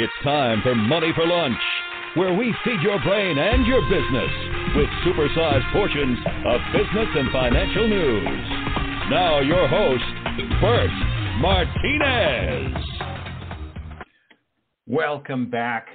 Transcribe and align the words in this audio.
It's 0.00 0.12
time 0.22 0.62
for 0.62 0.76
Money 0.76 1.10
for 1.12 1.26
Lunch, 1.26 1.58
where 2.14 2.32
we 2.32 2.54
feed 2.62 2.80
your 2.82 3.02
brain 3.02 3.36
and 3.36 3.66
your 3.66 3.82
business 3.82 4.30
with 4.76 4.86
supersized 5.04 5.72
portions 5.72 6.16
of 6.46 6.60
business 6.72 7.08
and 7.16 7.32
financial 7.32 7.88
news. 7.88 8.48
Now, 9.10 9.40
your 9.40 9.66
host, 9.66 10.04
Bert 10.60 10.90
Martinez. 11.40 12.76
Welcome 14.86 15.50
back. 15.50 15.88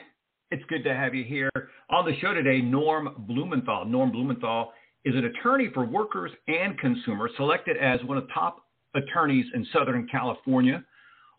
It's 0.52 0.64
good 0.68 0.84
to 0.84 0.94
have 0.94 1.16
you 1.16 1.24
here. 1.24 1.50
On 1.90 2.04
the 2.04 2.20
show 2.20 2.34
today, 2.34 2.60
Norm 2.60 3.08
Blumenthal. 3.20 3.86
Norm 3.86 4.12
Blumenthal 4.12 4.74
is 5.06 5.16
an 5.16 5.24
attorney 5.24 5.70
for 5.74 5.86
workers 5.86 6.32
and 6.50 6.78
consumers, 6.78 7.32
selected 7.38 7.78
as 7.78 8.04
one 8.04 8.18
of 8.18 8.28
top 8.34 8.66
attorneys 8.96 9.46
in 9.56 9.66
Southern 9.72 10.10
California. 10.12 10.84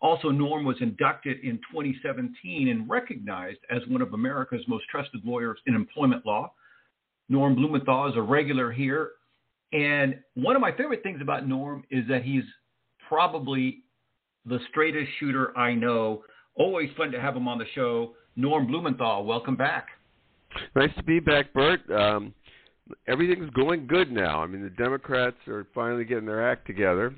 Also, 0.05 0.29
Norm 0.29 0.63
was 0.65 0.75
inducted 0.81 1.39
in 1.43 1.57
2017 1.71 2.67
and 2.67 2.87
recognized 2.87 3.57
as 3.71 3.81
one 3.87 4.03
of 4.03 4.13
America's 4.13 4.61
most 4.67 4.85
trusted 4.87 5.19
lawyers 5.25 5.57
in 5.65 5.73
employment 5.73 6.23
law. 6.27 6.53
Norm 7.27 7.55
Blumenthal 7.55 8.11
is 8.11 8.15
a 8.15 8.21
regular 8.21 8.71
here. 8.71 9.13
And 9.73 10.19
one 10.35 10.55
of 10.55 10.61
my 10.61 10.71
favorite 10.71 11.01
things 11.01 11.21
about 11.23 11.47
Norm 11.47 11.83
is 11.89 12.07
that 12.07 12.21
he's 12.21 12.43
probably 13.09 13.79
the 14.45 14.59
straightest 14.69 15.09
shooter 15.19 15.57
I 15.57 15.73
know. 15.73 16.21
Always 16.53 16.91
fun 16.95 17.11
to 17.11 17.19
have 17.19 17.35
him 17.35 17.47
on 17.47 17.57
the 17.57 17.65
show. 17.73 18.13
Norm 18.35 18.67
Blumenthal, 18.67 19.25
welcome 19.25 19.55
back. 19.55 19.87
Nice 20.75 20.93
to 20.97 21.03
be 21.03 21.19
back, 21.19 21.51
Bert. 21.51 21.79
Um, 21.89 22.31
everything's 23.07 23.49
going 23.55 23.87
good 23.87 24.11
now. 24.11 24.43
I 24.43 24.45
mean, 24.45 24.61
the 24.61 24.69
Democrats 24.69 25.37
are 25.47 25.65
finally 25.73 26.05
getting 26.05 26.27
their 26.27 26.47
act 26.47 26.67
together 26.67 27.15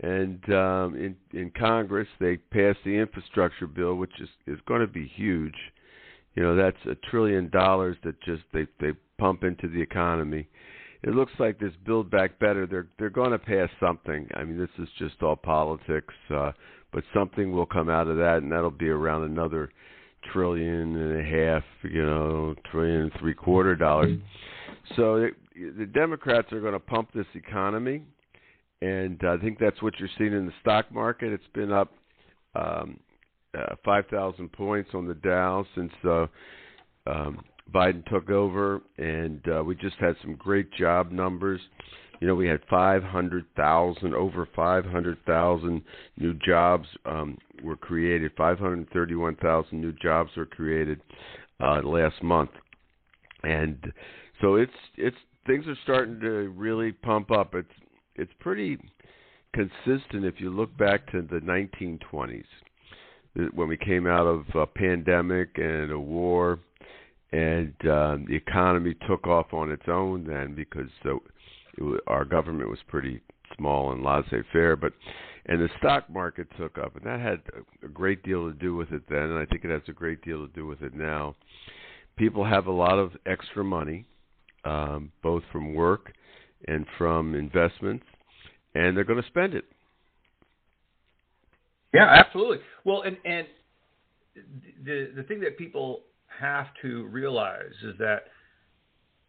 and 0.00 0.42
um, 0.52 0.94
in 0.94 1.16
in 1.32 1.50
Congress 1.58 2.08
they 2.20 2.36
passed 2.36 2.78
the 2.84 2.96
infrastructure 2.96 3.66
bill, 3.66 3.94
which 3.94 4.20
is 4.20 4.28
is 4.46 4.58
going 4.66 4.80
to 4.80 4.86
be 4.86 5.06
huge. 5.06 5.56
You 6.34 6.42
know, 6.42 6.54
that's 6.56 6.76
a 6.86 6.94
trillion 7.10 7.50
dollars 7.50 7.96
that 8.04 8.20
just 8.22 8.42
they 8.52 8.66
they 8.80 8.92
pump 9.18 9.42
into 9.42 9.68
the 9.68 9.80
economy. 9.80 10.48
It 11.02 11.10
looks 11.10 11.32
like 11.38 11.58
this 11.58 11.72
Build 11.84 12.10
Back 12.10 12.38
Better. 12.38 12.66
They're 12.66 12.86
they're 12.98 13.10
going 13.10 13.32
to 13.32 13.38
pass 13.38 13.68
something. 13.80 14.28
I 14.34 14.44
mean, 14.44 14.58
this 14.58 14.70
is 14.78 14.88
just 14.98 15.22
all 15.22 15.36
politics, 15.36 16.14
uh, 16.34 16.52
but 16.92 17.02
something 17.12 17.50
will 17.52 17.66
come 17.66 17.88
out 17.88 18.06
of 18.06 18.16
that, 18.18 18.38
and 18.38 18.52
that'll 18.52 18.70
be 18.70 18.88
around 18.88 19.24
another 19.24 19.70
trillion 20.32 20.96
and 20.96 21.20
a 21.20 21.24
half, 21.24 21.62
you 21.82 22.04
know, 22.04 22.54
trillion 22.70 23.02
and 23.02 23.12
three 23.18 23.34
quarter 23.34 23.74
dollars. 23.74 24.18
So 24.96 25.16
it, 25.16 25.34
the 25.54 25.86
Democrats 25.86 26.52
are 26.52 26.60
going 26.60 26.72
to 26.72 26.80
pump 26.80 27.10
this 27.12 27.26
economy 27.34 28.02
and 28.82 29.20
I 29.24 29.36
think 29.38 29.58
that's 29.58 29.82
what 29.82 29.98
you're 29.98 30.08
seeing 30.18 30.32
in 30.32 30.46
the 30.46 30.52
stock 30.60 30.92
market. 30.92 31.32
It's 31.32 31.42
been 31.54 31.72
up 31.72 31.92
um, 32.54 33.00
uh, 33.56 33.74
5,000 33.84 34.52
points 34.52 34.90
on 34.94 35.06
the 35.06 35.14
Dow 35.14 35.64
since 35.74 35.92
uh, 36.04 36.26
um, 37.06 37.40
Biden 37.72 38.04
took 38.06 38.30
over, 38.30 38.80
and 38.96 39.40
uh, 39.48 39.62
we 39.64 39.74
just 39.74 39.96
had 39.96 40.14
some 40.22 40.34
great 40.34 40.72
job 40.72 41.10
numbers. 41.10 41.60
You 42.20 42.26
know, 42.26 42.34
we 42.34 42.48
had 42.48 42.60
500,000, 42.68 44.14
over 44.14 44.48
500,000 44.54 45.82
new 46.16 46.34
jobs 46.34 46.86
um, 47.04 47.38
were 47.62 47.76
created. 47.76 48.32
531,000 48.36 49.80
new 49.80 49.92
jobs 49.92 50.30
were 50.36 50.46
created 50.46 51.00
uh, 51.60 51.80
last 51.82 52.22
month, 52.22 52.50
and 53.42 53.92
so 54.40 54.56
it's 54.56 54.72
it's 54.96 55.16
things 55.46 55.66
are 55.66 55.78
starting 55.82 56.20
to 56.20 56.52
really 56.56 56.92
pump 56.92 57.30
up. 57.30 57.54
It's 57.54 57.68
it's 58.18 58.32
pretty 58.40 58.78
consistent 59.54 60.24
if 60.24 60.34
you 60.38 60.50
look 60.50 60.76
back 60.76 61.10
to 61.12 61.22
the 61.22 61.40
1920s 61.40 62.44
when 63.54 63.68
we 63.68 63.76
came 63.76 64.06
out 64.06 64.26
of 64.26 64.44
a 64.54 64.66
pandemic 64.66 65.50
and 65.56 65.92
a 65.92 65.98
war 65.98 66.58
and 67.32 67.74
um, 67.82 68.26
the 68.28 68.34
economy 68.34 68.94
took 69.06 69.26
off 69.26 69.52
on 69.52 69.70
its 69.70 69.84
own 69.88 70.24
then 70.24 70.54
because 70.54 70.88
so 71.02 71.20
it, 71.76 72.00
our 72.06 72.24
government 72.24 72.68
was 72.68 72.78
pretty 72.88 73.20
small 73.56 73.92
and 73.92 74.02
laissez-faire 74.02 74.76
but 74.76 74.92
and 75.46 75.60
the 75.60 75.68
stock 75.78 76.08
market 76.10 76.46
took 76.58 76.76
up 76.78 76.94
and 76.96 77.04
that 77.06 77.20
had 77.20 77.40
a 77.82 77.88
great 77.88 78.22
deal 78.22 78.50
to 78.50 78.54
do 78.58 78.74
with 78.74 78.90
it 78.92 79.02
then 79.08 79.22
and 79.22 79.38
I 79.38 79.46
think 79.46 79.64
it 79.64 79.70
has 79.70 79.82
a 79.88 79.92
great 79.92 80.22
deal 80.22 80.46
to 80.46 80.52
do 80.52 80.66
with 80.66 80.82
it 80.82 80.94
now. 80.94 81.34
People 82.16 82.44
have 82.44 82.66
a 82.66 82.72
lot 82.72 82.98
of 82.98 83.12
extra 83.26 83.62
money 83.62 84.04
um, 84.64 85.12
both 85.22 85.42
from 85.52 85.74
work 85.74 86.12
and 86.66 86.86
from 86.96 87.34
investments, 87.34 88.04
and 88.74 88.96
they're 88.96 89.04
going 89.04 89.22
to 89.22 89.28
spend 89.28 89.54
it. 89.54 89.64
Yeah, 91.94 92.06
absolutely. 92.10 92.58
Well, 92.84 93.02
and 93.02 93.16
and 93.24 93.46
the 94.84 95.12
the 95.16 95.22
thing 95.22 95.40
that 95.40 95.56
people 95.56 96.02
have 96.26 96.66
to 96.82 97.06
realize 97.06 97.72
is 97.82 97.94
that 97.98 98.24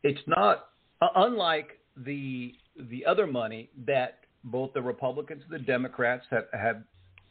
it's 0.04 0.22
not 0.28 0.70
unlike 1.16 1.80
the 1.98 2.54
the 2.90 3.06
other 3.06 3.28
money 3.28 3.70
that 3.86 4.20
both 4.44 4.74
the 4.74 4.82
Republicans 4.82 5.44
and 5.50 5.60
the 5.60 5.66
Democrats 5.66 6.26
have 6.30 6.46
have 6.54 6.84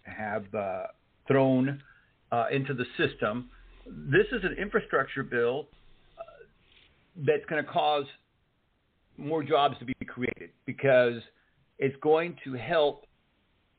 have 0.02 0.54
uh, 0.54 0.84
thrown 1.26 1.82
uh, 2.32 2.46
into 2.50 2.74
the 2.74 2.84
system. 2.96 3.50
This 3.86 4.26
is 4.32 4.44
an 4.44 4.56
infrastructure 4.60 5.22
bill 5.22 5.68
uh, 6.18 6.22
that's 7.26 7.44
going 7.48 7.62
to 7.62 7.70
cause 7.70 8.04
more 9.18 9.42
jobs 9.42 9.78
to 9.80 9.84
be 9.84 9.94
created 10.06 10.50
because 10.64 11.20
it's 11.78 11.96
going 12.02 12.36
to 12.44 12.54
help. 12.54 13.04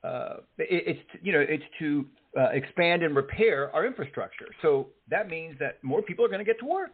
Uh, 0.04 0.38
it, 0.58 0.98
it's 0.98 1.00
you 1.22 1.32
know 1.34 1.40
it's 1.48 1.64
to 1.80 2.06
uh, 2.38 2.50
expand 2.50 3.04
and 3.04 3.16
repair 3.16 3.74
our 3.74 3.86
infrastructure. 3.86 4.48
So 4.62 4.88
that 5.10 5.30
means 5.30 5.56
that 5.60 5.84
more 5.84 6.02
people 6.02 6.24
are 6.26 6.30
going 6.30 6.40
to 6.40 6.46
get 6.46 6.60
to 6.60 6.66
work. 6.66 6.92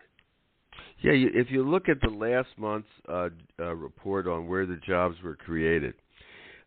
Yeah, 1.01 1.13
you, 1.13 1.29
if 1.33 1.51
you 1.51 1.67
look 1.67 1.89
at 1.89 2.01
the 2.01 2.09
last 2.09 2.49
month's 2.57 2.87
uh, 3.07 3.29
uh, 3.59 3.75
report 3.75 4.27
on 4.27 4.47
where 4.47 4.65
the 4.65 4.79
jobs 4.87 5.15
were 5.23 5.35
created, 5.35 5.93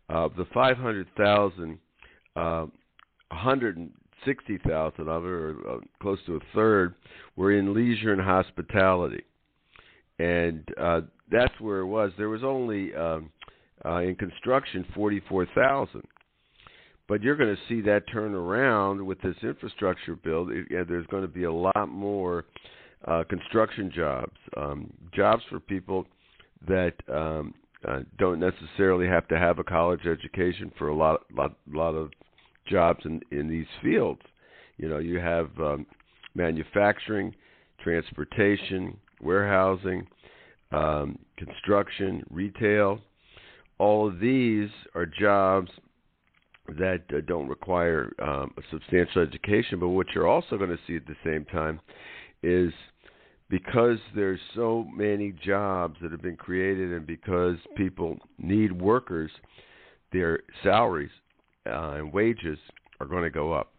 uh, 0.09 0.29
the 0.37 0.47
500,000, 0.55 1.79
uh, 2.37 2.67
160,000 3.31 5.09
of 5.09 5.25
it, 5.25 5.29
or 5.29 5.81
close 6.01 6.19
to 6.27 6.37
a 6.37 6.41
third, 6.55 6.95
were 7.37 7.53
in 7.53 7.75
leisure 7.75 8.13
and 8.13 8.23
hospitality 8.23 9.25
and 10.19 10.67
uh, 10.81 11.01
that's 11.31 11.59
where 11.61 11.81
it 11.81 11.87
was. 11.87 12.13
There 12.19 12.29
was 12.29 12.43
only 12.43 12.95
um, 12.95 13.31
uh, 13.85 13.99
in 13.99 14.15
construction 14.17 14.85
forty 14.95 15.21
four 15.29 15.47
thousand, 15.55 16.07
but 17.09 17.23
you're 17.23 17.37
going 17.37 17.55
to 17.55 17.63
see 17.69 17.81
that 17.83 18.03
turn 18.13 18.35
around 18.35 19.05
with 19.05 19.21
this 19.21 19.37
infrastructure 19.43 20.17
bill. 20.17 20.49
It, 20.51 20.67
yeah, 20.71 20.83
there's 20.89 21.07
going 21.07 21.23
to 21.23 21.29
be 21.29 21.45
a 21.45 21.53
lot 21.53 21.89
more 21.89 22.45
uh, 23.07 23.25
construction 23.29 23.93
jobs, 23.95 24.37
um, 24.57 24.93
jobs 25.15 25.43
for 25.49 25.61
people 25.61 26.07
that 26.67 26.95
um, 27.13 27.55
uh, 27.87 28.01
don't 28.19 28.41
necessarily 28.41 29.07
have 29.07 29.29
to 29.29 29.39
have 29.39 29.59
a 29.59 29.65
college 29.65 30.07
education 30.07 30.73
for 30.77 30.89
a 30.89 30.95
lot, 30.95 31.21
lot, 31.33 31.57
lot 31.71 31.95
of 31.95 32.11
jobs 32.69 33.01
in 33.05 33.21
in 33.31 33.49
these 33.49 33.67
fields. 33.83 34.21
You 34.79 34.89
know, 34.89 34.99
you 34.99 35.19
have 35.19 35.51
um, 35.59 35.87
manufacturing, 36.35 37.35
transportation, 37.83 38.97
warehousing, 39.21 40.07
um, 40.73 41.19
construction, 41.37 42.23
retail. 42.31 43.01
All 43.79 44.09
of 44.09 44.21
these 44.21 44.71
are 44.95 45.07
jobs 45.07 45.71
that 46.79 47.03
uh, 47.15 47.21
don't 47.27 47.49
require 47.49 48.13
um, 48.21 48.53
a 48.59 48.63
substantial 48.71 49.23
education. 49.23 49.81
But 49.81 49.89
what 49.89 50.07
you're 50.15 50.29
also 50.29 50.59
going 50.59 50.71
to 50.71 50.79
see 50.87 50.97
at 50.97 51.07
the 51.07 51.17
same 51.25 51.45
time 51.47 51.81
is 52.43 52.73
because 53.51 53.99
there's 54.15 54.41
so 54.55 54.87
many 54.95 55.33
jobs 55.45 55.97
that 56.03 56.13
have 56.13 56.23
been 56.23 56.37
created, 56.37 56.93
and 56.93 57.07
because 57.07 57.57
people 57.77 58.19
need 58.39 58.73
workers, 58.73 59.31
their 60.13 60.41
salaries 60.63 61.11
uh, 61.67 61.93
and 61.93 62.13
wages 62.13 62.59
are 63.01 63.07
going 63.07 63.23
to 63.23 63.31
go 63.31 63.53
up. 63.53 63.73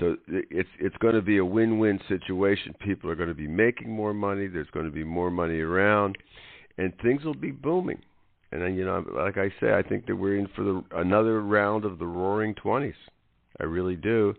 So 0.00 0.16
it's 0.26 0.68
it's 0.80 0.96
going 0.96 1.14
to 1.14 1.22
be 1.22 1.36
a 1.36 1.44
win-win 1.44 2.00
situation. 2.08 2.74
People 2.80 3.10
are 3.10 3.14
going 3.14 3.28
to 3.28 3.34
be 3.34 3.46
making 3.46 3.90
more 3.90 4.14
money. 4.14 4.48
There's 4.48 4.70
going 4.72 4.86
to 4.86 4.90
be 4.92 5.04
more 5.04 5.30
money 5.30 5.60
around, 5.60 6.16
and 6.78 6.92
things 7.02 7.22
will 7.22 7.34
be 7.34 7.50
booming. 7.50 8.00
And 8.50 8.60
then, 8.60 8.74
you 8.74 8.84
know, 8.84 9.04
like 9.14 9.36
I 9.36 9.50
say, 9.60 9.74
I 9.74 9.82
think 9.82 10.06
that 10.06 10.16
we're 10.16 10.36
in 10.36 10.48
for 10.56 10.64
the, 10.64 10.82
another 10.96 11.42
round 11.42 11.84
of 11.84 11.98
the 11.98 12.06
Roaring 12.06 12.54
Twenties. 12.54 12.94
I 13.60 13.64
really 13.64 13.94
do. 13.94 14.34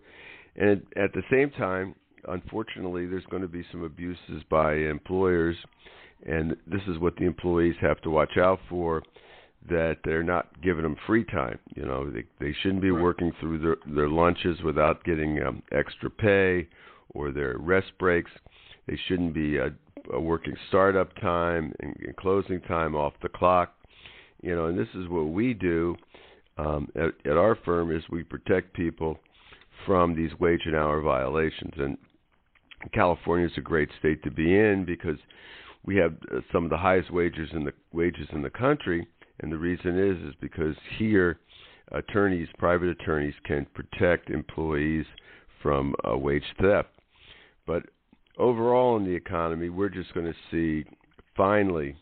And 0.55 0.81
at 0.97 1.13
the 1.13 1.21
same 1.31 1.49
time, 1.51 1.95
unfortunately, 2.27 3.05
there's 3.05 3.25
going 3.29 3.43
to 3.43 3.47
be 3.47 3.63
some 3.71 3.83
abuses 3.83 4.43
by 4.49 4.73
employers, 4.73 5.55
and 6.25 6.57
this 6.67 6.81
is 6.87 6.97
what 6.97 7.15
the 7.15 7.25
employees 7.25 7.75
have 7.79 8.01
to 8.01 8.09
watch 8.09 8.37
out 8.37 8.59
for 8.67 9.03
that 9.69 9.97
they're 10.03 10.23
not 10.23 10.61
giving 10.61 10.83
them 10.83 10.95
free 11.05 11.23
time. 11.25 11.59
You 11.75 11.85
know, 11.85 12.09
they 12.09 12.23
they 12.39 12.53
shouldn't 12.61 12.81
be 12.81 12.91
working 12.91 13.31
through 13.39 13.59
their 13.59 13.77
their 13.85 14.09
lunches 14.09 14.61
without 14.63 15.03
getting 15.03 15.41
um, 15.43 15.61
extra 15.71 16.09
pay 16.09 16.67
or 17.09 17.31
their 17.31 17.57
rest 17.57 17.91
breaks. 17.99 18.31
They 18.87 18.99
shouldn't 19.07 19.33
be 19.33 19.59
uh, 19.59 19.69
uh, 20.13 20.19
working 20.19 20.55
startup 20.69 21.15
time 21.17 21.73
and, 21.81 21.95
and 21.99 22.15
closing 22.15 22.61
time 22.61 22.95
off 22.95 23.13
the 23.21 23.29
clock. 23.29 23.75
You 24.41 24.55
know, 24.55 24.65
and 24.65 24.77
this 24.77 24.87
is 24.95 25.07
what 25.07 25.27
we 25.27 25.53
do 25.53 25.95
um, 26.57 26.89
at, 26.95 27.13
at 27.29 27.37
our 27.37 27.55
firm 27.63 27.95
is 27.95 28.03
we 28.09 28.23
protect 28.23 28.73
people 28.73 29.19
from 29.85 30.15
these 30.15 30.31
wage 30.39 30.61
and 30.65 30.75
hour 30.75 31.01
violations. 31.01 31.73
And 31.77 31.97
California 32.93 33.47
is 33.47 33.53
a 33.57 33.61
great 33.61 33.89
state 33.99 34.23
to 34.23 34.31
be 34.31 34.55
in 34.57 34.85
because 34.85 35.17
we 35.85 35.95
have 35.97 36.13
uh, 36.31 36.39
some 36.51 36.63
of 36.63 36.69
the 36.69 36.77
highest 36.77 37.11
wages 37.11 37.49
in 37.53 37.63
the 37.63 37.73
wages 37.91 38.27
in 38.31 38.41
the 38.41 38.49
country, 38.49 39.07
and 39.41 39.51
the 39.51 39.57
reason 39.57 39.97
is 39.97 40.17
is 40.29 40.35
because 40.39 40.75
here 40.97 41.39
attorneys, 41.91 42.47
private 42.57 42.89
attorneys, 42.89 43.33
can 43.43 43.65
protect 43.73 44.29
employees 44.29 45.05
from 45.61 45.93
uh, 46.09 46.17
wage 46.17 46.43
theft. 46.59 46.89
But 47.67 47.83
overall 48.37 48.97
in 48.97 49.03
the 49.03 49.11
economy, 49.15 49.69
we're 49.69 49.89
just 49.89 50.13
going 50.13 50.25
to 50.25 50.35
see 50.49 50.89
finally 51.35 51.95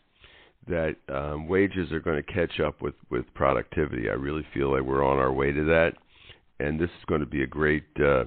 that 0.68 0.96
um, 1.08 1.48
wages 1.48 1.90
are 1.92 2.00
going 2.00 2.22
to 2.22 2.32
catch 2.32 2.60
up 2.60 2.80
with 2.82 2.94
with 3.10 3.24
productivity. 3.34 4.08
I 4.08 4.14
really 4.14 4.46
feel 4.54 4.72
like 4.72 4.82
we're 4.82 5.04
on 5.04 5.18
our 5.18 5.32
way 5.32 5.52
to 5.52 5.64
that, 5.64 5.94
and 6.60 6.78
this 6.78 6.90
is 6.90 7.04
going 7.06 7.20
to 7.20 7.26
be 7.26 7.42
a 7.42 7.46
great 7.46 7.84
uh, 7.98 8.24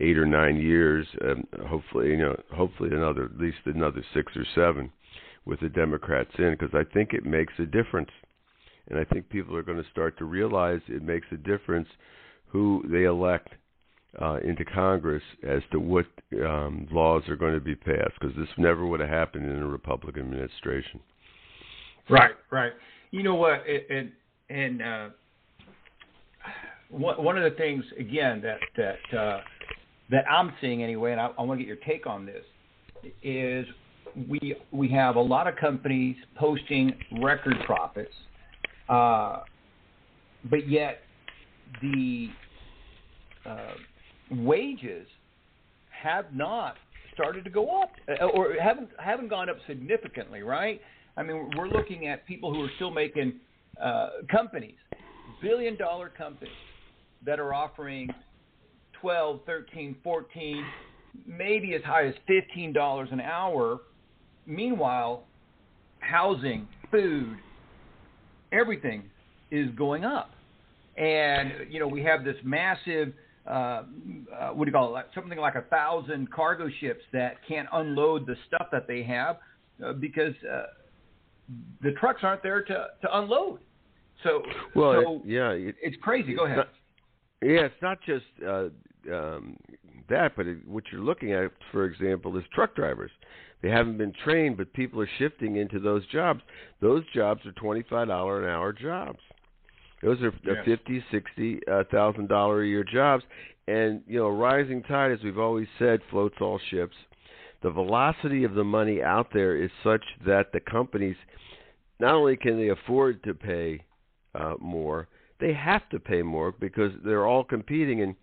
eight 0.00 0.18
or 0.18 0.26
nine 0.26 0.56
years. 0.56 1.06
Um, 1.22 1.44
hopefully, 1.66 2.08
you 2.10 2.18
know, 2.18 2.36
hopefully 2.54 2.90
another 2.92 3.26
at 3.26 3.38
least 3.38 3.58
another 3.66 4.04
six 4.14 4.32
or 4.36 4.44
seven 4.54 4.90
with 5.46 5.60
the 5.60 5.68
Democrats 5.68 6.30
in, 6.38 6.56
because 6.58 6.74
I 6.74 6.84
think 6.94 7.12
it 7.12 7.24
makes 7.24 7.52
a 7.58 7.66
difference, 7.66 8.10
and 8.88 8.98
I 8.98 9.04
think 9.04 9.28
people 9.28 9.56
are 9.56 9.62
going 9.62 9.82
to 9.82 9.90
start 9.90 10.18
to 10.18 10.24
realize 10.24 10.80
it 10.88 11.02
makes 11.02 11.26
a 11.32 11.36
difference 11.36 11.88
who 12.46 12.84
they 12.90 13.04
elect 13.04 13.48
uh, 14.20 14.38
into 14.44 14.64
Congress 14.64 15.22
as 15.46 15.62
to 15.72 15.80
what 15.80 16.06
um, 16.44 16.86
laws 16.92 17.22
are 17.28 17.36
going 17.36 17.54
to 17.54 17.60
be 17.60 17.74
passed, 17.74 18.12
because 18.20 18.36
this 18.36 18.48
never 18.56 18.86
would 18.86 19.00
have 19.00 19.08
happened 19.08 19.44
in 19.50 19.58
a 19.58 19.66
Republican 19.66 20.22
administration. 20.22 21.00
Right, 22.08 22.34
right. 22.50 22.72
You 23.10 23.22
know 23.22 23.34
what? 23.34 23.62
And 23.90 24.12
and 24.50 24.82
uh, 24.82 25.08
one 26.90 27.36
of 27.36 27.44
the 27.44 27.56
things 27.56 27.84
again 27.98 28.42
that 28.42 28.58
that 28.76 29.18
uh, 29.18 29.40
that 30.10 30.24
I'm 30.30 30.52
seeing 30.60 30.82
anyway, 30.82 31.12
and 31.12 31.20
I, 31.20 31.30
I 31.38 31.42
want 31.42 31.58
to 31.58 31.64
get 31.64 31.68
your 31.68 31.84
take 31.84 32.06
on 32.06 32.26
this, 32.26 32.44
is 33.22 33.66
we 34.28 34.54
we 34.70 34.88
have 34.90 35.16
a 35.16 35.20
lot 35.20 35.48
of 35.48 35.56
companies 35.56 36.16
posting 36.36 36.92
record 37.20 37.56
profits, 37.64 38.14
uh, 38.88 39.40
but 40.50 40.68
yet 40.68 41.00
the 41.80 42.28
uh, 43.46 43.74
wages 44.30 45.06
have 45.90 46.34
not 46.34 46.76
started 47.12 47.44
to 47.44 47.50
go 47.50 47.80
up 47.80 47.92
uh, 48.08 48.24
or 48.26 48.54
haven't 48.60 48.90
haven't 48.98 49.28
gone 49.28 49.48
up 49.48 49.56
significantly, 49.66 50.42
right? 50.42 50.80
I 51.16 51.22
mean, 51.22 51.50
we're 51.56 51.68
looking 51.68 52.08
at 52.08 52.26
people 52.26 52.52
who 52.52 52.62
are 52.62 52.70
still 52.76 52.90
making 52.90 53.34
uh, 53.82 54.08
companies, 54.30 54.74
billion 55.40 55.76
dollar 55.76 56.08
companies 56.08 56.52
that 57.24 57.38
are 57.38 57.54
offering 57.54 58.08
12, 59.00 59.40
13, 59.46 59.96
14, 60.02 60.64
maybe 61.26 61.74
as 61.74 61.82
high 61.82 62.06
as 62.06 62.14
$15 62.28 63.12
an 63.12 63.20
hour. 63.20 63.80
Meanwhile, 64.46 65.24
housing, 66.00 66.68
food, 66.90 67.36
everything 68.54 69.02
is 69.50 69.68
going 69.76 70.04
up. 70.04 70.30
And, 70.96 71.52
you 71.70 71.80
know, 71.80 71.88
we 71.88 72.02
have 72.04 72.24
this 72.24 72.36
massive, 72.44 73.12
uh, 73.46 73.50
uh, 73.50 73.82
what 74.52 74.64
do 74.64 74.70
you 74.70 74.72
call 74.72 74.88
it, 74.88 74.92
like, 74.92 75.06
something 75.14 75.38
like 75.38 75.56
a 75.56 75.62
thousand 75.62 76.30
cargo 76.30 76.68
ships 76.80 77.02
that 77.12 77.36
can't 77.48 77.68
unload 77.72 78.26
the 78.26 78.36
stuff 78.46 78.68
that 78.70 78.86
they 78.86 79.02
have 79.02 79.38
uh, 79.84 79.92
because 79.92 80.34
uh, 80.50 80.66
the 81.82 81.92
trucks 81.92 82.20
aren't 82.22 82.42
there 82.42 82.62
to, 82.62 82.86
to 83.02 83.18
unload. 83.18 83.58
So, 84.22 84.42
well, 84.74 85.02
so 85.02 85.22
yeah, 85.26 85.50
it, 85.50 85.74
it's 85.82 85.96
crazy. 86.00 86.34
Go 86.34 86.46
ahead. 86.46 86.58
Not, 86.58 86.68
yeah, 87.42 87.66
it's 87.66 87.82
not 87.82 87.98
just 88.06 88.24
uh, 88.46 88.68
um, 89.12 89.56
that, 90.08 90.32
but 90.36 90.46
it, 90.46 90.66
what 90.66 90.84
you're 90.90 91.02
looking 91.02 91.32
at, 91.32 91.50
for 91.72 91.84
example, 91.84 92.38
is 92.38 92.44
truck 92.54 92.74
drivers. 92.76 93.10
They 93.64 93.70
haven't 93.70 93.98
been 93.98 94.12
trained, 94.22 94.58
but 94.58 94.72
people 94.74 95.00
are 95.00 95.08
shifting 95.18 95.56
into 95.56 95.80
those 95.80 96.06
jobs. 96.08 96.40
Those 96.80 97.02
jobs 97.14 97.44
are 97.46 97.52
twenty-five 97.52 98.08
dollar 98.08 98.44
an 98.44 98.48
hour 98.48 98.72
jobs. 98.72 99.18
Those 100.02 100.20
are 100.22 100.32
yes. 100.44 100.56
fifty, 100.64 101.02
sixty 101.10 101.60
uh, 101.66 101.84
thousand 101.90 102.28
dollar 102.28 102.62
a 102.62 102.66
year 102.66 102.84
jobs, 102.84 103.24
and 103.66 104.02
you 104.06 104.18
know, 104.18 104.28
rising 104.28 104.82
tide, 104.82 105.10
as 105.10 105.18
we've 105.24 105.38
always 105.38 105.66
said, 105.78 106.00
floats 106.10 106.36
all 106.40 106.60
ships 106.70 106.94
the 107.64 107.70
velocity 107.70 108.44
of 108.44 108.54
the 108.54 108.62
money 108.62 109.02
out 109.02 109.28
there 109.32 109.56
is 109.56 109.70
such 109.82 110.04
that 110.26 110.52
the 110.52 110.60
companies 110.60 111.16
not 111.98 112.14
only 112.14 112.36
can 112.36 112.58
they 112.58 112.68
afford 112.68 113.24
to 113.24 113.32
pay 113.32 113.82
uh, 114.34 114.52
more, 114.60 115.08
they 115.40 115.54
have 115.54 115.88
to 115.88 115.98
pay 115.98 116.22
more 116.22 116.52
because 116.52 116.92
they're 117.02 117.26
all 117.26 117.42
competing. 117.42 118.02
And 118.02 118.14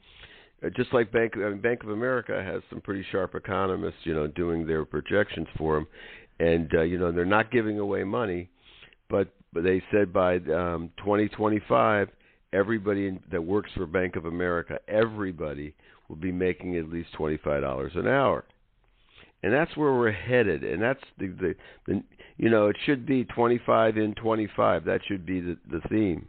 just 0.70 0.94
like 0.94 1.12
Bank, 1.12 1.34
I 1.36 1.50
mean, 1.50 1.62
Bank 1.62 1.84
of 1.84 1.90
America 1.90 2.42
has 2.44 2.62
some 2.70 2.82
pretty 2.82 3.06
sharp 3.12 3.36
economists, 3.36 4.00
you 4.04 4.14
know, 4.14 4.28
doing 4.28 4.68
their 4.68 4.86
projections 4.86 5.48
for 5.58 5.76
them, 5.76 5.88
and 6.40 6.70
uh, 6.76 6.82
you 6.82 6.98
know 6.98 7.12
they're 7.12 7.26
not 7.26 7.52
giving 7.52 7.80
away 7.80 8.04
money, 8.04 8.50
but 9.10 9.28
they 9.54 9.82
said 9.92 10.14
by 10.14 10.36
um, 10.36 10.90
2025, 10.98 12.10
everybody 12.54 13.20
that 13.32 13.44
works 13.44 13.70
for 13.76 13.86
Bank 13.86 14.16
of 14.16 14.26
America, 14.26 14.80
everybody 14.88 15.74
will 16.08 16.16
be 16.16 16.32
making 16.32 16.78
at 16.78 16.90
least 16.90 17.10
$25 17.18 17.98
an 17.98 18.08
hour. 18.08 18.44
And 19.44 19.52
that's 19.52 19.76
where 19.76 19.94
we're 19.94 20.12
headed. 20.12 20.64
And 20.64 20.82
that's 20.82 21.02
the 21.18 21.28
the, 21.28 21.56
the 21.88 22.04
you 22.38 22.50
know 22.50 22.68
it 22.68 22.78
should 22.86 23.06
be 23.06 23.24
25 23.26 23.98
in 23.98 24.14
25 24.16 24.86
that 24.86 25.02
should 25.08 25.26
be 25.26 25.42
the 25.42 25.58
the 25.70 25.82
theme. 25.90 26.28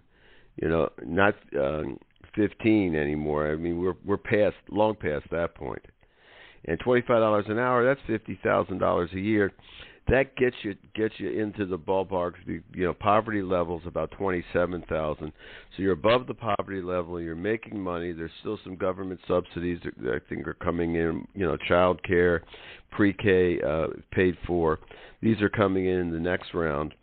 You 0.57 0.69
know 0.71 0.89
not 1.05 1.35
um 1.59 1.99
15 2.35 2.95
anymore 2.95 3.53
i 3.53 3.57
mean 3.57 3.81
we're 3.81 3.97
we're 4.05 4.17
past 4.17 4.57
long 4.71 4.95
past 4.95 5.25
that 5.31 5.55
point. 5.55 5.85
and 6.67 6.79
$25 6.81 7.51
an 7.51 7.59
hour 7.59 7.85
that's 7.85 8.01
$50,000 8.09 9.13
a 9.15 9.21
year 9.21 9.53
that 10.09 10.35
gets 10.37 10.57
you 10.63 10.75
gets 10.95 11.15
you 11.19 11.31
into 11.31 11.65
the 11.65 11.79
ballpark. 11.79 12.33
You 12.47 12.63
know, 12.75 12.93
poverty 12.93 13.41
levels 13.41 13.83
about 13.87 14.11
twenty 14.13 14.45
seven 14.53 14.83
thousand. 14.89 15.33
So 15.77 15.83
you're 15.83 15.93
above 15.93 16.27
the 16.27 16.35
poverty 16.35 16.83
level. 16.83 17.21
You're 17.21 17.37
making 17.37 17.81
money. 17.81 18.13
There's 18.13 18.31
still 18.41 18.59
some 18.65 18.75
government 18.75 19.21
subsidies 19.29 19.79
that 20.03 20.15
I 20.15 20.19
think 20.29 20.47
are 20.49 20.55
coming 20.55 20.97
in. 20.97 21.27
You 21.35 21.47
know, 21.47 21.57
child 21.69 22.03
care, 22.03 22.43
pre 22.91 23.13
K 23.13 23.61
uh, 23.61 23.89
paid 24.11 24.37
for. 24.47 24.81
These 25.21 25.41
are 25.41 25.49
coming 25.49 25.87
in 25.87 26.11
the 26.11 26.19
next 26.19 26.53
round. 26.53 26.95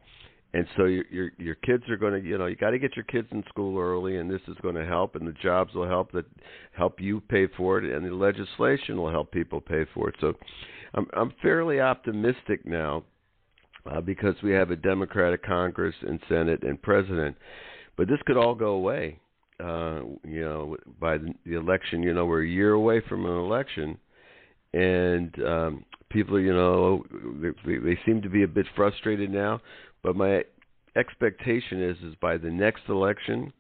And 0.54 0.66
so 0.76 0.86
your 0.86 1.06
your 1.12 1.32
your 1.38 1.56
kids 1.56 1.84
are 1.90 1.98
going 1.98 2.20
to 2.20 2.28
you 2.28 2.38
know 2.38 2.48
you 2.48 2.56
got 2.56 2.72
to 2.72 2.80
get 2.80 2.96
your 2.96 3.06
kids 3.06 3.28
in 3.32 3.44
school 3.50 3.80
early, 3.80 4.18
and 4.18 4.30
this 4.30 4.42
is 4.48 4.58
going 4.64 4.76
to 4.76 4.86
help, 4.86 5.16
and 5.16 5.28
the 5.28 5.36
jobs 5.44 5.74
will 5.76 5.88
help 5.88 6.12
that 6.14 6.26
help 6.72 7.00
you 7.00 7.22
pay 7.22 7.48
for 7.56 7.78
it, 7.78 7.96
and 7.96 8.04
the 8.04 8.16
legislation 8.16 8.98
will 8.98 9.12
help 9.12 9.32
people 9.32 9.62
pay 9.62 9.86
for 9.94 10.10
it. 10.10 10.16
So 10.20 10.34
I'm 10.96 11.08
I'm 11.14 11.34
fairly 11.44 11.80
optimistic 11.80 12.66
now 12.66 13.04
uh, 13.92 14.02
because 14.02 14.36
we 14.42 14.52
have 14.52 14.72
a 14.72 14.76
Democratic 14.76 15.44
Congress 15.44 15.96
and 16.02 16.20
Senate 16.28 16.64
and 16.64 16.82
President, 16.82 17.36
but 17.96 18.08
this 18.08 18.20
could 18.26 18.38
all 18.38 18.56
go 18.56 18.70
away. 18.70 19.20
Uh, 19.64 20.02
you 20.24 20.40
know, 20.40 20.78
by 21.02 21.18
the, 21.18 21.34
election, 21.54 22.02
you 22.02 22.14
know, 22.14 22.26
we're 22.26 22.44
a 22.44 22.48
year 22.48 22.72
away 22.72 23.02
from 23.10 23.26
an 23.26 23.38
election, 23.38 23.98
and 24.74 25.36
um, 25.46 25.86
people, 26.10 26.40
you 26.40 26.54
know, 26.54 27.04
they, 27.66 27.76
they 27.78 28.00
seem 28.06 28.22
to 28.22 28.30
be 28.30 28.44
a 28.44 28.48
bit 28.48 28.66
frustrated 28.76 29.30
now. 29.30 29.60
But 30.04 30.16
my 30.16 30.44
expectation 30.96 31.82
is, 31.84 31.98
is 32.04 32.16
by 32.22 32.38
the 32.38 32.50
next 32.50 32.84
election, 32.90 33.52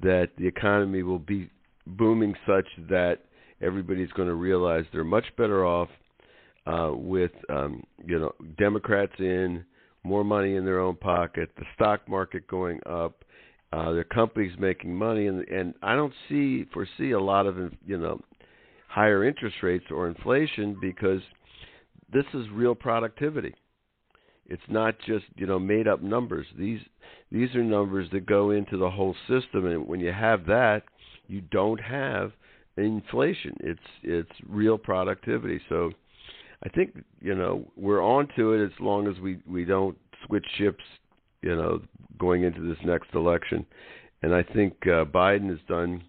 that 0.00 0.30
the 0.38 0.46
economy 0.46 1.02
will 1.02 1.18
be 1.18 1.50
booming 1.86 2.34
such 2.46 2.66
that 2.88 3.18
everybody's 3.60 4.10
going 4.12 4.28
to 4.28 4.34
realize 4.34 4.84
they're 4.92 5.04
much 5.04 5.24
better 5.36 5.64
off 5.64 5.88
uh, 6.66 6.92
with 6.94 7.32
um, 7.48 7.82
you 8.04 8.18
know 8.18 8.32
Democrats 8.58 9.12
in 9.18 9.64
more 10.04 10.24
money 10.24 10.56
in 10.56 10.64
their 10.64 10.80
own 10.80 10.96
pocket, 10.96 11.50
the 11.56 11.64
stock 11.74 12.08
market 12.08 12.46
going 12.46 12.78
up, 12.86 13.24
uh, 13.72 13.92
their 13.92 14.04
companies 14.04 14.52
making 14.58 14.94
money, 14.94 15.26
and 15.26 15.46
and 15.48 15.74
I 15.82 15.94
don't 15.94 16.12
see 16.28 16.66
foresee 16.72 17.12
a 17.12 17.20
lot 17.20 17.46
of 17.46 17.56
you 17.86 17.98
know 17.98 18.20
higher 18.88 19.24
interest 19.24 19.56
rates 19.62 19.84
or 19.90 20.08
inflation 20.08 20.76
because 20.80 21.20
this 22.12 22.24
is 22.34 22.46
real 22.52 22.74
productivity. 22.74 23.54
It's 24.48 24.62
not 24.68 24.98
just 25.06 25.26
you 25.36 25.46
know 25.46 25.58
made 25.58 25.86
up 25.86 26.02
numbers. 26.02 26.46
These 26.58 26.80
these 27.30 27.54
are 27.54 27.62
numbers 27.62 28.08
that 28.12 28.26
go 28.26 28.50
into 28.50 28.76
the 28.76 28.90
whole 28.90 29.14
system, 29.28 29.66
and 29.66 29.86
when 29.86 30.00
you 30.00 30.12
have 30.12 30.46
that, 30.46 30.82
you 31.26 31.42
don't 31.42 31.80
have 31.80 32.32
inflation. 32.76 33.56
It's 33.60 33.80
it's 34.02 34.30
real 34.48 34.78
productivity. 34.78 35.60
So 35.68 35.92
I 36.64 36.68
think 36.70 37.04
you 37.20 37.34
know 37.34 37.70
we're 37.76 38.02
on 38.02 38.28
to 38.36 38.54
it 38.54 38.64
as 38.64 38.72
long 38.80 39.06
as 39.06 39.18
we 39.20 39.38
we 39.46 39.64
don't 39.64 39.96
switch 40.26 40.46
ships, 40.56 40.84
you 41.42 41.54
know, 41.54 41.80
going 42.18 42.42
into 42.42 42.66
this 42.66 42.78
next 42.84 43.14
election. 43.14 43.66
And 44.22 44.34
I 44.34 44.42
think 44.42 44.74
uh, 44.82 45.04
Biden 45.04 45.48
has 45.50 45.60
done 45.68 46.02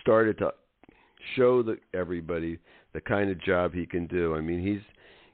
started 0.00 0.38
to 0.38 0.52
show 1.36 1.62
the, 1.62 1.76
everybody 1.94 2.58
the 2.92 3.00
kind 3.00 3.30
of 3.30 3.42
job 3.42 3.72
he 3.72 3.86
can 3.86 4.06
do. 4.06 4.34
I 4.34 4.40
mean, 4.40 4.64
he's 4.64 4.82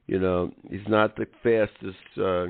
you 0.09 0.19
know 0.19 0.51
he's 0.69 0.89
not 0.89 1.15
the 1.15 1.27
fastest 1.43 2.19
uh, 2.21 2.47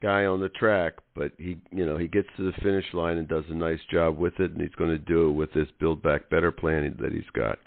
guy 0.00 0.26
on 0.26 0.40
the 0.40 0.50
track, 0.50 0.92
but 1.16 1.32
he 1.38 1.58
you 1.72 1.84
know 1.84 1.96
he 1.98 2.06
gets 2.06 2.28
to 2.36 2.44
the 2.44 2.52
finish 2.62 2.84
line 2.92 3.16
and 3.16 3.26
does 3.26 3.44
a 3.48 3.54
nice 3.54 3.80
job 3.90 4.16
with 4.16 4.38
it, 4.38 4.52
and 4.52 4.60
he's 4.60 4.74
going 4.76 4.90
to 4.90 4.98
do 4.98 5.28
it 5.28 5.32
with 5.32 5.52
this 5.52 5.66
Build 5.80 6.02
Back 6.02 6.30
Better 6.30 6.52
plan 6.52 6.94
that 7.00 7.12
he's 7.12 7.24
got. 7.34 7.58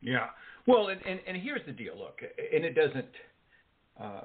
Yeah. 0.00 0.28
Well, 0.66 0.88
and, 0.88 1.00
and, 1.04 1.20
and 1.26 1.36
here's 1.36 1.64
the 1.66 1.72
deal. 1.72 1.98
Look, 1.98 2.20
and 2.22 2.64
it 2.64 2.74
doesn't. 2.74 3.06
Uh, 4.00 4.20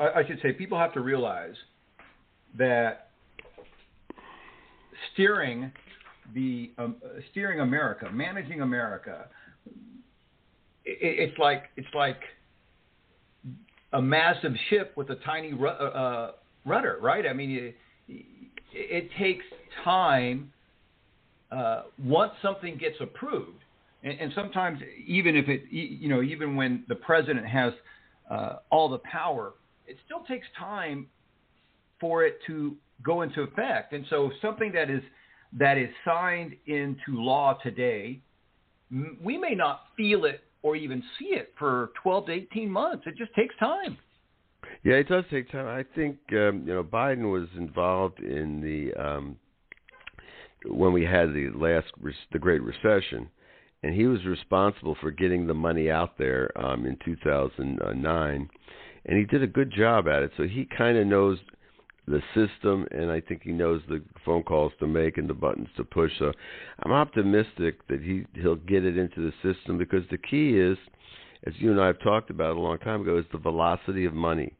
I 0.00 0.22
should 0.26 0.40
say 0.42 0.52
people 0.52 0.78
have 0.78 0.94
to 0.94 1.00
realize 1.00 1.54
that 2.56 3.10
steering 5.12 5.72
the 6.34 6.70
um, 6.78 6.96
steering 7.30 7.60
America, 7.60 8.10
managing 8.10 8.62
America, 8.62 9.26
it's 11.00 11.38
like 11.38 11.64
it's 11.76 11.92
like 11.94 12.20
a 13.92 14.02
massive 14.02 14.52
ship 14.68 14.92
with 14.96 15.10
a 15.10 15.16
tiny 15.16 15.52
ru- 15.52 15.68
uh, 15.68 15.72
uh 15.72 16.32
rudder, 16.64 16.98
right? 17.00 17.26
I 17.26 17.32
mean, 17.32 17.74
it, 18.08 18.24
it 18.72 19.10
takes 19.18 19.44
time 19.84 20.52
uh, 21.50 21.82
once 22.04 22.32
something 22.42 22.76
gets 22.76 22.96
approved, 23.00 23.58
and, 24.04 24.18
and, 24.20 24.32
sometimes 24.34 24.78
even 25.04 25.34
if 25.36 25.48
it, 25.48 25.62
you 25.70 26.08
know, 26.08 26.22
even 26.22 26.54
when 26.54 26.84
the 26.88 26.94
president 26.94 27.46
has 27.46 27.72
uh, 28.30 28.56
all 28.70 28.88
the 28.88 28.98
power, 28.98 29.54
it 29.86 29.96
still 30.06 30.20
takes 30.20 30.46
time 30.58 31.06
for 32.00 32.24
it 32.24 32.38
to 32.46 32.76
go 33.02 33.22
into 33.22 33.42
effect. 33.42 33.92
And 33.92 34.04
so 34.08 34.30
something 34.40 34.72
that 34.72 34.90
is 34.90 35.02
that 35.58 35.76
is 35.76 35.88
signed 36.04 36.54
into 36.66 36.96
law 37.08 37.58
today, 37.62 38.20
we 39.22 39.36
may 39.36 39.54
not 39.54 39.82
feel 39.96 40.24
it 40.24 40.42
or 40.62 40.76
even 40.76 41.02
see 41.18 41.30
it 41.36 41.52
for 41.58 41.90
12 42.02 42.26
to 42.26 42.32
18 42.32 42.70
months. 42.70 43.04
It 43.06 43.16
just 43.16 43.34
takes 43.34 43.56
time. 43.58 43.96
Yeah, 44.84 44.94
it 44.94 45.08
does 45.08 45.24
take 45.30 45.50
time. 45.50 45.66
I 45.66 45.84
think 45.94 46.18
um, 46.32 46.64
you 46.66 46.74
know 46.74 46.84
Biden 46.84 47.30
was 47.30 47.48
involved 47.56 48.20
in 48.20 48.60
the 48.60 49.02
um, 49.02 49.36
when 50.66 50.92
we 50.92 51.04
had 51.04 51.34
the 51.34 51.50
last 51.54 51.88
the 52.32 52.38
Great 52.38 52.62
Recession, 52.62 53.28
and 53.82 53.94
he 53.94 54.06
was 54.06 54.24
responsible 54.24 54.96
for 55.00 55.10
getting 55.10 55.46
the 55.46 55.54
money 55.54 55.90
out 55.90 56.16
there 56.18 56.50
um, 56.58 56.86
in 56.86 56.96
2009, 57.04 58.50
and 59.06 59.18
he 59.18 59.24
did 59.24 59.42
a 59.42 59.46
good 59.46 59.72
job 59.72 60.08
at 60.08 60.22
it. 60.22 60.30
So 60.36 60.44
he 60.44 60.66
kind 60.76 60.96
of 60.96 61.06
knows 61.06 61.38
the 62.10 62.22
system, 62.34 62.86
and 62.90 63.10
I 63.10 63.20
think 63.20 63.42
he 63.42 63.52
knows 63.52 63.82
the 63.88 64.02
phone 64.24 64.42
calls 64.42 64.72
to 64.80 64.86
make 64.86 65.18
and 65.18 65.28
the 65.28 65.34
buttons 65.34 65.68
to 65.76 65.84
push. 65.84 66.10
So 66.18 66.32
I'm 66.82 66.92
optimistic 66.92 67.86
that 67.88 68.00
he 68.00 68.24
he'll 68.34 68.56
get 68.56 68.84
it 68.84 68.98
into 68.98 69.20
the 69.20 69.54
system 69.54 69.78
because 69.78 70.04
the 70.10 70.18
key 70.18 70.58
is, 70.58 70.76
as 71.46 71.54
you 71.58 71.70
and 71.70 71.80
I 71.80 71.86
have 71.86 72.00
talked 72.00 72.30
about 72.30 72.56
a 72.56 72.60
long 72.60 72.78
time 72.78 73.02
ago, 73.02 73.18
is 73.18 73.24
the 73.32 73.38
velocity 73.38 74.04
of 74.04 74.14
money. 74.14 74.52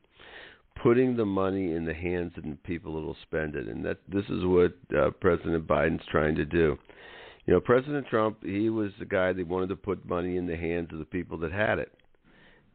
Putting 0.83 1.17
the 1.17 1.27
money 1.27 1.75
in 1.75 1.85
the 1.85 1.93
hands 1.93 2.33
of 2.39 2.45
the 2.45 2.57
people 2.65 2.95
that 2.95 3.07
will 3.07 3.17
spend 3.23 3.55
it, 3.55 3.67
and 3.67 3.85
that 3.85 3.99
this 4.09 4.25
is 4.31 4.45
what 4.45 4.73
uh, 4.97 5.11
President 5.21 5.67
Biden's 5.67 6.07
trying 6.11 6.37
to 6.37 6.47
do. 6.47 6.79
You 7.45 7.55
know, 7.55 7.61
President 7.61 8.07
Trump, 8.07 8.39
he 8.43 8.71
was 8.71 8.91
the 8.99 9.05
guy 9.05 9.33
that 9.33 9.47
wanted 9.47 9.69
to 9.71 9.77
put 9.77 10.09
money 10.09 10.37
in 10.37 10.47
the 10.47 10.57
hands 10.57 10.89
of 10.93 10.99
the 10.99 11.05
people 11.05 11.37
that 11.39 11.53
had 11.53 11.79
it, 11.79 11.93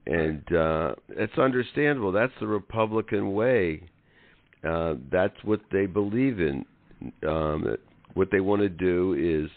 and 0.06 0.44
uh, 0.56 0.94
it's 1.10 1.38
understandable. 1.38 2.12
That's 2.12 2.34
the 2.40 2.48
Republican 2.48 3.34
way 3.34 3.82
uh, 4.68 4.96
that's 5.12 5.36
what 5.44 5.62
they 5.72 5.86
believe 5.86 6.40
in. 6.40 6.66
Um, 7.28 7.78
what 8.14 8.30
they 8.32 8.40
want 8.40 8.62
to 8.62 8.70
do 8.70 9.14
is, 9.14 9.50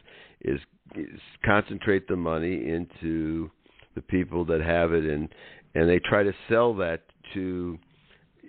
is 0.43 0.61
is 0.95 1.21
concentrate 1.45 2.09
the 2.09 2.17
money 2.17 2.69
into 2.69 3.50
the 3.95 4.03
people 4.03 4.45
that 4.47 4.61
have 4.61 4.93
it, 4.93 5.05
and 5.05 5.29
and 5.75 5.88
they 5.88 5.99
try 6.00 6.23
to 6.23 6.33
sell 6.49 6.75
that 6.77 7.03
to 7.35 7.79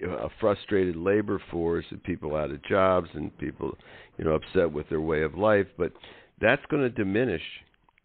a 0.03 0.29
frustrated 0.39 0.95
labor 0.95 1.41
force 1.51 1.85
and 1.91 2.01
people 2.03 2.35
out 2.35 2.51
of 2.51 2.63
jobs 2.63 3.09
and 3.13 3.37
people 3.37 3.77
you 4.17 4.25
know 4.25 4.31
upset 4.31 4.71
with 4.71 4.87
their 4.89 5.01
way 5.01 5.21
of 5.23 5.35
life. 5.35 5.67
But 5.77 5.91
that's 6.41 6.65
going 6.69 6.83
to 6.83 6.89
diminish 6.89 7.43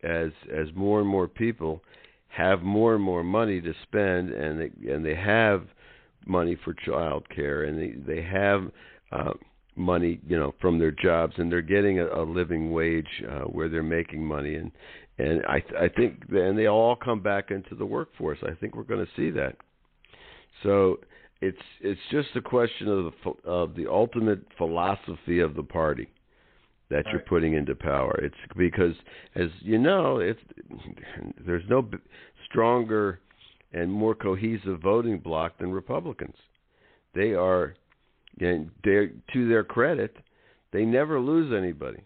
as 0.02 0.30
as 0.54 0.68
more 0.74 1.00
and 1.00 1.08
more 1.08 1.28
people 1.28 1.82
have 2.28 2.62
more 2.62 2.94
and 2.94 3.02
more 3.02 3.24
money 3.24 3.60
to 3.60 3.72
spend, 3.84 4.30
and 4.30 4.60
they 4.60 4.92
and 4.92 5.04
they 5.04 5.14
have 5.14 5.66
money 6.26 6.56
for 6.64 6.74
child 6.74 7.28
care 7.34 7.64
and 7.64 7.78
they 7.78 8.14
they 8.14 8.22
have 8.22 8.70
uh, 9.12 9.32
money 9.76 10.20
you 10.26 10.38
know 10.38 10.54
from 10.60 10.78
their 10.78 10.90
jobs 10.90 11.34
and 11.36 11.50
they're 11.50 11.62
getting 11.62 12.00
a, 12.00 12.06
a 12.06 12.24
living 12.24 12.72
wage 12.72 13.22
uh, 13.30 13.40
where 13.40 13.68
they're 13.68 13.82
making 13.82 14.24
money 14.24 14.54
and 14.54 14.70
and 15.18 15.44
I 15.46 15.62
I 15.78 15.88
think 15.88 16.24
and 16.30 16.58
they 16.58 16.66
all 16.66 16.96
come 16.96 17.20
back 17.20 17.50
into 17.50 17.74
the 17.74 17.86
workforce. 17.86 18.38
I 18.42 18.54
think 18.54 18.74
we're 18.74 18.82
going 18.82 19.04
to 19.04 19.12
see 19.16 19.30
that. 19.30 19.56
So 20.62 20.98
it's 21.40 21.58
it's 21.80 22.00
just 22.10 22.28
a 22.36 22.40
question 22.40 22.88
of 22.88 23.04
the 23.04 23.48
of 23.48 23.74
the 23.76 23.86
ultimate 23.86 24.40
philosophy 24.58 25.40
of 25.40 25.54
the 25.54 25.62
party 25.62 26.08
that 26.90 26.96
right. 26.96 27.06
you're 27.12 27.20
putting 27.20 27.54
into 27.54 27.74
power. 27.74 28.18
It's 28.22 28.34
because 28.56 28.94
as 29.34 29.48
you 29.60 29.78
know, 29.78 30.18
it's 30.18 30.40
there's 31.46 31.64
no 31.68 31.88
stronger 32.48 33.20
and 33.74 33.92
more 33.92 34.14
cohesive 34.14 34.80
voting 34.80 35.18
bloc 35.18 35.58
than 35.58 35.72
Republicans. 35.72 36.36
They 37.14 37.32
are, 37.32 37.74
and 38.40 38.70
to 38.84 39.48
their 39.48 39.64
credit, 39.64 40.16
they 40.72 40.84
never 40.84 41.20
lose 41.20 41.52
anybody. 41.52 42.02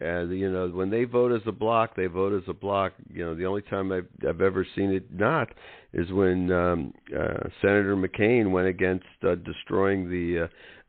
And 0.00 0.30
you 0.38 0.52
know, 0.52 0.68
when 0.68 0.90
they 0.90 1.04
vote 1.04 1.32
as 1.32 1.42
a 1.46 1.52
bloc, 1.52 1.96
they 1.96 2.06
vote 2.06 2.32
as 2.32 2.48
a 2.48 2.52
bloc. 2.52 2.92
You 3.12 3.24
know, 3.24 3.34
the 3.34 3.46
only 3.46 3.62
time 3.62 3.90
I've, 3.90 4.06
I've 4.26 4.40
ever 4.40 4.64
seen 4.76 4.92
it 4.92 5.12
not 5.12 5.48
is 5.92 6.12
when 6.12 6.52
um, 6.52 6.94
uh, 7.12 7.48
Senator 7.60 7.96
McCain 7.96 8.52
went 8.52 8.68
against 8.68 9.06
uh, 9.26 9.34
destroying 9.34 10.08
the 10.08 10.48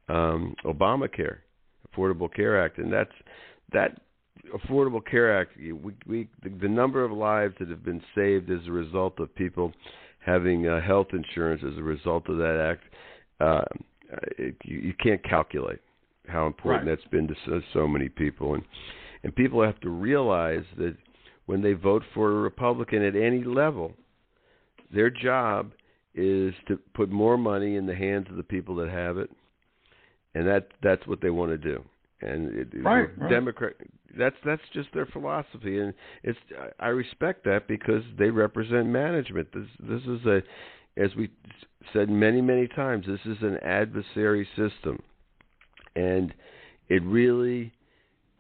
uh, 0.10 0.14
um, 0.14 0.54
Obamacare, 0.64 1.38
Affordable 1.88 2.32
Care 2.32 2.64
Act, 2.64 2.78
and 2.78 2.94
that's 2.94 3.12
that 3.74 4.00
Affordable 4.54 5.02
Care 5.06 5.40
Act, 5.40 5.52
we, 5.58 5.94
we 6.06 6.30
the, 6.44 6.50
the 6.62 6.68
number 6.68 7.04
of 7.04 7.12
lives 7.12 7.56
that 7.60 7.70
have 7.70 7.84
been 7.84 8.02
saved 8.16 8.50
as 8.50 8.60
a 8.68 8.72
result 8.72 9.20
of 9.20 9.34
people 9.36 9.72
having 10.26 10.68
uh, 10.68 10.82
health 10.82 11.08
insurance 11.14 11.62
as 11.66 11.78
a 11.78 11.84
result 11.84 12.28
of 12.30 12.38
that 12.38 12.60
act, 12.60 12.84
uh, 13.40 13.64
it, 14.38 14.56
you, 14.64 14.80
you 14.80 14.94
can't 15.02 15.24
calculate 15.24 15.80
how 16.28 16.46
important 16.46 16.88
right. 16.88 16.96
that's 16.98 17.10
been 17.10 17.28
to 17.28 17.36
so, 17.46 17.62
so 17.74 17.88
many 17.88 18.10
people, 18.10 18.54
and 18.54 18.64
and 19.24 19.36
people 19.36 19.62
have 19.64 19.80
to 19.82 19.90
realize 19.90 20.64
that 20.78 20.96
when 21.46 21.62
they 21.62 21.74
vote 21.74 22.04
for 22.14 22.32
a 22.32 22.36
Republican 22.36 23.04
at 23.04 23.16
any 23.16 23.44
level, 23.44 23.94
their 24.94 25.10
job 25.10 25.72
is 26.16 26.54
to 26.68 26.78
put 26.94 27.10
more 27.10 27.38
money 27.38 27.76
in 27.76 27.86
the 27.86 27.96
hands 27.96 28.28
of 28.30 28.38
the 28.38 28.44
people 28.44 28.76
that 28.76 28.90
have 28.90 29.18
it, 29.18 29.30
and 30.36 30.48
that 30.48 30.68
that's 30.84 31.06
what 31.08 31.22
they 31.22 31.30
want 31.30 31.52
to 31.52 31.58
do 31.58 31.84
and 32.22 32.58
it, 32.58 32.68
right, 32.84 33.10
right. 33.18 33.30
Democrat. 33.30 33.74
That's 34.18 34.36
that's 34.46 34.62
just 34.74 34.90
their 34.94 35.06
philosophy, 35.06 35.80
and 35.80 35.94
it's 36.24 36.40
I 36.80 36.88
respect 36.88 37.44
that 37.46 37.68
because 37.68 38.04
they 38.18 38.30
represent 38.30 38.88
management. 38.88 39.50
This 39.54 39.68
this 39.80 40.02
is 40.04 40.26
a, 40.26 40.42
as 40.98 41.16
we 41.16 41.30
said 41.94 42.10
many 42.10 42.42
many 42.42 42.68
times, 42.68 43.06
this 43.06 43.20
is 43.26 43.42
an 43.42 43.58
adversary 43.64 44.48
system, 44.56 45.02
and 45.96 46.34
it 46.88 47.04
really 47.04 47.74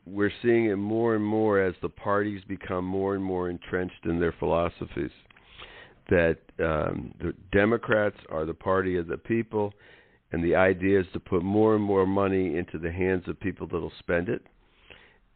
we're 0.05 0.31
seeing 0.41 0.65
it 0.65 0.77
more 0.77 1.15
and 1.15 1.23
more 1.23 1.61
as 1.61 1.75
the 1.81 1.89
parties 1.89 2.41
become 2.47 2.83
more 2.83 3.15
and 3.15 3.23
more 3.23 3.49
entrenched 3.49 4.05
in 4.05 4.19
their 4.19 4.33
philosophies. 4.39 5.11
That 6.09 6.37
um, 6.59 7.13
the 7.19 7.33
Democrats 7.51 8.17
are 8.31 8.45
the 8.45 8.53
party 8.55 8.97
of 8.97 9.05
the 9.05 9.17
people 9.17 9.73
and 10.31 10.43
the 10.43 10.55
idea 10.55 10.99
is 10.99 11.07
to 11.13 11.19
put 11.19 11.43
more 11.43 11.75
and 11.75 11.83
more 11.83 12.05
money 12.05 12.55
into 12.55 12.77
the 12.77 12.91
hands 12.91 13.23
of 13.27 13.39
people 13.39 13.67
that'll 13.67 13.91
spend 13.99 14.29
it. 14.29 14.45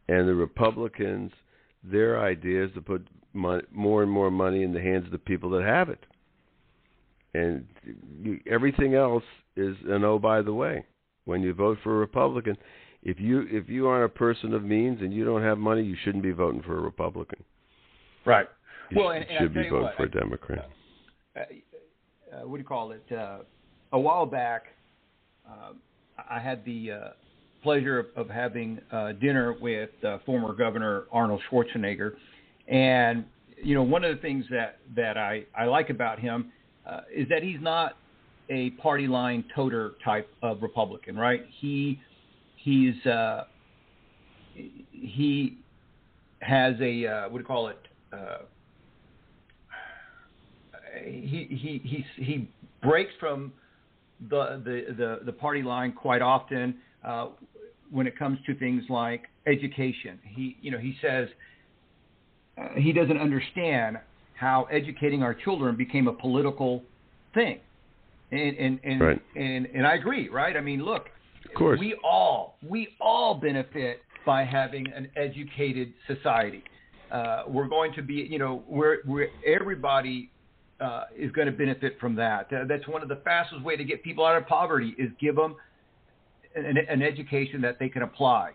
And 0.08 0.28
the 0.28 0.34
Republicans, 0.34 1.32
their 1.82 2.20
idea 2.20 2.64
is 2.64 2.70
to 2.74 2.82
put 2.82 3.06
more 3.32 4.02
and 4.02 4.10
more 4.10 4.30
money 4.30 4.62
in 4.62 4.72
the 4.72 4.80
hands 4.80 5.06
of 5.06 5.12
the 5.12 5.18
people 5.18 5.50
that 5.50 5.62
have 5.62 5.88
it. 5.88 6.04
And 7.34 7.66
you, 8.22 8.40
everything 8.50 8.94
else 8.94 9.24
is 9.56 9.76
an 9.88 10.04
oh 10.04 10.18
by 10.18 10.42
the 10.42 10.52
way. 10.52 10.84
When 11.24 11.42
you 11.42 11.54
vote 11.54 11.78
for 11.82 11.96
a 11.96 11.98
Republican, 11.98 12.56
if 13.02 13.18
you 13.18 13.46
if 13.50 13.68
you 13.68 13.88
aren't 13.88 14.04
a 14.04 14.08
person 14.14 14.54
of 14.54 14.62
means 14.62 15.00
and 15.00 15.12
you 15.12 15.24
don't 15.24 15.42
have 15.42 15.58
money, 15.58 15.82
you 15.82 15.96
shouldn't 16.04 16.22
be 16.22 16.32
voting 16.32 16.62
for 16.62 16.78
a 16.78 16.80
Republican. 16.80 17.42
Right. 18.24 18.46
You 18.90 18.98
well, 18.98 19.12
should, 19.12 19.22
and, 19.22 19.30
and 19.30 19.38
should 19.40 19.54
be 19.54 19.68
voting 19.68 19.82
what, 19.82 19.96
for 19.96 20.04
a 20.04 20.10
Democrat. 20.10 20.68
Uh, 21.36 21.40
uh, 21.40 22.46
what 22.46 22.56
do 22.56 22.60
you 22.60 22.68
call 22.68 22.92
it? 22.92 23.04
Uh, 23.10 23.38
a 23.92 23.98
while 23.98 24.26
back, 24.26 24.66
uh, 25.48 25.72
I 26.30 26.38
had 26.38 26.64
the 26.64 26.92
uh, 26.92 27.08
pleasure 27.64 27.98
of, 27.98 28.06
of 28.14 28.28
having 28.28 28.78
uh, 28.92 29.12
dinner 29.12 29.54
with 29.60 29.90
uh, 30.04 30.18
former 30.24 30.52
Governor 30.54 31.04
Arnold 31.10 31.40
Schwarzenegger, 31.50 32.12
and 32.68 33.24
you 33.60 33.74
know 33.74 33.82
one 33.82 34.04
of 34.04 34.14
the 34.14 34.22
things 34.22 34.44
that 34.50 34.78
that 34.94 35.16
I, 35.16 35.44
I 35.58 35.64
like 35.64 35.90
about 35.90 36.20
him 36.20 36.52
uh, 36.86 37.00
is 37.12 37.28
that 37.30 37.42
he's 37.42 37.60
not 37.60 37.96
a 38.50 38.70
party 38.70 39.08
line 39.08 39.44
toter 39.56 39.94
type 40.04 40.28
of 40.42 40.62
Republican, 40.62 41.16
right? 41.16 41.44
He 41.58 41.98
he's 42.56 42.94
uh, 43.06 43.44
he 44.54 45.58
has 46.40 46.74
a 46.80 47.06
uh, 47.06 47.22
what 47.30 47.38
do 47.38 47.38
you 47.38 47.44
call 47.44 47.68
it? 47.68 47.78
Uh, 48.12 48.38
he 51.02 51.46
he 51.50 51.80
he 51.82 52.22
he 52.22 52.48
breaks 52.82 53.12
from 53.18 53.52
the 54.28 54.62
the 54.64 54.94
the, 54.94 55.20
the 55.24 55.32
party 55.32 55.62
line 55.62 55.92
quite 55.92 56.20
often 56.22 56.76
uh, 57.04 57.28
when 57.90 58.06
it 58.06 58.18
comes 58.18 58.38
to 58.46 58.54
things 58.54 58.84
like 58.88 59.24
education. 59.46 60.18
He 60.24 60.56
you 60.60 60.70
know 60.70 60.78
he 60.78 60.94
says 61.02 61.28
uh, 62.58 62.68
he 62.76 62.92
doesn't 62.92 63.18
understand 63.18 63.98
how 64.34 64.64
educating 64.70 65.22
our 65.22 65.34
children 65.34 65.76
became 65.76 66.08
a 66.08 66.12
political 66.12 66.82
thing. 67.34 67.60
And 68.32 68.56
and 68.56 68.80
and, 68.84 69.00
right. 69.00 69.22
and 69.36 69.66
and 69.66 69.86
I 69.86 69.94
agree, 69.94 70.28
right? 70.28 70.56
I 70.56 70.60
mean, 70.60 70.84
look, 70.84 71.06
of 71.44 71.54
course. 71.54 71.78
we 71.78 71.94
all 72.02 72.56
we 72.66 72.88
all 73.00 73.34
benefit 73.34 74.00
by 74.24 74.44
having 74.44 74.86
an 74.92 75.08
educated 75.16 75.92
society. 76.06 76.64
Uh, 77.10 77.44
we're 77.46 77.68
going 77.68 77.92
to 77.94 78.02
be, 78.02 78.14
you 78.14 78.38
know, 78.38 78.62
we're, 78.66 78.98
we're 79.06 79.28
everybody 79.46 80.30
uh, 80.80 81.04
is 81.16 81.30
going 81.32 81.46
to 81.46 81.52
benefit 81.52 81.98
from 82.00 82.16
that. 82.16 82.52
Uh, 82.52 82.64
that's 82.68 82.86
one 82.88 83.02
of 83.02 83.08
the 83.08 83.20
fastest 83.24 83.62
way 83.62 83.76
to 83.76 83.84
get 83.84 84.02
people 84.02 84.24
out 84.24 84.36
of 84.36 84.46
poverty 84.46 84.94
is 84.98 85.10
give 85.20 85.36
them 85.36 85.54
an, 86.54 86.76
an 86.78 87.02
education 87.02 87.60
that 87.62 87.78
they 87.78 87.88
can 87.88 88.02
apply. 88.02 88.52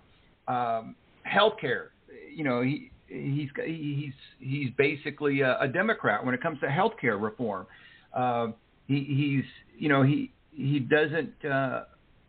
Um, 0.47 0.95
healthcare, 1.27 1.89
you 2.33 2.43
know, 2.43 2.61
he 2.61 2.91
he's 3.07 3.49
he's 3.65 4.13
he's 4.39 4.69
basically 4.77 5.41
a, 5.41 5.59
a 5.59 5.67
Democrat 5.67 6.23
when 6.25 6.33
it 6.33 6.41
comes 6.41 6.59
to 6.61 6.67
healthcare 6.67 7.21
reform. 7.21 7.65
Uh, 8.13 8.47
he, 8.87 9.03
he's 9.03 9.45
you 9.77 9.89
know 9.89 10.03
he 10.03 10.31
he 10.51 10.79
doesn't 10.79 11.45
uh, 11.45 11.83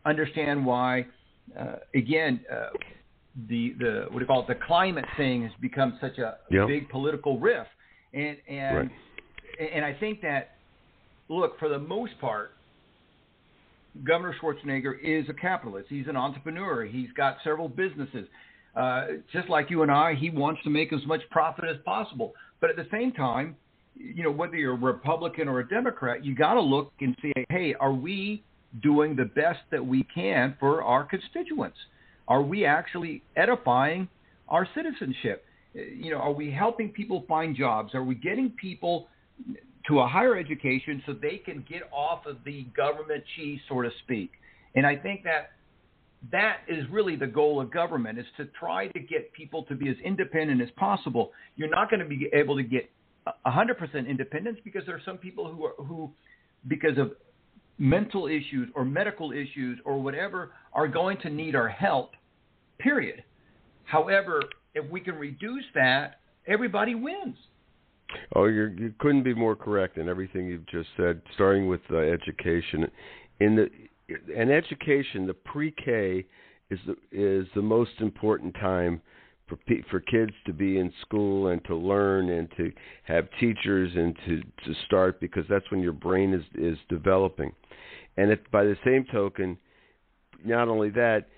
understand 0.05 0.65
why. 0.65 1.07
Uh, 1.59 1.77
again, 1.95 2.41
uh, 2.53 2.67
the 3.49 3.75
the 3.79 4.05
what 4.09 4.19
do 4.19 4.21
you 4.21 4.27
call 4.27 4.43
it? 4.43 4.49
The 4.49 4.67
climate 4.67 5.07
thing 5.17 5.43
has 5.43 5.53
become 5.61 5.99
such 6.00 6.19
a 6.19 6.39
yep. 6.50 6.69
big 6.69 6.89
political 6.89 7.39
rift, 7.39 7.71
and 8.12 8.37
and 8.49 8.77
right. 8.77 8.91
and 9.73 9.85
I 9.85 9.95
think 9.95 10.21
that 10.23 10.57
look 11.29 11.59
for 11.59 11.69
the 11.69 11.79
most 11.79 12.19
part, 12.21 12.53
Governor 14.04 14.35
Schwarzenegger 14.40 14.94
is 15.02 15.28
a 15.28 15.35
capitalist. 15.35 15.88
He's 15.88 16.06
an 16.06 16.16
entrepreneur. 16.16 16.85
He's 16.85 17.11
got 17.16 17.37
several 17.42 17.68
businesses. 17.68 18.26
Uh, 18.76 19.06
just 19.32 19.49
like 19.49 19.68
you 19.68 19.82
and 19.82 19.90
I, 19.90 20.14
he 20.14 20.30
wants 20.30 20.62
to 20.62 20.70
make 20.70 20.92
as 20.92 21.04
much 21.06 21.20
profit 21.30 21.64
as 21.64 21.76
possible. 21.85 22.32
But 22.61 22.70
at 22.70 22.76
the 22.76 22.87
same 22.90 23.12
time, 23.12 23.56
you 23.97 24.23
know, 24.23 24.30
whether 24.30 24.56
you're 24.56 24.75
a 24.75 24.76
Republican 24.76 25.49
or 25.49 25.61
a 25.61 25.68
Democrat, 25.68 26.25
you 26.25 26.35
got 26.35 26.54
to 26.54 26.61
look 26.61 26.92
and 27.00 27.16
see, 27.20 27.32
hey, 27.49 27.75
are 27.80 27.92
we 27.92 28.42
doing 28.82 29.16
the 29.16 29.25
best 29.25 29.61
that 29.70 29.85
we 29.85 30.04
can 30.14 30.56
for 30.61 30.82
our 30.82 31.04
constituents? 31.04 31.76
Are 32.28 32.42
we 32.42 32.64
actually 32.64 33.23
edifying 33.37 34.09
our 34.49 34.66
citizenship? 34.75 35.44
You 35.75 36.12
know, 36.12 36.18
are 36.18 36.32
we 36.32 36.50
helping 36.50 36.90
people 36.90 37.25
find 37.28 37.56
jobs? 37.56 37.94
Are 37.94 38.04
we 38.04 38.14
getting 38.14 38.50
people 38.50 39.09
to 39.88 40.00
a 40.00 40.06
higher 40.06 40.37
education 40.37 41.02
so 41.06 41.12
they 41.12 41.40
can 41.44 41.64
get 41.68 41.82
off 41.92 42.26
of 42.26 42.37
the 42.44 42.64
government 42.76 43.25
cheese, 43.37 43.60
so 43.68 43.82
to 43.82 43.90
speak? 44.04 44.30
And 44.75 44.87
I 44.87 44.96
think 44.96 45.25
that 45.25 45.52
that 46.32 46.58
is 46.68 46.84
really 46.90 47.16
the 47.16 47.26
goal 47.26 47.60
of 47.60 47.72
government 47.72 48.18
is 48.18 48.26
to 48.37 48.46
try 48.58 48.88
to 48.88 49.00
get 49.00 49.32
people 49.32 49.64
to 49.64 49.75
be 49.75 49.88
as 49.88 49.96
independent 50.04 50.60
as 50.60 50.68
possible. 50.76 51.32
You're 51.56 51.70
not 51.70 51.90
going 51.90 52.00
to 52.00 52.08
be 52.08 52.28
able 52.32 52.56
to 52.56 52.62
get 52.62 52.90
100% 53.46 54.08
independence 54.08 54.58
because 54.64 54.82
there 54.87 54.94
are 54.94 55.02
some 55.04 55.18
people 55.18 55.52
who 55.52 55.64
are 55.64 55.75
who 55.84 56.10
because 56.68 56.99
of 56.99 57.12
mental 57.78 58.26
issues 58.26 58.68
or 58.75 58.84
medical 58.84 59.32
issues 59.32 59.78
or 59.84 60.00
whatever 60.00 60.52
are 60.75 60.88
going 60.88 61.18
to 61.18 61.30
need 61.30 61.54
our 61.54 61.68
help 61.68 62.10
period 62.78 63.22
however 63.84 64.42
if 64.75 64.88
we 64.90 65.00
can 65.00 65.14
reduce 65.14 65.64
that 65.75 66.20
everybody 66.46 66.94
wins 66.94 67.37
oh 68.37 68.47
you 68.47 68.75
you 68.79 68.95
couldn't 68.99 69.23
be 69.23 69.35
more 69.35 69.57
correct 69.57 69.99
in 69.99 70.09
everything 70.09 70.47
you've 70.47 70.67
just 70.67 70.88
said 70.97 71.21
starting 71.35 71.69
with 71.69 71.81
uh, 71.90 71.99
education. 71.99 72.90
In 73.40 73.57
the 73.57 73.71
and 74.37 74.50
education 74.50 75.26
the 75.26 75.35
pre-k 75.35 76.25
is 76.71 76.79
the 76.87 76.97
is 77.12 77.47
the 77.55 77.62
most 77.62 77.93
important 78.00 78.55
time 78.55 79.00
for 79.49 79.59
for 79.90 80.00
kids 80.00 80.33
to 80.47 80.52
be 80.52 80.79
in 80.79 80.93
school 81.02 81.49
and 81.49 81.64
to 81.64 81.75
learn 81.75 82.31
and 82.31 82.49
to 82.57 82.73
have 83.05 83.29
teachers 83.38 83.90
and 83.95 84.17
to 84.26 84.40
to 84.65 84.75
start 84.87 85.21
because 85.21 85.45
that's 85.49 85.69
when 85.71 85.80
your 85.80 85.93
brain 85.93 86.32
is 86.32 86.45
is 86.54 86.78
developing. 86.89 87.52
And 88.17 88.30
it, 88.30 88.50
by 88.50 88.65
the 88.65 88.76
same 88.84 89.04
token 89.13 89.58
not 90.45 90.69
only 90.69 90.91
that 90.91 91.28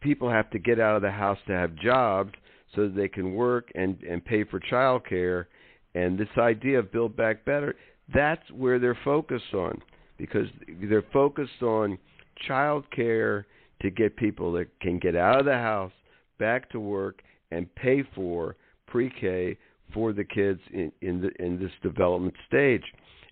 people 0.00 0.30
have 0.30 0.50
to 0.50 0.58
get 0.58 0.80
out 0.80 0.96
of 0.96 1.02
the 1.02 1.10
house 1.10 1.38
to 1.46 1.52
have 1.52 1.74
jobs 1.76 2.32
so 2.74 2.82
that 2.82 2.96
they 2.96 3.08
can 3.08 3.34
work 3.34 3.70
and 3.74 4.02
and 4.02 4.24
pay 4.24 4.44
for 4.44 4.58
child 4.58 5.06
care 5.08 5.48
and 5.94 6.18
this 6.18 6.28
idea 6.38 6.78
of 6.78 6.92
build 6.92 7.16
back 7.16 7.44
better 7.44 7.74
that's 8.12 8.42
where 8.50 8.78
they're 8.78 8.98
focused 9.04 9.54
on 9.54 9.80
because 10.18 10.46
they're 10.88 11.04
focused 11.12 11.62
on 11.62 11.98
child 12.46 12.84
care 12.90 13.46
to 13.82 13.90
get 13.90 14.16
people 14.16 14.52
that 14.52 14.66
can 14.80 14.98
get 14.98 15.16
out 15.16 15.38
of 15.38 15.46
the 15.46 15.52
house 15.52 15.92
back 16.38 16.68
to 16.70 16.80
work 16.80 17.22
and 17.50 17.72
pay 17.74 18.02
for 18.14 18.56
pre-K 18.86 19.56
for 19.92 20.12
the 20.12 20.24
kids 20.24 20.60
in 20.72 20.92
in, 21.00 21.20
the, 21.20 21.30
in 21.44 21.58
this 21.58 21.72
development 21.82 22.34
stage. 22.46 22.84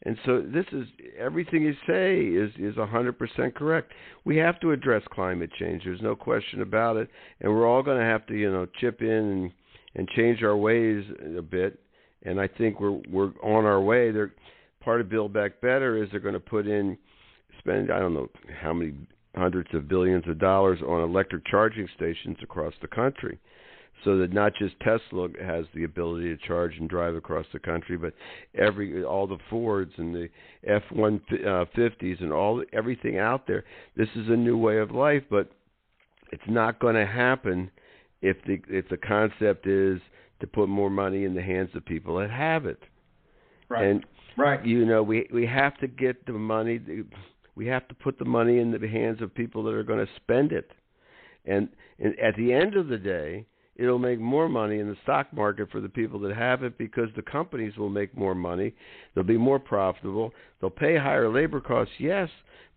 And 0.05 0.17
so 0.25 0.41
this 0.41 0.67
is 0.73 0.87
everything 1.19 1.63
you 1.63 1.75
say 1.87 2.21
is 2.21 2.51
is 2.57 2.77
100% 2.77 3.55
correct. 3.55 3.93
We 4.25 4.37
have 4.37 4.61
to 4.61 4.71
address 4.71 5.03
climate 5.13 5.51
change. 5.59 5.83
There's 5.85 6.01
no 6.01 6.15
question 6.15 6.63
about 6.63 6.97
it, 6.97 7.09
and 7.41 7.53
we're 7.53 7.67
all 7.67 7.83
going 7.83 7.99
to 7.99 8.05
have 8.05 8.25
to, 8.27 8.35
you 8.35 8.51
know, 8.51 8.67
chip 8.81 9.03
in 9.03 9.09
and 9.09 9.53
and 9.95 10.09
change 10.11 10.43
our 10.43 10.57
ways 10.57 11.05
a 11.37 11.43
bit. 11.43 11.81
And 12.25 12.41
I 12.41 12.49
think 12.49 12.81
we're 12.81 13.01
we're 13.11 13.33
on 13.43 13.65
our 13.65 13.81
way. 13.81 14.11
They're 14.11 14.33
part 14.81 15.01
of 15.01 15.09
Build 15.09 15.33
Back 15.33 15.61
Better 15.61 16.03
is 16.03 16.09
they're 16.11 16.21
going 16.21 16.35
to 16.35 16.41
put 16.41 16.67
in 16.67 16.99
spend 17.59 17.91
I 17.91 17.99
don't 17.99 18.15
know 18.15 18.29
how 18.61 18.73
many 18.73 18.95
hundreds 19.35 19.69
of 19.75 19.89
billions 19.89 20.25
of 20.27 20.39
dollars 20.39 20.81
on 20.87 21.03
electric 21.03 21.47
charging 21.47 21.89
stations 21.97 22.37
across 22.43 22.75
the 22.81 22.89
country 22.89 23.39
so 24.05 24.19
that 24.19 24.33
not 24.33 24.53
just 24.55 24.79
Tesla 24.81 25.29
has 25.45 25.65
the 25.75 25.85
ability 25.85 26.35
to 26.35 26.47
charge 26.47 26.77
and 26.79 26.89
drive 26.89 27.15
across 27.15 27.47
the 27.53 27.59
country, 27.59 27.97
but 27.97 28.15
every 28.57 29.03
all 29.03 29.27
the 29.27 29.39
Fords 29.51 29.93
and 29.97 30.15
the 30.15 30.29
F-150s 30.67 32.21
uh, 32.21 32.25
and 32.25 32.33
all 32.33 32.63
everything 32.73 33.19
out 33.19 33.47
there. 33.47 33.65
This 33.97 34.09
is 34.15 34.29
a 34.29 34.37
new 34.37 34.57
way 34.57 34.79
of 34.79 34.91
life, 34.93 35.25
but 35.31 35.51
it's 36.33 36.43
not 36.49 36.79
going 36.79 36.95
to 36.95 37.07
happen 37.07 37.71
if 38.23 38.37
the 38.47 38.61
if 38.69 38.89
the 38.89 38.97
concept 38.97 39.67
is 39.67 40.01
to 40.41 40.47
put 40.47 40.69
more 40.69 40.91
money 40.91 41.25
in 41.25 41.35
the 41.35 41.43
hands 41.43 41.71
of 41.75 41.85
people 41.85 42.19
that 42.19 42.31
have 42.31 42.67
it. 42.67 42.83
Right. 43.69 43.85
And 43.85 44.07
right. 44.37 44.65
You 44.65 44.85
know, 44.85 45.03
we 45.03 45.29
we 45.33 45.47
have 45.47 45.79
to 45.79 45.87
get 45.87 46.25
the 46.27 46.33
money. 46.33 46.81
We 47.55 47.67
have 47.67 47.89
to 47.89 47.95
put 47.95 48.19
the 48.19 48.25
money 48.25 48.59
in 48.59 48.71
the 48.71 48.89
hands 48.89 49.21
of 49.21 49.35
people 49.35 49.65
that 49.65 49.75
are 49.75 49.83
going 49.83 50.05
to 50.05 50.13
spend 50.17 50.53
it. 50.53 50.71
And, 51.45 51.69
and 51.99 52.19
at 52.21 52.37
the 52.37 52.53
end 52.53 52.77
of 52.77 52.89
the 52.89 52.99
day, 52.99 53.47
it'll 53.75 53.99
make 53.99 54.21
more 54.21 54.49
money 54.49 54.79
in 54.79 54.89
the 54.89 54.97
stock 55.03 55.33
market 55.33 55.71
for 55.71 55.81
the 55.81 55.89
people 55.89 56.21
that 56.21 56.37
have 56.37 56.63
it 56.63 56.77
because 56.79 57.09
the 57.17 57.23
companies 57.23 57.77
will 57.77 57.89
make 57.89 58.17
more 58.17 58.35
money. 58.35 58.75
They'll 59.15 59.25
be 59.25 59.39
more 59.39 59.59
profitable. 59.59 60.33
They'll 60.61 60.71
pay 60.71 60.97
higher 60.97 61.33
labor 61.33 61.61
costs, 61.61 61.95
yes, 61.99 62.29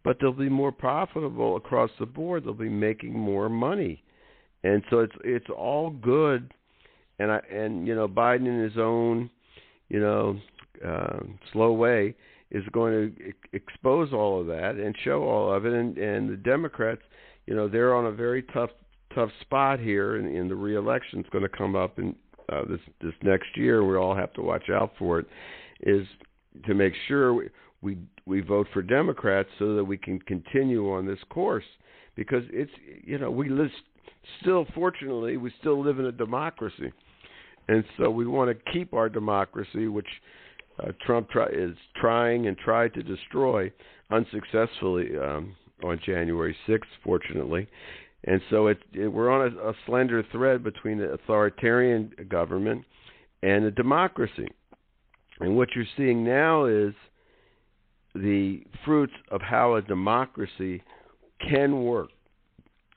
but 0.04 0.18
they'll 0.20 0.32
be 0.32 0.50
more 0.50 0.72
profitable 0.72 1.58
across 1.58 1.92
the 2.00 2.06
board. 2.06 2.46
They'll 2.46 2.54
be 2.54 2.70
making 2.70 3.14
more 3.14 3.50
money. 3.50 4.04
And 4.64 4.84
so 4.90 5.00
it's 5.00 5.16
it's 5.24 5.50
all 5.50 5.90
good. 5.90 6.54
And 7.22 7.32
I 7.32 7.40
and 7.52 7.88
you 7.88 7.96
know 7.96 8.08
Biden 8.08 8.48
in 8.48 8.64
his 8.64 8.78
own, 8.78 9.30
you 9.90 10.00
know, 10.00 10.40
uh, 10.86 11.20
slow 11.54 11.74
way 11.74 12.16
is 12.52 12.64
going 12.74 13.16
to 13.16 13.34
expose 13.54 14.12
all 14.14 14.42
of 14.42 14.48
that 14.48 14.76
and 14.76 14.96
show 15.04 15.24
all 15.24 15.54
of 15.54 15.66
it. 15.66 15.74
And 15.74 15.98
and 15.98 16.30
the 16.30 16.38
Democrats, 16.38 17.02
you 17.46 17.56
know, 17.56 17.68
they're 17.68 17.96
on 17.96 18.08
a 18.08 18.12
very 18.12 18.44
tough 18.54 18.72
tough 19.14 19.30
spot 19.42 19.80
here, 19.80 20.16
and, 20.16 20.36
and 20.36 20.50
the 20.50 20.56
reelection 20.56 21.20
is 21.20 21.26
going 21.32 21.44
to 21.44 21.50
come 21.50 21.76
up 21.76 22.00
in 22.00 22.16
uh, 22.52 22.64
this 22.70 22.80
this 23.02 23.14
next 23.24 23.56
year. 23.56 23.86
We 23.86 23.98
all 23.98 24.16
have 24.16 24.34
to 24.34 24.42
watch 24.42 24.70
out 24.70 24.94
for 24.98 25.20
it. 25.20 25.28
Is 25.82 26.08
to 26.66 26.74
make 26.74 26.94
sure 27.08 27.34
we, 27.34 27.50
we 27.82 27.98
we 28.26 28.42
vote 28.42 28.68
for 28.74 28.82
Democrats 28.82 29.50
so 29.60 29.76
that 29.76 29.84
we 29.84 29.98
can 29.98 30.20
continue 30.20 30.92
on 30.92 31.06
this 31.06 31.20
course 31.30 31.66
because 32.16 32.44
it's 32.52 32.72
you 33.04 33.18
know 33.18 33.32
we 33.32 33.50
live 33.50 33.72
still 34.42 34.66
fortunately 34.76 35.38
we 35.38 35.52
still 35.60 35.84
live 35.84 36.00
in 36.00 36.06
a 36.06 36.12
democracy 36.12 36.92
and 37.72 37.84
so 37.98 38.10
we 38.10 38.26
want 38.26 38.50
to 38.50 38.72
keep 38.72 38.94
our 38.94 39.10
democracy 39.10 39.88
which 39.88 40.08
uh, 40.80 40.92
Trump 41.06 41.30
try, 41.30 41.48
is 41.48 41.76
trying 41.96 42.48
and 42.48 42.58
tried 42.58 42.94
to 42.94 43.04
destroy 43.04 43.72
unsuccessfully 44.12 45.12
um, 45.18 45.56
on 45.84 46.00
January 46.06 46.56
6th 46.68 46.82
fortunately 47.04 47.68
and 48.26 48.40
so 48.50 48.68
it, 48.68 48.80
it 48.94 49.08
we're 49.08 49.32
on 49.32 49.54
a, 49.58 49.70
a 49.70 49.74
slender 49.86 50.24
thread 50.32 50.64
between 50.64 51.00
the 51.00 51.12
authoritarian 51.12 52.12
government 52.30 52.86
and 53.42 53.66
the 53.66 53.72
democracy. 53.72 54.48
And 55.40 55.56
what 55.56 55.70
you're 55.76 55.86
seeing 55.98 56.24
now 56.24 56.66
is 56.66 56.94
the 58.14 58.62
fruits 58.86 59.14
of 59.32 59.42
how 59.42 59.76
a 59.76 59.82
democracy 59.82 60.84
can 61.50 61.84
work 61.84 62.10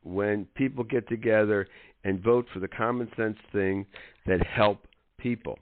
when 0.02 0.46
people 0.54 0.84
get 0.84 1.08
together 1.08 1.66
and 2.04 2.22
vote 2.22 2.46
for 2.52 2.60
the 2.60 2.68
common 2.68 3.10
sense 3.16 3.38
thing 3.52 3.86
that 4.26 4.44
help 4.46 4.86
people. 5.18 5.58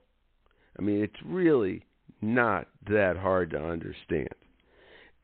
I 0.78 0.82
mean, 0.82 1.02
it's 1.02 1.14
really 1.24 1.84
not 2.20 2.68
that 2.88 3.16
hard 3.16 3.50
to 3.50 3.58
understand 3.58 4.28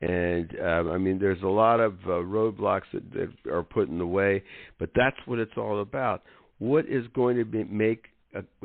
and 0.01 0.55
um, 0.61 0.91
I 0.91 0.97
mean, 0.97 1.19
there's 1.19 1.41
a 1.41 1.47
lot 1.47 1.79
of 1.79 1.93
uh, 2.05 2.23
roadblocks 2.23 2.83
that, 2.93 3.11
that 3.13 3.51
are 3.51 3.63
put 3.63 3.89
in 3.89 3.97
the 3.97 4.07
way, 4.07 4.43
but 4.77 4.89
that's 4.95 5.17
what 5.25 5.39
it's 5.39 5.57
all 5.57 5.81
about. 5.81 6.23
What 6.59 6.85
is 6.85 7.05
going 7.13 7.37
to 7.37 7.45
be, 7.45 7.65
make 7.65 8.05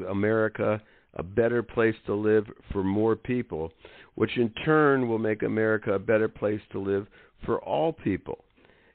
America 0.08 0.80
a 1.14 1.22
better 1.22 1.62
place 1.62 1.94
to 2.06 2.14
live 2.14 2.46
for 2.72 2.84
more 2.84 3.16
people, 3.16 3.72
which 4.14 4.36
in 4.36 4.50
turn 4.64 5.08
will 5.08 5.18
make 5.18 5.42
America 5.42 5.94
a 5.94 5.98
better 5.98 6.28
place 6.28 6.60
to 6.72 6.78
live 6.78 7.06
for 7.44 7.60
all 7.62 7.92
people. 7.92 8.44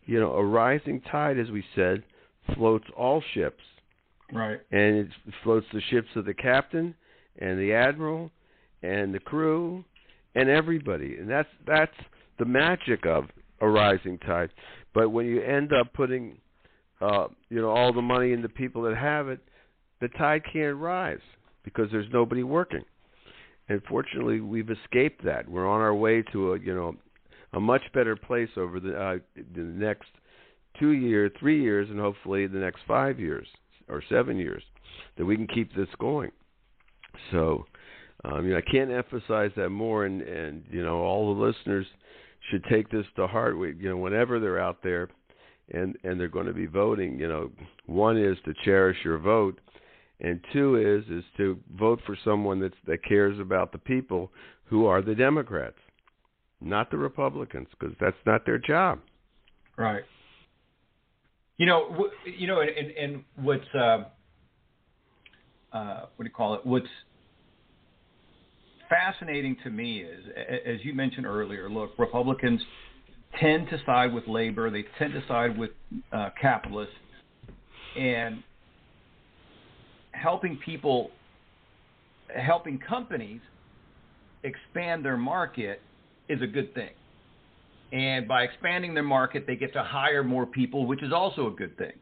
You 0.06 0.20
know, 0.20 0.34
a 0.34 0.44
rising 0.44 1.02
tide, 1.12 1.38
as 1.38 1.50
we 1.52 1.64
said, 1.76 2.04
floats 2.56 2.86
all 2.98 3.24
ships. 3.34 3.64
Right. 4.32 4.60
And 4.72 4.98
it 4.98 5.10
floats 5.44 5.66
the 5.74 5.82
ships 5.90 6.10
of 6.16 6.26
the 6.26 6.34
captain 6.34 6.94
and 7.40 7.60
the 7.60 7.74
admiral 7.74 8.32
and 8.84 9.14
the 9.14 9.20
crew 9.20 9.84
and 10.36 10.50
everybody. 10.50 11.18
And 11.18 11.30
that's 11.30 11.50
that's 11.66 11.96
the 12.38 12.46
magic 12.46 13.06
of 13.06 13.26
a 13.62 13.68
rising 13.68 14.18
tide. 14.20 14.50
But 14.94 15.10
when 15.10 15.26
you 15.26 15.42
end 15.42 15.74
up 15.74 15.94
putting 15.94 16.38
uh, 17.02 17.28
you 17.50 17.62
know 17.62 17.70
all 17.70 17.94
the 17.94 18.02
money 18.02 18.34
in 18.34 18.42
the 18.42 18.50
people 18.50 18.84
that 18.84 18.98
have 18.98 19.30
it, 19.30 19.40
the 20.02 20.10
tide 20.10 20.44
can't 20.52 20.78
rise 20.78 21.20
because 21.64 21.88
there's 21.92 22.08
nobody 22.12 22.44
working. 22.44 22.84
And 23.68 23.82
fortunately, 23.88 24.42
we've 24.42 24.70
escaped 24.70 25.24
that. 25.26 25.48
We're 25.48 25.68
on 25.68 25.82
our 25.82 25.94
way 25.94 26.24
to 26.32 26.54
a 26.54 26.60
you 26.60 26.74
know 26.74 26.96
a 27.54 27.60
much 27.60 27.82
better 27.94 28.16
place 28.16 28.50
over 28.58 28.80
the 28.80 28.96
uh, 28.96 29.18
the 29.56 29.62
next 29.62 30.10
two 30.80 30.92
years, 30.92 31.32
three 31.40 31.62
years, 31.62 31.90
and 31.90 32.00
hopefully 32.00 32.48
the 32.48 32.60
next 32.60 32.82
five 32.88 33.20
years 33.20 33.48
or 33.88 34.04
seven 34.10 34.38
years 34.38 34.64
that 35.18 35.26
we 35.26 35.36
can 35.36 35.48
keep 35.48 35.74
this 35.76 35.90
going. 36.00 36.32
So, 37.32 37.66
um, 38.24 38.46
you 38.46 38.52
know, 38.52 38.58
I 38.58 38.72
can't 38.72 38.92
emphasize 38.92 39.52
that 39.56 39.70
more, 39.70 40.06
and 40.06 40.22
and 40.22 40.64
you 40.70 40.84
know, 40.84 41.00
all 41.00 41.34
the 41.34 41.42
listeners 41.42 41.86
should 42.50 42.64
take 42.66 42.90
this 42.90 43.06
to 43.16 43.28
heart. 43.28 43.58
We, 43.58 43.76
you 43.76 43.90
know, 43.90 43.98
whenever 43.98 44.40
they're 44.40 44.60
out 44.60 44.78
there, 44.84 45.10
and 45.72 45.96
and 46.04 46.20
they're 46.20 46.28
going 46.28 46.48
to 46.48 46.54
be 46.54 46.66
voting, 46.66 47.20
you 47.20 47.28
know, 47.28 47.52
one 47.86 48.18
is 48.18 48.38
to 48.46 48.54
cherish 48.64 48.98
your 49.04 49.18
vote, 49.18 49.60
and 50.22 50.40
two 50.54 50.76
is 50.76 51.10
is 51.10 51.24
to 51.38 51.60
vote 51.78 52.00
for 52.06 52.18
someone 52.24 52.60
that 52.60 52.74
that 52.88 53.04
cares 53.04 53.40
about 53.40 53.72
the 53.72 53.78
people 53.78 54.32
who 54.66 54.86
are 54.86 55.02
the 55.02 55.16
Democrats, 55.16 55.78
not 56.62 56.92
the 56.92 56.98
Republicans, 56.98 57.68
because 57.72 57.96
that's 58.00 58.18
not 58.26 58.46
their 58.46 58.60
job. 58.60 59.00
Right. 59.78 60.04
You 61.60 61.66
know, 61.66 62.10
you 62.26 62.48
know, 62.48 62.62
and, 62.62 62.92
and 62.92 63.24
what's 63.36 63.68
uh, 63.76 64.06
uh, 65.74 66.06
what 66.16 66.20
do 66.20 66.24
you 66.24 66.30
call 66.30 66.54
it? 66.54 66.66
What's 66.66 66.88
fascinating 68.88 69.58
to 69.66 69.70
me 69.70 70.00
is, 70.00 70.24
as 70.66 70.78
you 70.84 70.94
mentioned 70.94 71.26
earlier, 71.26 71.70
look, 71.70 71.92
Republicans 72.00 72.62
tend 73.42 73.70
to 73.72 73.78
side 73.86 74.14
with 74.14 74.26
labor. 74.26 74.70
They 74.70 74.86
tend 74.98 75.12
to 75.14 75.22
side 75.28 75.58
with 75.58 75.72
uh, 76.14 76.30
capitalists, 76.42 76.96
and 77.98 78.42
helping 80.12 80.58
people, 80.66 81.12
helping 82.34 82.80
companies 82.80 83.42
expand 84.44 85.04
their 85.04 85.18
market 85.18 85.82
is 86.30 86.42
a 86.42 86.48
good 86.48 86.74
thing. 86.74 86.92
And 87.92 88.28
by 88.28 88.44
expanding 88.44 88.94
their 88.94 89.04
market, 89.04 89.46
they 89.48 89.56
get 89.56 89.74
to 89.74 89.84
hire 89.84 90.24
more 90.24 90.46
people, 90.46 90.86
which 90.86 91.02
is 91.02 91.12
also 91.12 91.48
a 91.48 91.52
good 91.52 91.78
thing. 91.78 91.94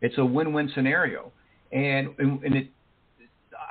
It's 0.00 0.16
a 0.18 0.24
win-win 0.24 0.70
scenario. 0.74 1.32
And, 1.72 2.08
and, 2.18 2.42
and 2.44 2.54
it, 2.54 2.70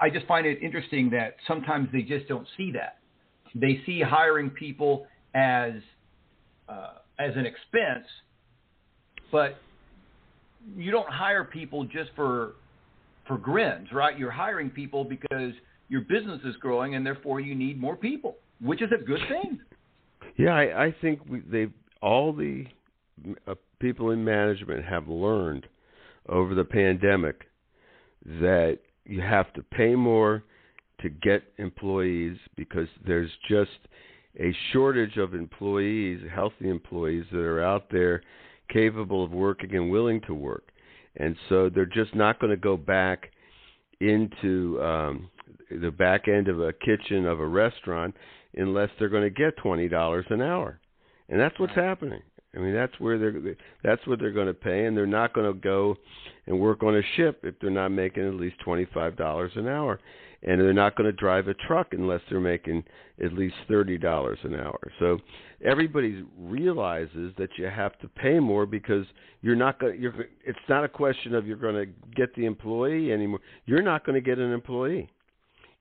I 0.01 0.09
just 0.09 0.25
find 0.25 0.45
it 0.45 0.61
interesting 0.61 1.09
that 1.11 1.35
sometimes 1.47 1.89
they 1.91 2.01
just 2.01 2.27
don't 2.27 2.47
see 2.57 2.71
that. 2.71 2.97
They 3.53 3.81
see 3.85 4.01
hiring 4.01 4.49
people 4.49 5.07
as 5.33 5.73
uh, 6.69 6.93
as 7.19 7.35
an 7.35 7.45
expense, 7.45 8.07
but 9.31 9.57
you 10.75 10.89
don't 10.89 11.09
hire 11.09 11.43
people 11.43 11.83
just 11.83 12.11
for 12.15 12.53
for 13.27 13.37
grins, 13.37 13.89
right? 13.91 14.17
You're 14.17 14.31
hiring 14.31 14.69
people 14.69 15.03
because 15.03 15.53
your 15.89 16.01
business 16.01 16.39
is 16.45 16.55
growing, 16.57 16.95
and 16.95 17.05
therefore 17.05 17.39
you 17.41 17.55
need 17.55 17.79
more 17.79 17.95
people, 17.95 18.37
which 18.61 18.81
is 18.81 18.89
a 18.97 19.03
good 19.03 19.21
thing. 19.29 19.59
Yeah, 20.37 20.55
I, 20.55 20.85
I 20.85 20.95
think 21.01 21.19
they 21.49 21.67
all 22.01 22.33
the 22.33 22.65
uh, 23.47 23.55
people 23.79 24.11
in 24.11 24.23
management 24.23 24.83
have 24.85 25.07
learned 25.07 25.67
over 26.29 26.55
the 26.55 26.63
pandemic 26.63 27.41
that 28.25 28.79
you 29.05 29.21
have 29.21 29.51
to 29.53 29.63
pay 29.63 29.95
more 29.95 30.43
to 31.01 31.09
get 31.09 31.43
employees 31.57 32.37
because 32.55 32.87
there's 33.05 33.31
just 33.49 33.71
a 34.39 34.53
shortage 34.71 35.17
of 35.17 35.33
employees, 35.33 36.21
healthy 36.33 36.69
employees 36.69 37.25
that 37.31 37.39
are 37.39 37.63
out 37.63 37.89
there 37.91 38.21
capable 38.69 39.23
of 39.23 39.31
working 39.31 39.75
and 39.75 39.89
willing 39.91 40.21
to 40.21 40.33
work. 40.33 40.69
And 41.17 41.35
so 41.49 41.69
they're 41.69 41.85
just 41.85 42.15
not 42.15 42.39
going 42.39 42.51
to 42.51 42.57
go 42.57 42.77
back 42.77 43.31
into 43.99 44.81
um, 44.81 45.29
the 45.69 45.91
back 45.91 46.27
end 46.27 46.47
of 46.47 46.61
a 46.61 46.71
kitchen 46.71 47.25
of 47.25 47.39
a 47.39 47.47
restaurant 47.47 48.15
unless 48.55 48.89
they're 48.99 49.09
going 49.09 49.23
to 49.23 49.29
get 49.29 49.57
twenty 49.57 49.87
dollars 49.87 50.25
an 50.29 50.41
hour, 50.41 50.79
and 51.29 51.39
that's 51.39 51.59
what's 51.59 51.75
happening. 51.75 52.21
I 52.55 52.59
mean, 52.59 52.73
that's 52.73 52.99
where 52.99 53.17
they're 53.17 53.55
that's 53.83 54.05
what 54.07 54.19
they're 54.19 54.31
going 54.31 54.47
to 54.47 54.53
pay, 54.53 54.85
and 54.85 54.95
they're 54.95 55.05
not 55.05 55.33
going 55.33 55.51
to 55.51 55.57
go 55.59 55.95
and 56.47 56.59
work 56.59 56.83
on 56.83 56.95
a 56.97 57.01
ship 57.15 57.41
if 57.43 57.55
they're 57.59 57.69
not 57.69 57.89
making 57.89 58.27
at 58.27 58.33
least 58.33 58.57
twenty 58.63 58.85
five 58.93 59.15
dollars 59.15 59.51
an 59.55 59.67
hour, 59.67 59.99
and 60.43 60.59
they're 60.59 60.73
not 60.73 60.97
going 60.97 61.09
to 61.09 61.15
drive 61.17 61.47
a 61.47 61.53
truck 61.53 61.93
unless 61.93 62.21
they're 62.29 62.41
making 62.41 62.83
at 63.23 63.33
least 63.33 63.55
thirty 63.69 63.97
dollars 63.97 64.39
an 64.43 64.55
hour. 64.55 64.79
So 64.99 65.19
everybody 65.63 66.25
realizes 66.37 67.33
that 67.37 67.49
you 67.57 67.65
have 67.65 67.97
to 67.99 68.09
pay 68.09 68.39
more 68.39 68.65
because 68.65 69.05
you're 69.41 69.55
not 69.55 69.79
going. 69.79 70.01
You're. 70.01 70.25
It's 70.45 70.59
not 70.67 70.83
a 70.83 70.89
question 70.89 71.33
of 71.33 71.47
you're 71.47 71.55
going 71.55 71.75
to 71.75 71.85
get 72.15 72.35
the 72.35 72.45
employee 72.45 73.13
anymore. 73.13 73.39
You're 73.65 73.81
not 73.81 74.05
going 74.05 74.21
to 74.21 74.25
get 74.25 74.39
an 74.39 74.51
employee 74.51 75.09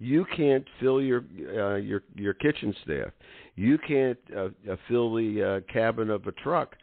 you 0.00 0.24
can't 0.34 0.64
fill 0.80 1.00
your 1.00 1.22
uh, 1.54 1.76
your 1.76 2.02
your 2.16 2.34
kitchen 2.34 2.74
staff. 2.82 3.10
You 3.54 3.78
can't 3.86 4.18
uh, 4.34 4.48
uh, 4.68 4.76
fill 4.88 5.14
the 5.14 5.62
uh, 5.68 5.72
cabin 5.72 6.10
of 6.10 6.26
a 6.26 6.32
truck 6.32 6.74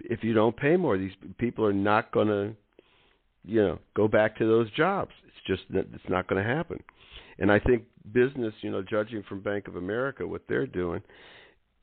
if 0.00 0.22
you 0.22 0.34
don't 0.34 0.54
pay 0.56 0.76
more. 0.76 0.98
These 0.98 1.14
people 1.38 1.64
are 1.64 1.72
not 1.72 2.12
going 2.12 2.28
to, 2.28 2.54
you 3.44 3.62
know, 3.62 3.78
go 3.96 4.06
back 4.06 4.36
to 4.36 4.46
those 4.46 4.70
jobs. 4.72 5.10
It's 5.26 5.46
just 5.46 5.62
it's 5.70 6.08
not 6.10 6.28
going 6.28 6.42
to 6.42 6.48
happen. 6.48 6.82
And 7.38 7.50
I 7.50 7.58
think 7.58 7.84
business, 8.12 8.52
you 8.60 8.70
know, 8.70 8.82
judging 8.82 9.22
from 9.26 9.40
Bank 9.40 9.68
of 9.68 9.76
America, 9.76 10.26
what 10.26 10.42
they're 10.46 10.66
doing, 10.66 11.02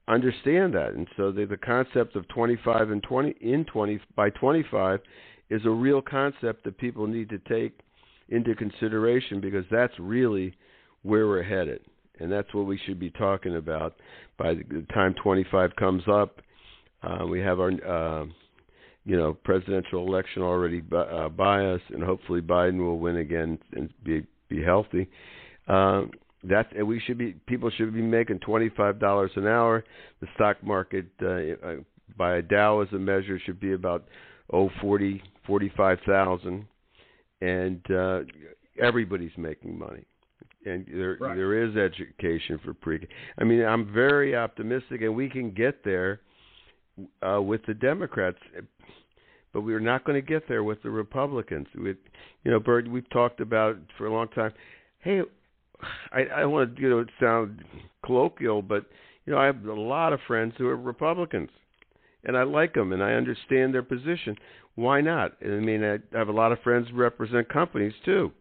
understand 0.08 0.76
that. 0.76 0.94
And 0.94 1.08
so 1.18 1.32
the 1.32 1.46
the 1.46 1.58
concept 1.58 2.16
of 2.16 2.28
25 2.28 2.92
and 2.92 3.02
20 3.02 3.36
in 3.42 3.66
20 3.66 4.00
by 4.16 4.30
25 4.30 5.00
is 5.50 5.66
a 5.66 5.72
real 5.72 6.04
concept 6.04 6.64
that 6.66 6.78
people 6.78 7.08
need 7.08 7.30
to 7.30 7.40
take 7.40 7.80
into 8.30 8.54
consideration 8.54 9.42
because 9.42 9.66
that's 9.72 9.94
really 9.98 10.56
where 11.04 11.28
we're 11.28 11.44
headed. 11.44 11.82
And 12.20 12.32
that's 12.32 12.54
what 12.54 12.66
we 12.66 12.80
should 12.86 13.00
be 13.00 13.10
talking 13.12 13.56
about 13.56 13.96
by 14.38 14.54
the 14.54 14.86
time 14.94 15.14
25 15.22 15.76
comes 15.76 16.04
up. 16.12 16.40
Uh, 17.02 17.26
we 17.26 17.40
have 17.42 17.60
our, 17.60 17.72
uh, 17.72 18.26
you 19.06 19.18
know, 19.18 19.34
presidential 19.44 20.08
election 20.08 20.42
already 20.42 20.80
by, 20.80 21.02
uh, 21.02 21.30
by 21.30 21.66
us, 21.66 21.82
and 21.90 22.04
hopefully 22.04 22.42
Biden 22.42 22.78
will 22.78 23.00
win 23.00 23.18
again 23.18 23.60
and 23.74 23.90
be 24.04 24.26
be 24.50 24.64
healthy. 24.64 25.10
Uh, 25.68 26.04
that 26.44 26.74
and 26.76 26.88
we 26.88 27.00
should 27.00 27.18
be 27.18 27.34
people 27.48 27.70
should 27.72 27.94
be 27.94 28.02
making 28.02 28.40
twenty 28.40 28.70
five 28.70 29.00
dollars 29.00 29.32
an 29.36 29.48
hour. 29.48 29.84
The 30.22 30.28
stock 30.36 30.64
market 30.64 31.08
uh, 31.22 31.68
uh, 31.68 31.76
by 32.18 32.38
a 32.38 32.42
Dow 32.42 32.82
as 32.82 32.88
a 32.94 33.00
measure 33.00 33.40
should 33.40 33.60
be 33.60 33.74
about 33.74 34.06
oh 34.52 34.70
forty 34.80 35.22
forty 35.46 35.72
five 35.76 36.00
thousand, 36.06 36.66
and 37.42 37.82
uh, 37.92 38.20
everybody's 38.82 39.36
making 39.38 39.78
money 39.78 40.06
and 40.66 40.86
there 40.88 41.18
right. 41.20 41.36
there 41.36 41.64
is 41.64 41.76
education 41.76 42.60
for 42.64 42.74
pre. 42.74 43.08
I 43.38 43.44
mean, 43.44 43.64
I'm 43.64 43.92
very 43.92 44.36
optimistic, 44.36 45.02
and 45.02 45.16
we 45.16 45.30
can 45.30 45.52
get 45.52 45.84
there 45.84 46.22
uh, 47.28 47.42
with 47.42 47.66
the 47.66 47.74
Democrats, 47.74 48.38
but 49.54 49.62
we're 49.62 49.80
not 49.80 50.06
going 50.06 50.20
to 50.22 50.28
get 50.28 50.48
there 50.48 50.64
with 50.64 50.82
the 50.84 50.90
Republicans. 50.90 51.68
With 51.76 51.98
you 52.44 52.52
know, 52.52 52.60
Bert, 52.60 52.90
we've 52.90 53.10
talked 53.10 53.40
about 53.40 53.78
for 53.98 54.08
a 54.08 54.14
long 54.14 54.28
time. 54.30 54.54
Hey, 55.00 55.22
I, 56.12 56.24
I 56.38 56.46
want 56.46 56.76
to 56.76 56.82
you 56.82 56.90
know 56.90 57.06
sound 57.20 57.64
colloquial, 58.06 58.62
but 58.62 58.86
you 59.26 59.34
know, 59.34 59.40
I 59.40 59.46
have 59.46 59.66
a 59.66 59.74
lot 59.74 60.14
of 60.14 60.20
friends 60.28 60.54
who 60.58 60.68
are 60.68 60.78
Republicans, 60.78 61.50
and 62.24 62.38
I 62.38 62.44
like 62.44 62.74
them, 62.74 62.94
and 62.94 63.04
I 63.04 63.14
understand 63.14 63.74
their 63.74 63.84
position. 63.84 64.36
Why 64.76 65.02
not? 65.02 65.34
I 65.44 65.48
mean, 65.48 65.84
I 65.84 66.00
have 66.18 66.30
a 66.30 66.34
lot 66.34 66.52
of 66.52 66.60
friends 66.62 66.88
who 66.90 66.96
represent 66.98 67.48
companies 67.50 67.94
too 68.06 68.32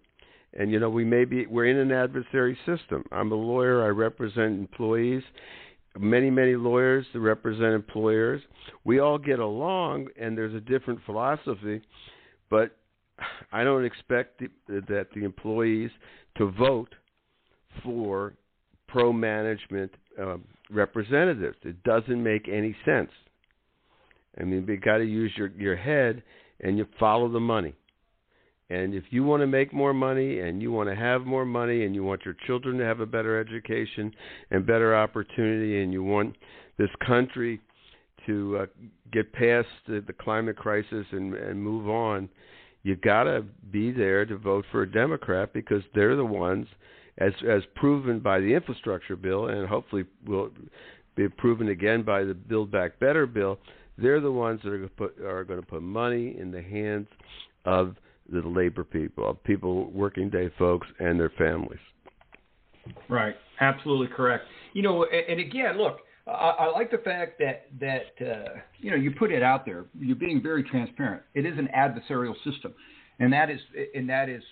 and 0.54 0.70
you 0.70 0.78
know 0.78 0.90
we 0.90 1.04
may 1.04 1.24
be 1.24 1.46
we're 1.46 1.66
in 1.66 1.78
an 1.78 1.92
adversary 1.92 2.56
system. 2.66 3.04
I'm 3.10 3.32
a 3.32 3.36
lawyer. 3.36 3.84
I 3.84 3.88
represent 3.88 4.58
employees 4.58 5.22
many 5.98 6.30
many 6.30 6.56
lawyers 6.56 7.06
represent 7.14 7.74
employers. 7.74 8.40
We 8.84 9.00
all 9.00 9.18
get 9.18 9.38
along 9.38 10.08
and 10.18 10.36
there's 10.36 10.54
a 10.54 10.60
different 10.60 11.00
philosophy 11.04 11.82
but 12.50 12.76
i 13.52 13.62
don't 13.64 13.84
expect 13.84 14.40
the, 14.40 14.48
that 14.88 15.08
the 15.14 15.24
employees 15.24 15.90
to 16.38 16.50
vote 16.52 16.94
for 17.82 18.34
pro 18.88 19.12
management 19.12 19.90
uh, 20.20 20.36
representatives. 20.70 21.56
It 21.62 21.82
doesn't 21.82 22.22
make 22.22 22.48
any 22.48 22.76
sense. 22.84 23.10
I 24.38 24.44
mean 24.44 24.66
you 24.66 24.76
got 24.78 24.98
to 24.98 25.04
use 25.04 25.32
your 25.36 25.48
your 25.48 25.76
head 25.76 26.22
and 26.60 26.78
you 26.78 26.86
follow 26.98 27.30
the 27.30 27.40
money 27.40 27.74
And 28.72 28.94
if 28.94 29.04
you 29.10 29.22
want 29.22 29.42
to 29.42 29.46
make 29.46 29.74
more 29.74 29.92
money 29.92 30.40
and 30.40 30.62
you 30.62 30.72
want 30.72 30.88
to 30.88 30.96
have 30.96 31.26
more 31.26 31.44
money 31.44 31.84
and 31.84 31.94
you 31.94 32.02
want 32.04 32.24
your 32.24 32.36
children 32.46 32.78
to 32.78 32.84
have 32.84 33.00
a 33.00 33.06
better 33.06 33.38
education 33.38 34.14
and 34.50 34.66
better 34.66 34.96
opportunity 34.96 35.82
and 35.82 35.92
you 35.92 36.02
want 36.02 36.34
this 36.78 36.88
country 37.06 37.60
to 38.26 38.60
uh, 38.62 38.66
get 39.12 39.30
past 39.34 39.68
the, 39.86 40.02
the 40.06 40.12
climate 40.14 40.56
crisis 40.56 41.04
and, 41.12 41.34
and 41.34 41.62
move 41.62 41.86
on, 41.86 42.30
you've 42.82 43.02
got 43.02 43.24
to 43.24 43.44
be 43.70 43.92
there 43.92 44.24
to 44.24 44.38
vote 44.38 44.64
for 44.72 44.82
a 44.82 44.90
Democrat 44.90 45.52
because 45.52 45.82
they're 45.94 46.16
the 46.16 46.24
ones, 46.24 46.66
as 47.18 47.32
as 47.46 47.62
proven 47.74 48.20
by 48.20 48.40
the 48.40 48.54
infrastructure 48.54 49.16
bill, 49.16 49.48
and 49.48 49.68
hopefully 49.68 50.04
will 50.26 50.50
be 51.14 51.28
proven 51.28 51.68
again 51.68 52.02
by 52.02 52.24
the 52.24 52.32
Build 52.32 52.70
Back 52.70 52.98
Better 52.98 53.26
bill. 53.26 53.58
They're 53.98 54.20
the 54.20 54.32
ones 54.32 54.60
that 54.64 54.72
are 54.72 54.78
going 54.78 54.88
to 54.88 54.94
put 54.94 55.20
are 55.20 55.44
going 55.44 55.60
to 55.60 55.66
put 55.66 55.82
money 55.82 56.36
in 56.38 56.50
the 56.50 56.62
hands 56.62 57.08
of 57.66 57.96
the 58.30 58.40
labor 58.40 58.84
people, 58.84 59.34
people, 59.44 59.90
working 59.90 60.30
day 60.30 60.50
folks, 60.58 60.86
and 60.98 61.18
their 61.18 61.32
families. 61.36 61.80
Right, 63.08 63.34
absolutely 63.60 64.08
correct. 64.08 64.44
You 64.72 64.82
know, 64.82 65.04
and, 65.04 65.40
again, 65.40 65.78
look, 65.78 65.98
I, 66.26 66.30
I, 66.30 66.70
like 66.70 66.90
the 66.90 66.98
fact 66.98 67.40
that 67.40 67.66
that 67.80 68.26
uh, 68.26 68.60
you 68.78 68.90
know 68.90 68.96
you 68.96 69.10
put 69.10 69.32
it 69.32 69.42
out 69.42 69.66
there. 69.66 69.86
You're 69.98 70.16
being 70.16 70.42
very 70.42 70.62
transparent. 70.62 71.22
It 71.34 71.44
is 71.44 71.58
an 71.58 71.68
adversarial 71.76 72.34
system, 72.44 72.74
and 73.18 73.32
that 73.32 73.50
is 73.50 73.60
and 73.94 74.08
that 74.08 74.28
is 74.28 74.42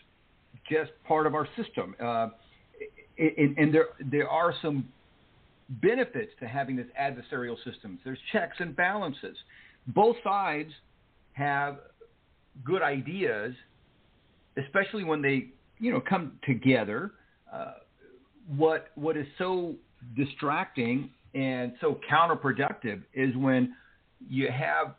just 0.68 0.90
part 1.06 1.26
of 1.26 1.34
our 1.34 1.46
system. 1.56 1.94
Uh, 2.02 2.28
and, 3.18 3.56
and 3.56 3.74
there 3.74 3.86
there 4.10 4.28
are 4.28 4.52
some 4.62 4.88
benefits 5.68 6.32
to 6.40 6.48
having 6.48 6.76
this 6.76 6.88
adversarial 7.00 7.56
system. 7.64 8.00
There's 8.04 8.18
checks 8.32 8.56
and 8.58 8.74
balances. 8.74 9.36
Both 9.86 10.16
sides 10.24 10.72
have 11.34 11.78
good 12.64 12.82
ideas, 12.82 13.54
especially 14.56 15.04
when 15.04 15.22
they 15.22 15.48
you 15.78 15.92
know 15.92 16.00
come 16.00 16.32
together. 16.44 17.12
Uh, 17.52 17.72
what 18.56 18.88
what 18.94 19.16
is 19.16 19.26
so 19.38 19.74
distracting 20.16 21.10
and 21.34 21.72
so 21.80 22.00
counterproductive 22.10 23.02
is 23.14 23.36
when 23.36 23.74
you 24.28 24.48
have 24.50 24.94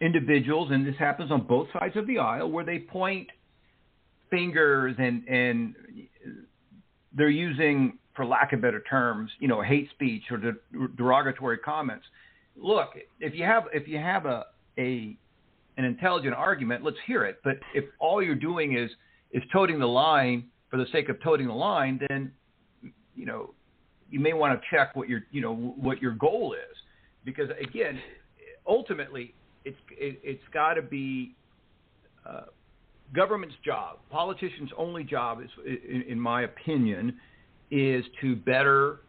individuals, 0.00 0.70
and 0.70 0.86
this 0.86 0.96
happens 0.98 1.30
on 1.30 1.46
both 1.46 1.68
sides 1.72 1.96
of 1.96 2.06
the 2.06 2.18
aisle, 2.18 2.50
where 2.50 2.64
they 2.64 2.78
point 2.78 3.28
fingers 4.30 4.94
and 4.98 5.26
and 5.28 5.74
they're 7.16 7.30
using, 7.30 7.98
for 8.14 8.24
lack 8.24 8.52
of 8.52 8.60
better 8.60 8.82
terms, 8.88 9.30
you 9.38 9.48
know, 9.48 9.62
hate 9.62 9.88
speech 9.90 10.24
or 10.30 10.40
derogatory 10.96 11.58
comments. 11.58 12.04
Look, 12.56 12.90
if 13.20 13.34
you 13.34 13.44
have 13.44 13.64
if 13.72 13.88
you 13.88 13.98
have 13.98 14.26
a 14.26 14.46
a 14.78 15.16
an 15.76 15.84
intelligent 15.84 16.34
argument, 16.34 16.84
let's 16.84 16.96
hear 17.06 17.24
it. 17.24 17.40
But 17.42 17.58
if 17.74 17.84
all 17.98 18.22
you're 18.22 18.34
doing 18.34 18.76
is 18.76 18.90
is 19.32 19.42
toting 19.52 19.78
the 19.78 19.86
line 19.86 20.44
for 20.70 20.76
the 20.76 20.86
sake 20.92 21.08
of 21.08 21.20
toting 21.22 21.46
the 21.46 21.54
line, 21.54 22.00
then 22.08 22.32
you 23.14 23.26
know 23.26 23.54
you 24.10 24.20
may 24.20 24.32
want 24.32 24.60
to 24.60 24.66
check 24.70 24.94
what 24.94 25.08
your 25.08 25.22
you 25.30 25.40
know 25.40 25.54
what 25.54 26.00
your 26.00 26.12
goal 26.12 26.54
is, 26.54 26.76
because 27.24 27.48
again, 27.60 27.98
ultimately 28.66 29.34
it's 29.64 29.78
it, 29.90 30.20
it's 30.22 30.42
got 30.52 30.74
to 30.74 30.82
be 30.82 31.34
uh, 32.26 32.42
government's 33.14 33.56
job, 33.64 33.98
politicians' 34.10 34.70
only 34.76 35.04
job 35.04 35.40
is, 35.42 35.50
in, 35.66 36.02
in 36.02 36.20
my 36.20 36.42
opinion, 36.42 37.16
is 37.70 38.04
to 38.20 38.36
better 38.36 39.00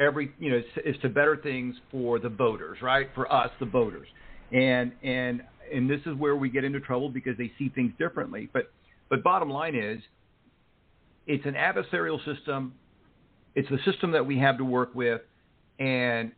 every 0.00 0.32
you 0.38 0.50
know 0.50 0.62
is 0.84 0.96
to 1.02 1.08
better 1.08 1.36
things 1.36 1.76
for 1.90 2.18
the 2.18 2.28
voters, 2.28 2.78
right? 2.82 3.08
For 3.14 3.32
us, 3.32 3.50
the 3.60 3.66
voters, 3.66 4.08
and 4.52 4.92
and 5.02 5.42
and 5.72 5.88
this 5.88 6.00
is 6.06 6.14
where 6.16 6.36
we 6.36 6.48
get 6.48 6.64
into 6.64 6.80
trouble 6.80 7.08
because 7.08 7.36
they 7.36 7.52
see 7.58 7.68
things 7.68 7.92
differently. 7.98 8.48
But 8.52 8.72
but 9.08 9.22
bottom 9.22 9.50
line 9.50 9.74
is, 9.74 10.00
it's 11.26 11.44
an 11.44 11.54
adversarial 11.54 12.18
system. 12.24 12.74
It's 13.54 13.68
the 13.68 13.78
system 13.90 14.12
that 14.12 14.24
we 14.24 14.38
have 14.38 14.58
to 14.58 14.64
work 14.64 14.94
with, 14.94 15.20
and 15.78 16.32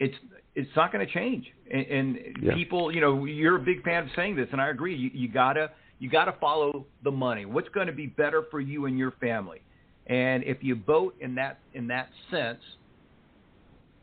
it's 0.00 0.14
it's 0.54 0.70
not 0.76 0.92
going 0.92 1.06
to 1.06 1.12
change. 1.12 1.46
And, 1.70 1.86
and 1.86 2.18
yeah. 2.42 2.54
people, 2.54 2.94
you 2.94 3.00
know, 3.00 3.24
you're 3.24 3.56
a 3.56 3.64
big 3.64 3.82
fan 3.82 4.04
of 4.04 4.08
saying 4.14 4.36
this, 4.36 4.48
and 4.52 4.60
I 4.60 4.68
agree. 4.68 4.96
You, 4.96 5.10
you 5.12 5.28
gotta 5.28 5.70
you 5.98 6.10
gotta 6.10 6.34
follow 6.40 6.86
the 7.02 7.10
money. 7.10 7.44
What's 7.46 7.68
going 7.68 7.86
to 7.86 7.92
be 7.92 8.06
better 8.06 8.44
for 8.50 8.60
you 8.60 8.86
and 8.86 8.98
your 8.98 9.12
family? 9.20 9.62
And 10.06 10.44
if 10.44 10.58
you 10.62 10.76
vote 10.76 11.14
in 11.20 11.34
that 11.36 11.58
in 11.72 11.86
that 11.88 12.08
sense, 12.30 12.60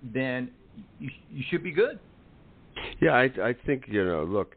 then 0.02 0.50
you, 1.00 1.10
you 1.32 1.44
should 1.50 1.64
be 1.64 1.72
good. 1.72 2.00
Yeah, 3.02 3.12
I 3.12 3.24
I 3.44 3.56
think 3.66 3.86
you 3.88 4.06
know. 4.06 4.24
Look, 4.24 4.56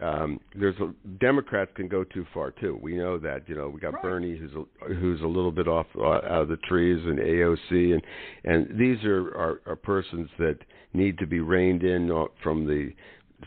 um, 0.00 0.40
there's 0.54 0.76
a, 0.80 0.92
Democrats 1.20 1.72
can 1.74 1.88
go 1.88 2.04
too 2.04 2.24
far 2.32 2.52
too. 2.52 2.78
We 2.80 2.94
know 2.96 3.18
that. 3.18 3.48
You 3.48 3.56
know, 3.56 3.68
we 3.68 3.80
got 3.80 3.94
right. 3.94 4.02
Bernie 4.02 4.36
who's 4.36 4.52
a, 4.52 4.94
who's 4.94 5.20
a 5.20 5.26
little 5.26 5.52
bit 5.52 5.68
off 5.68 5.86
uh, 5.96 6.08
out 6.08 6.42
of 6.42 6.48
the 6.48 6.56
trees, 6.56 7.04
and 7.04 7.18
AOC, 7.18 7.92
and 7.92 8.02
and 8.44 8.78
these 8.78 9.04
are, 9.04 9.28
are 9.34 9.60
are 9.66 9.76
persons 9.76 10.30
that 10.38 10.58
need 10.94 11.18
to 11.18 11.26
be 11.26 11.40
reined 11.40 11.82
in 11.82 12.10
from 12.42 12.66
the 12.66 12.92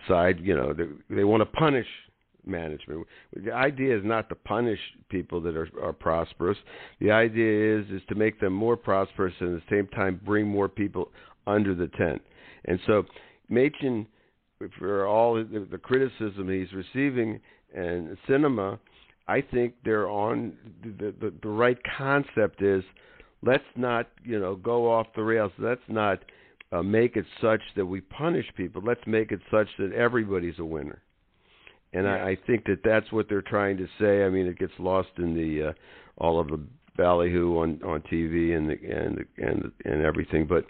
side. 0.08 0.40
You 0.42 0.56
know, 0.56 0.74
they, 0.74 1.16
they 1.16 1.24
want 1.24 1.42
to 1.42 1.46
punish 1.46 1.88
management. 2.46 3.08
The 3.36 3.54
idea 3.54 3.98
is 3.98 4.04
not 4.04 4.28
to 4.30 4.36
punish 4.36 4.80
people 5.10 5.40
that 5.42 5.56
are, 5.56 5.70
are 5.82 5.94
prosperous. 5.94 6.58
The 7.00 7.12
idea 7.12 7.80
is 7.80 7.90
is 7.90 8.02
to 8.10 8.16
make 8.16 8.40
them 8.40 8.54
more 8.54 8.76
prosperous 8.76 9.34
and 9.40 9.56
at 9.56 9.62
the 9.68 9.76
same 9.76 9.88
time 9.88 10.20
bring 10.26 10.48
more 10.48 10.68
people 10.68 11.12
under 11.48 11.74
the 11.74 11.88
tent. 11.88 12.22
And 12.66 12.80
so, 12.86 13.04
Manchin 13.50 14.06
for 14.78 15.06
all 15.06 15.36
the, 15.36 15.68
the 15.72 15.78
criticism 15.78 16.50
he's 16.50 16.72
receiving 16.74 17.40
and 17.74 18.18
Sinema, 18.28 18.80
I 19.28 19.42
think 19.42 19.74
they're 19.84 20.10
on 20.10 20.54
the, 20.84 21.14
the 21.20 21.34
the 21.42 21.50
right 21.50 21.78
concept 21.98 22.62
is 22.62 22.84
let's 23.42 23.64
not 23.76 24.10
you 24.24 24.40
know 24.40 24.56
go 24.56 24.92
off 24.92 25.08
the 25.16 25.24
rails. 25.24 25.52
Let's 25.58 25.82
not 25.88 26.20
uh, 26.72 26.84
make 26.84 27.16
it 27.16 27.26
such 27.42 27.62
that 27.76 27.86
we 27.86 28.02
punish 28.02 28.46
people. 28.56 28.82
Let's 28.84 29.06
make 29.08 29.32
it 29.32 29.40
such 29.50 29.68
that 29.80 29.94
everybody's 29.94 30.60
a 30.60 30.66
winner. 30.66 31.02
And 31.94 32.08
I, 32.08 32.30
I 32.30 32.38
think 32.48 32.66
that 32.66 32.80
that's 32.84 33.12
what 33.12 33.30
they're 33.30 33.44
trying 33.44 33.78
to 33.78 33.88
say. 34.00 34.24
I 34.24 34.30
mean, 34.30 34.48
it 34.48 34.58
gets 34.58 34.74
lost 34.80 35.10
in 35.18 35.36
the 35.36 35.70
uh, 35.70 35.74
all 36.18 36.40
of 36.40 36.48
the 36.48 36.60
ballyhoo 36.98 37.58
on 37.60 37.80
on 37.84 38.02
TV 38.02 38.58
and 38.58 38.70
the, 38.70 38.74
and 38.74 39.18
the, 39.18 39.46
and 39.46 39.62
the, 39.64 39.92
and 39.92 40.02
everything, 40.04 40.46
but 40.48 40.66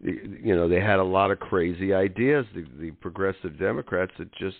you 0.00 0.54
know 0.54 0.68
they 0.68 0.80
had 0.80 0.98
a 0.98 1.04
lot 1.04 1.30
of 1.30 1.40
crazy 1.40 1.94
ideas. 1.94 2.44
The, 2.54 2.66
the 2.78 2.90
progressive 2.92 3.58
democrats 3.58 4.12
that 4.18 4.32
just 4.34 4.56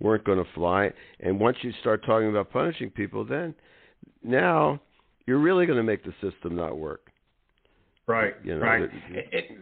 weren't 0.00 0.24
going 0.24 0.42
to 0.42 0.50
fly. 0.54 0.90
And 1.20 1.38
once 1.38 1.56
you 1.62 1.72
start 1.80 2.04
talking 2.04 2.28
about 2.28 2.50
punishing 2.50 2.90
people 2.90 3.24
then 3.24 3.54
now 4.22 4.80
you're 5.26 5.38
really 5.38 5.66
going 5.66 5.76
to 5.76 5.84
make 5.84 6.02
the 6.04 6.12
system 6.20 6.56
not 6.56 6.76
work. 6.76 7.08
Right 8.06 8.34
you 8.42 8.58
know, 8.58 8.60
right. 8.60 8.82
it, 8.82 9.28
it, 9.32 9.58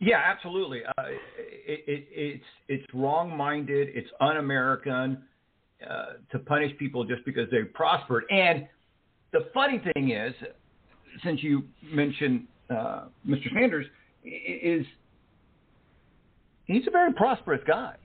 yeah 0.00 0.20
absolutely. 0.24 0.82
Uh, 0.84 1.02
it, 1.66 1.84
it, 1.86 2.08
it's 2.10 2.44
it's 2.68 2.94
wrong 2.94 3.34
minded 3.34 3.88
it's 3.94 4.10
un-american 4.20 5.22
uh, 5.88 6.04
to 6.30 6.38
punish 6.40 6.76
people 6.78 7.04
just 7.04 7.24
because 7.24 7.48
they've 7.50 7.72
prospered. 7.72 8.24
And 8.30 8.66
the 9.32 9.48
funny 9.54 9.82
thing 9.94 10.10
is 10.10 10.34
since 11.22 11.42
you 11.42 11.64
mentioned 11.82 12.46
uh, 12.70 13.04
Mr. 13.26 13.52
Sanders 13.52 13.86
is 14.24 14.86
he's 16.66 16.86
a 16.86 16.90
very 16.90 17.12
prosperous 17.12 17.60
guy. 17.66 17.96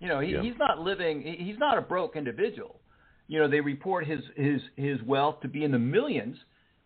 You 0.00 0.08
know, 0.08 0.20
he, 0.20 0.32
yeah. 0.32 0.42
he's 0.42 0.54
not 0.58 0.80
living. 0.80 1.22
He's 1.22 1.58
not 1.58 1.78
a 1.78 1.80
broke 1.80 2.16
individual. 2.16 2.80
You 3.28 3.40
know, 3.40 3.48
they 3.48 3.60
report 3.60 4.06
his 4.06 4.20
his 4.36 4.60
his 4.76 5.00
wealth 5.02 5.40
to 5.42 5.48
be 5.48 5.64
in 5.64 5.70
the 5.70 5.78
millions, 5.78 6.36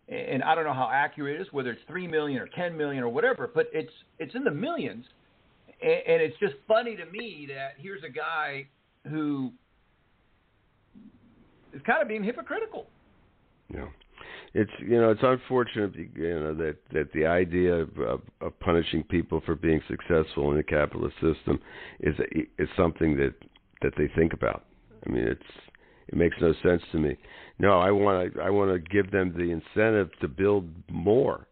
and 0.07 0.43
I 0.43 0.55
don't 0.55 0.65
know 0.65 0.73
how 0.73 0.89
accurate 0.93 1.39
it 1.39 1.41
is, 1.41 1.47
whether 1.51 1.71
it's 1.71 1.81
three 1.87 2.07
million 2.07 2.39
or 2.39 2.47
ten 2.55 2.77
million 2.77 3.03
or 3.03 3.09
whatever, 3.09 3.49
but 3.53 3.67
it's 3.73 3.91
it's 4.19 4.35
in 4.35 4.43
the 4.43 4.51
millions, 4.51 5.05
and, 5.81 6.01
and 6.07 6.21
it's 6.21 6.37
just 6.39 6.55
funny 6.67 6.95
to 6.95 7.05
me 7.05 7.47
that 7.49 7.73
here's 7.77 8.03
a 8.03 8.09
guy 8.09 8.67
who 9.09 9.51
is 11.73 11.81
kind 11.85 12.01
of 12.01 12.07
being 12.07 12.23
hypocritical. 12.23 12.87
Yeah 13.73 13.87
it's 14.53 14.71
you 14.79 14.99
know 14.99 15.11
it's 15.11 15.21
unfortunate 15.23 15.93
you 15.95 16.39
know 16.39 16.53
that 16.53 16.77
that 16.93 17.11
the 17.13 17.25
idea 17.25 17.73
of, 17.73 17.97
of, 17.99 18.21
of 18.41 18.59
punishing 18.59 19.03
people 19.03 19.41
for 19.45 19.55
being 19.55 19.81
successful 19.87 20.51
in 20.51 20.57
the 20.57 20.63
capitalist 20.63 21.15
system 21.15 21.59
is 21.99 22.15
is 22.57 22.69
something 22.75 23.17
that 23.17 23.33
that 23.81 23.93
they 23.97 24.09
think 24.15 24.33
about. 24.33 24.65
I 25.05 25.11
mean, 25.11 25.23
it's 25.27 25.41
it 26.07 26.15
makes 26.15 26.37
no 26.39 26.53
sense 26.63 26.81
to 26.91 26.99
me. 26.99 27.17
No, 27.59 27.79
I 27.79 27.91
want 27.91 28.33
to 28.33 28.41
I 28.41 28.49
want 28.49 28.71
to 28.71 28.79
give 28.79 29.11
them 29.11 29.33
the 29.35 29.51
incentive 29.51 30.09
to 30.21 30.27
build 30.27 30.69
more, 30.89 31.47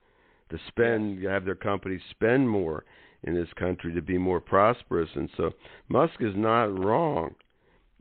to 0.50 0.58
spend, 0.68 1.24
have 1.24 1.46
their 1.46 1.56
companies 1.56 2.02
spend 2.12 2.50
more 2.50 2.86
in 3.24 3.34
this 3.34 3.50
country 3.58 3.94
to 3.94 4.02
be 4.02 4.18
more 4.18 4.40
prosperous. 4.40 5.10
And 5.16 5.30
so 5.36 5.52
Musk 5.90 6.16
is 6.20 6.34
not 6.36 6.78
wrong 6.78 7.36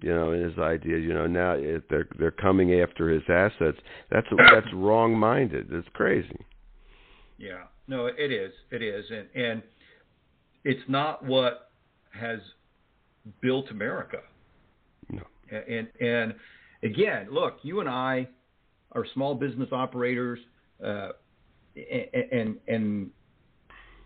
you 0.01 0.15
know, 0.15 0.33
in 0.33 0.43
his 0.43 0.59
idea. 0.59 0.99
You 0.99 1.15
know, 1.15 1.27
now 1.27 1.57
they're 1.91 2.09
they're 2.19 2.31
coming 2.31 2.81
after 2.81 3.09
his 3.09 3.23
assets. 3.29 3.79
That's 4.11 4.27
that's 4.53 4.73
wrong-minded. 4.75 5.69
It's 5.71 5.89
crazy. 5.95 6.45
Yeah, 7.39 7.65
no, 7.89 8.07
it 8.07 8.33
is. 8.33 8.53
It 8.71 8.83
is, 8.83 9.05
and 9.11 9.29
and 9.35 9.63
it's 10.65 10.89
not 10.89 11.25
what 11.25 11.71
has 12.11 12.41
built 13.41 13.71
America. 13.71 14.19
No. 15.11 15.23
And 15.51 15.89
and 16.01 16.35
again, 16.83 17.29
look, 17.31 17.59
you 17.63 17.81
and 17.81 17.89
I 17.89 18.29
are 18.93 19.05
small 19.15 19.35
business 19.35 19.69
operators, 19.73 20.39
uh, 20.85 21.11
and 21.77 22.57
and 22.69 23.11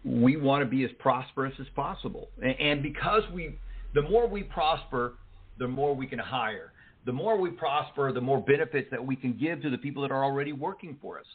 we 0.05 0.37
want 0.37 0.62
to 0.62 0.66
be 0.66 0.85
as 0.85 0.90
prosperous 0.98 1.55
as 1.61 1.66
possible. 1.74 2.31
And 2.42 2.83
because 2.83 3.22
we, 3.33 3.59
the 3.94 4.03
more 4.03 4.27
we 4.27 4.42
prosper, 4.42 5.14
the 5.59 5.68
more 5.68 5.94
we 5.94 6.07
can 6.07 6.18
hire. 6.18 6.73
The 7.07 7.12
more 7.12 7.38
we 7.38 7.51
prosper, 7.51 8.12
the 8.12 8.21
more 8.21 8.40
benefits 8.40 8.88
that 8.90 9.05
we 9.05 9.16
can 9.16 9.37
give 9.37 9.62
to 9.62 9.71
the 9.71 9.79
people 9.79 10.03
that 10.03 10.11
are 10.11 10.25
already 10.25 10.53
working 10.53 10.97
for 11.01 11.18
us. 11.18 11.27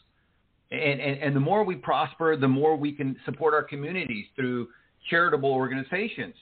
And, 0.71 0.99
and, 0.99 1.19
and 1.21 1.35
the 1.35 1.39
more 1.39 1.63
we 1.63 1.75
prosper, 1.75 2.35
the 2.35 2.47
more 2.47 2.75
we 2.75 2.91
can 2.91 3.15
support 3.25 3.53
our 3.53 3.63
communities 3.63 4.25
through 4.35 4.67
charitable 5.09 5.51
organizations. 5.51 6.35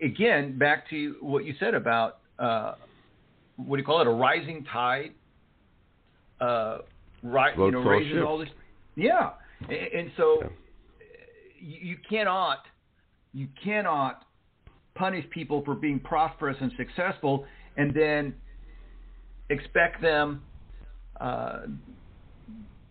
Again, 0.00 0.58
back 0.58 0.88
to 0.90 1.16
what 1.20 1.44
you 1.44 1.54
said 1.58 1.74
about 1.74 2.18
uh, 2.38 2.74
what 3.56 3.76
do 3.76 3.80
you 3.80 3.86
call 3.86 4.00
it? 4.00 4.06
A 4.06 4.10
rising 4.10 4.64
tide, 4.64 5.12
uh, 6.40 6.78
right? 7.22 7.56
You 7.56 7.70
know, 7.70 7.80
raising 7.80 8.22
all 8.22 8.38
this. 8.38 8.48
Yeah, 8.96 9.30
and, 9.60 9.70
and 9.70 10.10
so 10.16 10.42
yeah. 10.42 10.48
you 11.60 11.96
cannot, 12.08 12.64
you 13.32 13.48
cannot 13.62 14.24
punish 14.94 15.28
people 15.30 15.62
for 15.64 15.74
being 15.74 16.00
prosperous 16.00 16.56
and 16.60 16.72
successful, 16.76 17.44
and 17.76 17.94
then 17.94 18.34
expect 19.50 20.02
them. 20.02 20.42
Uh, 21.20 21.62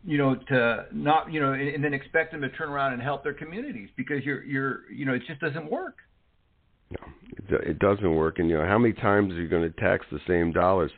you 0.03 0.17
know, 0.17 0.35
to 0.35 0.85
not, 0.91 1.31
you 1.31 1.39
know, 1.39 1.53
and, 1.53 1.67
and 1.67 1.83
then 1.83 1.93
expect 1.93 2.31
them 2.31 2.41
to 2.41 2.49
turn 2.49 2.69
around 2.69 2.93
and 2.93 3.01
help 3.01 3.23
their 3.23 3.33
communities 3.33 3.89
because 3.95 4.23
you're, 4.23 4.43
you're, 4.43 4.91
you 4.91 5.05
know, 5.05 5.13
it 5.13 5.21
just 5.27 5.39
doesn't 5.39 5.69
work. 5.69 5.97
No, 6.89 7.07
it, 7.37 7.69
it 7.69 7.79
doesn't 7.79 8.15
work. 8.15 8.39
And 8.39 8.49
you 8.49 8.57
know, 8.57 8.65
how 8.65 8.77
many 8.77 8.93
times 8.93 9.33
are 9.33 9.41
you 9.41 9.47
going 9.47 9.71
to 9.71 9.79
tax 9.79 10.05
the 10.11 10.19
same 10.27 10.51
dollars? 10.51 10.91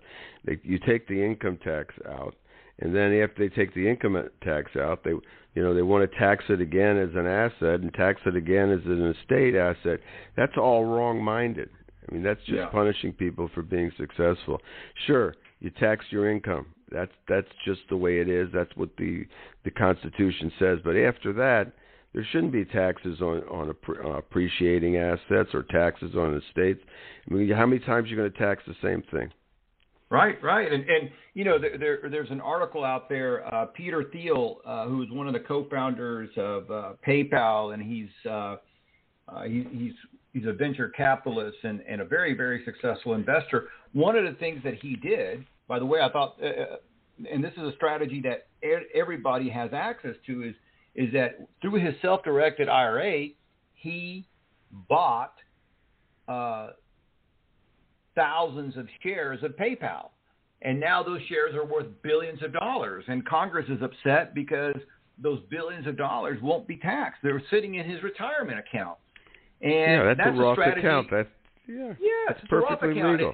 They, 0.46 0.60
you 0.63 0.80
take 0.86 1.08
the 1.08 1.24
income 1.24 1.60
tax 1.63 1.94
out, 2.10 2.36
and 2.80 2.96
then 2.96 3.13
after 3.22 3.48
they 3.48 3.54
take 3.54 3.74
the 3.74 3.88
income 3.88 4.22
tax 4.42 4.72
out, 4.76 5.04
they, 5.04 5.12
you 5.56 5.63
know, 5.63 5.74
they 5.74 5.82
want 5.82 6.10
to 6.10 6.18
tax 6.18 6.44
it 6.50 6.62
again 6.62 6.98
as 6.98 7.10
an 7.16 7.28
asset 7.28 7.82
and 7.82 7.94
tax 7.94 8.22
it 8.26 8.36
again 8.36 8.72
as 8.72 8.86
an 8.86 9.16
estate 9.22 9.56
asset. 9.56 10.00
That's 10.36 10.58
all 10.58 10.86
wrong-minded. 10.86 11.70
I 12.08 12.13
mean, 12.13 12.24
that's 12.24 12.42
just 12.42 12.58
yeah. 12.58 12.68
punishing 12.68 13.13
people 13.13 13.50
for 13.54 13.62
being 13.62 13.92
successful. 13.98 14.60
Sure, 15.06 15.36
you 15.60 15.70
tax 15.70 16.06
your 16.10 16.30
income 16.30 16.68
that's 16.94 17.12
that's 17.28 17.48
just 17.66 17.82
the 17.89 17.98
way 17.98 18.20
it 18.20 18.30
is. 18.30 18.50
That's 18.54 18.74
what 18.76 18.89
the 18.98 19.26
the 19.66 19.72
Constitution 19.72 20.52
says. 20.60 20.80
But 20.84 20.96
after 20.96 21.34
that, 21.34 21.74
there 22.13 22.26
shouldn't 22.32 22.54
be 22.54 22.66
taxes 22.66 23.20
on 23.22 23.42
on, 23.50 23.70
on 23.70 24.06
uh, 24.06 24.10
appreciating 24.18 24.98
assets 24.98 25.50
or 25.54 25.63
taxes 25.63 26.16
on 26.16 26.36
estates. 26.36 26.82
I 27.30 27.34
mean, 27.34 27.50
how 27.50 27.66
many 27.66 27.80
times 27.80 28.08
are 28.08 28.10
you 28.10 28.16
going 28.16 28.32
to 28.32 28.38
tax 28.38 28.63
the 28.68 28.76
same 28.82 29.04
thing? 29.12 29.32
Right, 30.13 30.41
right, 30.43 30.71
and 30.71 30.88
and 30.88 31.10
you 31.34 31.43
know 31.43 31.58
there, 31.58 31.76
there 31.76 32.10
there's 32.10 32.30
an 32.30 32.39
article 32.39 32.84
out 32.84 33.10
there. 33.10 33.52
Uh, 33.52 33.65
Peter 33.65 34.04
Thiel, 34.13 34.58
uh, 34.63 34.86
who 34.86 35.02
is 35.02 35.10
one 35.10 35.26
of 35.26 35.34
the 35.34 35.39
co-founders 35.39 36.30
of 36.38 36.69
uh, 36.69 36.93
PayPal, 37.06 37.73
and 37.73 37.82
he's 37.82 38.10
uh, 38.30 38.58
uh, 39.28 39.43
he, 39.45 39.65
he's 39.71 39.93
he's 40.32 40.45
a 40.45 40.54
venture 40.54 40.89
capitalist 40.89 41.58
and, 41.63 41.82
and 41.89 41.99
a 41.99 42.06
very 42.06 42.36
very 42.36 42.63
successful 42.63 43.15
investor. 43.15 43.69
One 43.93 44.15
of 44.15 44.23
the 44.26 44.38
things 44.39 44.62
that 44.63 44.76
he 44.76 44.95
did 44.97 45.45
by 45.67 45.80
the 45.80 45.86
way, 45.86 46.02
I 46.02 46.12
thought, 46.12 46.36
uh, 46.41 46.45
uh, 46.45 46.76
and 47.32 47.43
this 47.43 47.54
is 47.54 47.63
a 47.63 47.71
strategy 47.76 48.21
that 48.21 48.47
everybody 48.93 49.49
has 49.49 49.71
access 49.73 50.15
to, 50.28 50.43
is 50.43 50.56
is 50.95 51.12
that 51.13 51.47
through 51.62 51.84
his 51.84 51.95
self-directed 52.04 52.69
IRA, 52.69 53.30
he 53.73 54.28
bought 54.88 55.34
uh, 56.28 56.69
thousands 58.15 58.78
of 58.78 58.88
shares 59.02 59.43
of 59.43 59.52
PayPal, 59.52 60.10
and 60.62 60.80
now 60.80 61.04
those 61.04 61.21
shares 61.28 61.56
are 61.56 61.65
worth 61.65 61.88
billions 62.02 62.41
of 62.41 62.54
dollars. 62.54 63.04
And 63.08 63.26
Congress 63.26 63.67
is 63.69 63.82
upset 63.82 64.34
because 64.34 64.76
those 65.21 65.39
billions 65.49 65.88
of 65.88 65.97
dollars 65.97 66.41
won't 66.41 66.67
be 66.67 66.78
taxed. 66.78 67.19
They're 67.23 67.43
sitting 67.52 67.76
in 67.76 67.89
his 67.89 68.02
retirement 68.02 68.60
account. 68.60 68.97
And 69.62 69.71
yeah, 69.71 70.04
that's, 70.04 70.17
that's 70.17 70.38
a 70.38 70.41
Roth 70.41 70.56
strategy. 70.56 70.80
account. 70.80 71.08
That's 71.12 71.30
yeah, 71.67 71.93
yeah, 71.99 72.32
it's 72.32 72.41
perfectly 72.49 73.02
legal. 73.02 73.34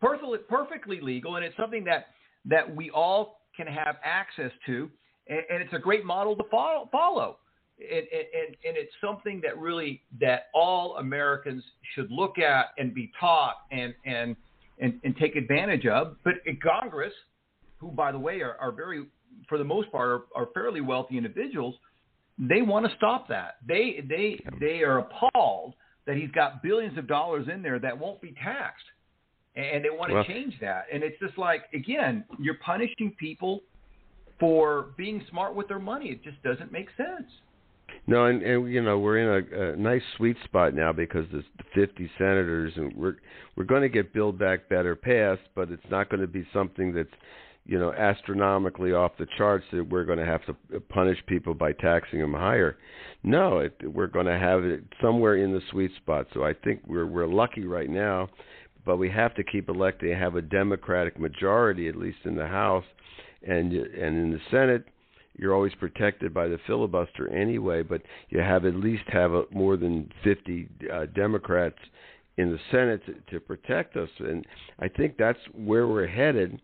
Perfectly, 0.00 0.38
perfectly 0.48 1.00
legal, 1.00 1.36
and 1.36 1.44
it's 1.44 1.56
something 1.56 1.84
that 1.84 2.08
that 2.44 2.74
we 2.74 2.90
all 2.90 3.40
can 3.56 3.66
have 3.66 3.96
access 4.04 4.50
to, 4.66 4.90
and, 5.28 5.40
and 5.50 5.62
it's 5.62 5.72
a 5.72 5.78
great 5.78 6.04
model 6.04 6.36
to 6.36 6.44
follow. 6.50 6.88
follow. 6.92 7.38
And, 7.78 8.06
and, 8.08 8.56
and 8.64 8.76
it's 8.76 8.92
something 9.00 9.40
that 9.42 9.58
really 9.58 10.02
that 10.20 10.46
all 10.54 10.96
Americans 10.98 11.62
should 11.94 12.10
look 12.10 12.38
at 12.38 12.66
and 12.78 12.94
be 12.94 13.10
taught 13.18 13.56
and 13.72 13.94
and 14.06 14.36
and, 14.80 15.00
and 15.04 15.16
take 15.16 15.36
advantage 15.36 15.86
of. 15.86 16.16
But 16.24 16.34
Congress, 16.62 17.12
who 17.78 17.88
by 17.88 18.12
the 18.12 18.18
way 18.18 18.40
are, 18.42 18.56
are 18.60 18.72
very 18.72 19.06
for 19.48 19.58
the 19.58 19.64
most 19.64 19.90
part 19.90 20.08
are, 20.08 20.42
are 20.42 20.48
fairly 20.54 20.80
wealthy 20.80 21.16
individuals, 21.16 21.74
they 22.38 22.62
want 22.62 22.86
to 22.86 22.94
stop 22.96 23.28
that. 23.28 23.56
They 23.66 24.04
they 24.08 24.38
they 24.60 24.82
are 24.82 24.98
appalled 24.98 25.74
that 26.06 26.16
he's 26.16 26.30
got 26.30 26.62
billions 26.62 26.96
of 26.98 27.08
dollars 27.08 27.48
in 27.52 27.62
there 27.62 27.78
that 27.78 27.98
won't 27.98 28.20
be 28.20 28.34
taxed 28.42 28.84
and 29.56 29.84
they 29.84 29.90
want 29.90 30.10
to 30.10 30.16
well, 30.16 30.24
change 30.24 30.54
that. 30.60 30.86
And 30.92 31.02
it's 31.02 31.18
just 31.20 31.38
like 31.38 31.64
again, 31.72 32.24
you're 32.38 32.58
punishing 32.64 33.14
people 33.18 33.62
for 34.40 34.86
being 34.96 35.24
smart 35.30 35.54
with 35.54 35.68
their 35.68 35.78
money. 35.78 36.06
It 36.06 36.22
just 36.24 36.42
doesn't 36.42 36.72
make 36.72 36.88
sense. 36.96 37.30
No, 38.06 38.26
and, 38.26 38.42
and 38.42 38.72
you 38.72 38.82
know 38.82 38.98
we're 38.98 39.18
in 39.18 39.46
a, 39.52 39.72
a 39.72 39.76
nice 39.76 40.02
sweet 40.16 40.36
spot 40.44 40.74
now 40.74 40.92
because 40.92 41.26
there's 41.32 41.44
50 41.74 42.10
senators, 42.18 42.72
and 42.76 42.94
we're 42.94 43.16
we're 43.56 43.64
going 43.64 43.82
to 43.82 43.88
get 43.88 44.12
Build 44.12 44.38
Back 44.38 44.68
Better 44.68 44.94
passed, 44.94 45.48
but 45.54 45.70
it's 45.70 45.90
not 45.90 46.10
going 46.10 46.20
to 46.20 46.26
be 46.26 46.46
something 46.52 46.92
that's 46.92 47.08
you 47.64 47.78
know 47.78 47.92
astronomically 47.92 48.92
off 48.92 49.12
the 49.18 49.26
charts 49.38 49.64
that 49.72 49.88
we're 49.88 50.04
going 50.04 50.18
to 50.18 50.26
have 50.26 50.42
to 50.46 50.80
punish 50.80 51.18
people 51.26 51.54
by 51.54 51.72
taxing 51.72 52.20
them 52.20 52.34
higher. 52.34 52.76
No, 53.22 53.58
it, 53.58 53.74
we're 53.82 54.06
going 54.06 54.26
to 54.26 54.38
have 54.38 54.64
it 54.64 54.84
somewhere 55.00 55.36
in 55.36 55.52
the 55.52 55.62
sweet 55.70 55.92
spot. 55.96 56.26
So 56.34 56.44
I 56.44 56.52
think 56.52 56.82
we're 56.86 57.06
we're 57.06 57.26
lucky 57.26 57.64
right 57.64 57.88
now 57.88 58.28
but 58.84 58.98
we 58.98 59.10
have 59.10 59.34
to 59.34 59.44
keep 59.44 59.68
electing 59.68 60.12
have 60.14 60.36
a 60.36 60.42
Democratic 60.42 61.18
majority, 61.18 61.88
at 61.88 61.96
least 61.96 62.18
in 62.24 62.36
the 62.36 62.46
House, 62.46 62.84
and 63.46 63.72
and 63.72 64.16
in 64.16 64.30
the 64.30 64.40
Senate, 64.50 64.86
you're 65.36 65.54
always 65.54 65.74
protected 65.74 66.32
by 66.32 66.48
the 66.48 66.58
filibuster 66.66 67.28
anyway. 67.28 67.82
But 67.82 68.02
you 68.28 68.40
have 68.40 68.64
at 68.64 68.76
least 68.76 69.04
have 69.08 69.32
a, 69.32 69.44
more 69.50 69.76
than 69.76 70.10
50 70.22 70.68
uh, 70.92 71.06
Democrats 71.14 71.78
in 72.36 72.50
the 72.50 72.58
Senate 72.70 73.02
to, 73.06 73.14
to 73.32 73.40
protect 73.40 73.96
us, 73.96 74.08
and 74.18 74.44
I 74.80 74.88
think 74.88 75.16
that's 75.16 75.38
where 75.54 75.86
we're 75.86 76.06
headed. 76.06 76.60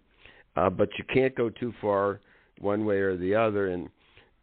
Uh, 0.57 0.69
but 0.69 0.89
you 0.99 1.05
can't 1.13 1.35
go 1.37 1.49
too 1.49 1.73
far 1.81 2.21
one 2.61 2.85
way 2.85 2.99
or 2.99 3.17
the 3.17 3.35
other, 3.35 3.69
and 3.69 3.89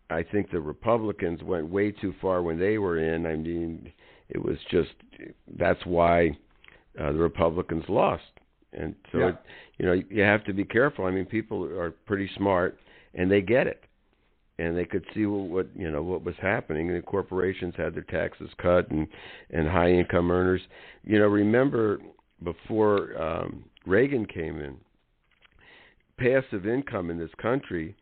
I 0.10 0.24
think 0.24 0.52
the 0.52 0.62
Republicans 0.62 1.44
went 1.44 1.70
way 1.70 1.92
too 1.92 2.14
far 2.22 2.42
when 2.42 2.58
they 2.58 2.78
were 2.78 2.98
in. 2.98 3.26
I 3.26 3.36
mean, 3.36 3.92
it 4.30 4.44
was 4.44 4.58
just 4.72 4.92
that's 5.58 5.86
why 5.86 6.38
uh, 7.00 7.12
the 7.12 7.20
Republicans 7.20 7.84
lost. 7.90 8.24
And 8.74 8.96
so, 9.12 9.20
yeah. 9.20 9.28
it, 9.30 9.36
you 9.78 9.86
know, 9.86 10.02
you 10.10 10.22
have 10.22 10.44
to 10.46 10.54
be 10.54 10.64
careful. 10.64 11.06
I 11.06 11.12
mean, 11.12 11.26
people 11.26 11.64
are 11.64 11.92
pretty 11.92 12.30
smart, 12.38 12.78
and 13.16 13.30
they 13.30 13.42
get 13.42 13.68
it, 13.68 13.84
and 14.60 14.76
they 14.76 14.86
could 14.86 15.06
see 15.14 15.26
what, 15.26 15.50
what 15.50 15.68
you 15.76 15.90
know 15.90 16.02
what 16.02 16.24
was 16.24 16.36
happening. 16.42 16.90
And 16.90 16.98
the 16.98 17.02
corporations 17.02 17.74
had 17.78 17.94
their 17.96 18.04
taxes 18.04 18.50
cut, 18.62 18.90
and 18.92 19.08
and 19.52 19.68
high 19.68 19.92
income 19.92 20.32
earners. 20.32 20.62
You 21.04 21.20
know, 21.20 21.28
remember 21.28 22.00
before 22.44 23.22
um, 23.22 23.66
Reagan 23.86 24.26
came 24.26 24.60
in, 24.60 24.78
passive 26.18 26.68
income 26.68 27.10
in 27.10 27.18
this 27.18 27.34
country. 27.42 27.96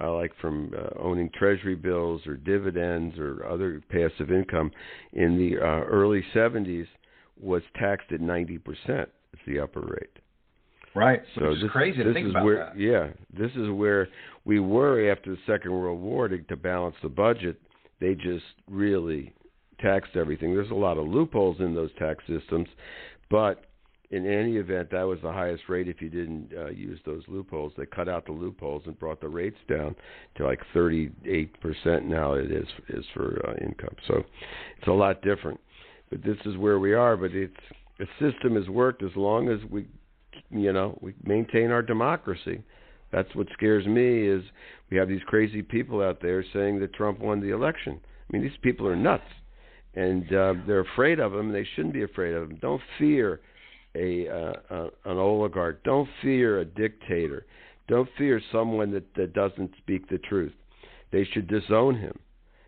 Uh, 0.00 0.10
like 0.14 0.32
from 0.40 0.72
uh, 0.74 0.88
owning 0.98 1.28
treasury 1.38 1.74
bills 1.74 2.26
or 2.26 2.34
dividends 2.34 3.18
or 3.18 3.44
other 3.46 3.82
passive 3.90 4.32
income 4.32 4.70
in 5.12 5.36
the 5.36 5.58
uh, 5.62 5.84
early 5.84 6.24
70s 6.34 6.86
was 7.38 7.60
taxed 7.78 8.10
at 8.10 8.20
90%. 8.20 8.58
It's 8.88 9.42
the 9.46 9.60
upper 9.60 9.80
rate. 9.80 10.18
Right. 10.94 11.22
So 11.36 11.50
Which 11.50 11.62
this, 11.62 11.70
crazy 11.70 12.02
this 12.02 12.16
is 12.16 12.34
where, 12.34 12.56
that. 12.56 12.78
Yeah, 12.78 13.08
this 13.36 13.50
is 13.52 13.70
where 13.70 14.08
we 14.44 14.60
were 14.60 15.10
after 15.10 15.30
the 15.30 15.38
Second 15.46 15.72
World 15.72 16.00
War 16.00 16.28
to, 16.28 16.38
to 16.38 16.56
balance 16.56 16.96
the 17.02 17.08
budget. 17.08 17.60
They 18.00 18.14
just 18.14 18.44
really 18.68 19.32
taxed 19.80 20.16
everything. 20.16 20.54
There's 20.54 20.70
a 20.70 20.74
lot 20.74 20.98
of 20.98 21.06
loopholes 21.06 21.60
in 21.60 21.74
those 21.74 21.90
tax 21.98 22.22
systems, 22.26 22.68
but 23.30 23.64
in 24.10 24.26
any 24.26 24.56
event, 24.56 24.90
that 24.90 25.04
was 25.04 25.18
the 25.22 25.32
highest 25.32 25.62
rate 25.70 25.88
if 25.88 26.02
you 26.02 26.10
didn't 26.10 26.50
uh, 26.54 26.68
use 26.68 27.00
those 27.06 27.22
loopholes. 27.28 27.72
They 27.78 27.86
cut 27.86 28.10
out 28.10 28.26
the 28.26 28.32
loopholes 28.32 28.82
and 28.84 28.98
brought 28.98 29.22
the 29.22 29.28
rates 29.28 29.56
down 29.70 29.96
to 30.36 30.44
like 30.44 30.60
38% 30.74 31.10
now 32.04 32.34
it 32.34 32.52
is 32.52 32.66
is 32.90 33.06
for 33.14 33.40
uh, 33.48 33.64
income. 33.64 33.96
So 34.06 34.22
it's 34.78 34.88
a 34.88 34.92
lot 34.92 35.22
different 35.22 35.58
but 36.12 36.22
this 36.22 36.36
is 36.44 36.58
where 36.58 36.78
we 36.78 36.92
are. 36.92 37.16
But 37.16 37.32
it's 37.32 37.54
the 37.98 38.06
system 38.20 38.54
has 38.54 38.68
worked 38.68 39.02
as 39.02 39.10
long 39.16 39.48
as 39.48 39.58
we, 39.70 39.86
you 40.52 40.72
know, 40.72 40.98
we 41.00 41.14
maintain 41.24 41.70
our 41.70 41.82
democracy. 41.82 42.62
That's 43.10 43.34
what 43.34 43.46
scares 43.52 43.86
me 43.86 44.26
is 44.26 44.42
we 44.90 44.96
have 44.96 45.08
these 45.08 45.22
crazy 45.26 45.62
people 45.62 46.02
out 46.02 46.20
there 46.22 46.44
saying 46.52 46.80
that 46.80 46.94
Trump 46.94 47.20
won 47.20 47.40
the 47.40 47.50
election. 47.50 48.00
I 48.02 48.32
mean, 48.32 48.42
these 48.42 48.58
people 48.62 48.88
are 48.88 48.96
nuts, 48.96 49.24
and 49.94 50.24
uh, 50.32 50.54
they're 50.66 50.80
afraid 50.80 51.20
of 51.20 51.34
him. 51.34 51.52
They 51.52 51.66
shouldn't 51.74 51.94
be 51.94 52.04
afraid 52.04 52.34
of 52.34 52.50
him. 52.50 52.58
Don't 52.62 52.80
fear 52.98 53.40
a 53.94 54.28
uh, 54.28 54.86
an 55.04 55.18
oligarch. 55.18 55.82
Don't 55.84 56.08
fear 56.22 56.60
a 56.60 56.64
dictator. 56.64 57.44
Don't 57.88 58.08
fear 58.16 58.40
someone 58.50 58.90
that, 58.92 59.14
that 59.16 59.34
doesn't 59.34 59.72
speak 59.78 60.08
the 60.08 60.18
truth. 60.18 60.52
They 61.10 61.24
should 61.32 61.46
disown 61.46 61.96
him, 61.96 62.18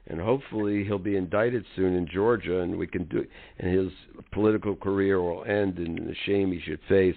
and 0.06 0.20
hopefully 0.20 0.84
he'll 0.84 0.98
be 0.98 1.16
indicted 1.16 1.64
soon 1.76 1.94
in 1.94 2.06
Georgia, 2.12 2.60
and 2.60 2.76
we 2.76 2.86
can 2.86 3.04
do. 3.04 3.24
And 3.58 3.74
his 3.74 3.90
political 4.32 4.76
career 4.76 5.22
will 5.22 5.44
end 5.44 5.78
in 5.78 5.94
the 5.94 6.14
shame 6.26 6.52
he 6.52 6.60
should 6.60 6.80
face 6.88 7.16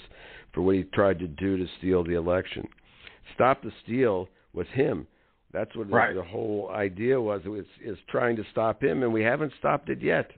for 0.58 0.64
what 0.64 0.76
he 0.76 0.84
tried 0.86 1.20
to 1.20 1.28
do 1.28 1.56
to 1.56 1.68
steal 1.78 2.04
the 2.04 2.16
election. 2.16 2.68
Stop 3.36 3.62
the 3.62 3.72
steal 3.84 4.28
was 4.54 4.66
him. 4.74 5.06
That's 5.54 5.74
what 5.76 5.92
right. 5.92 6.16
the, 6.16 6.24
whole 6.24 6.72
idea 6.74 7.22
was. 7.22 7.42
It 7.46 7.50
was 7.50 7.66
is 7.86 7.98
trying 8.10 8.36
to 8.38 8.44
stop 8.52 8.82
him, 8.82 9.04
and 9.04 9.14
we 9.14 9.22
haven't 9.22 9.54
stopped 9.60 9.88
it 9.90 10.02
yet. 10.02 10.32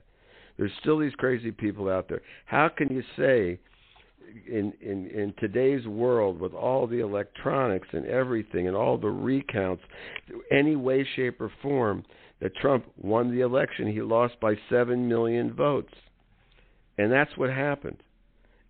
There's 0.58 0.72
still 0.80 0.98
these 0.98 1.14
crazy 1.14 1.50
people 1.50 1.88
out 1.88 2.06
there. 2.06 2.20
How 2.44 2.68
can 2.68 2.92
you 2.94 3.02
say 3.16 3.58
in 4.46 4.74
in 4.82 5.06
in 5.06 5.32
today's 5.38 5.86
world 5.86 6.38
with 6.38 6.52
all 6.52 6.86
the 6.86 7.00
electronics 7.00 7.88
and 7.92 8.04
everything 8.04 8.68
and 8.68 8.76
all 8.76 8.98
the 8.98 9.08
recounts 9.08 9.82
any 10.52 10.76
way 10.76 11.02
shape 11.16 11.40
or 11.40 11.50
form 11.62 12.04
that 12.42 12.54
Trump 12.56 12.84
won 12.98 13.34
the 13.34 13.40
election 13.40 13.90
he 13.90 14.02
lost 14.02 14.38
by 14.38 14.54
7 14.68 15.08
million 15.08 15.52
votes 15.52 15.92
and 16.96 17.10
that's 17.10 17.36
what 17.36 17.50
happened 17.50 18.00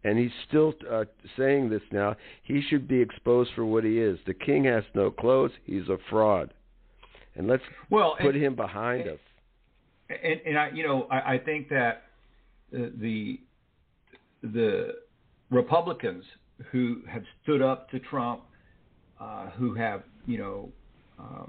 and 0.04 0.18
he's 0.18 0.30
still 0.48 0.72
uh, 0.90 1.04
saying 1.36 1.68
this 1.68 1.82
now 1.92 2.16
he 2.42 2.62
should 2.68 2.88
be 2.88 3.00
exposed 3.00 3.50
for 3.54 3.64
what 3.64 3.84
he 3.84 3.98
is 3.98 4.18
the 4.26 4.34
king 4.34 4.64
has 4.64 4.84
no 4.94 5.10
clothes 5.10 5.52
he's 5.64 5.88
a 5.88 5.98
fraud 6.08 6.52
and 7.36 7.46
let's 7.46 7.62
well, 7.90 8.16
put 8.20 8.34
and, 8.34 8.44
him 8.44 8.54
behind 8.54 9.02
and, 9.02 9.10
us 9.10 9.20
and, 10.10 10.40
and 10.44 10.58
I, 10.58 10.70
you 10.74 10.82
know, 10.86 11.06
I, 11.10 11.34
I 11.34 11.38
think 11.38 11.68
that 11.70 12.04
the 12.72 13.40
the 14.42 14.94
Republicans 15.50 16.24
who 16.70 17.02
have 17.08 17.22
stood 17.42 17.62
up 17.62 17.90
to 17.90 17.98
Trump, 17.98 18.42
uh, 19.20 19.50
who 19.50 19.74
have, 19.74 20.02
you 20.26 20.38
know, 20.38 20.68
uh, 21.18 21.44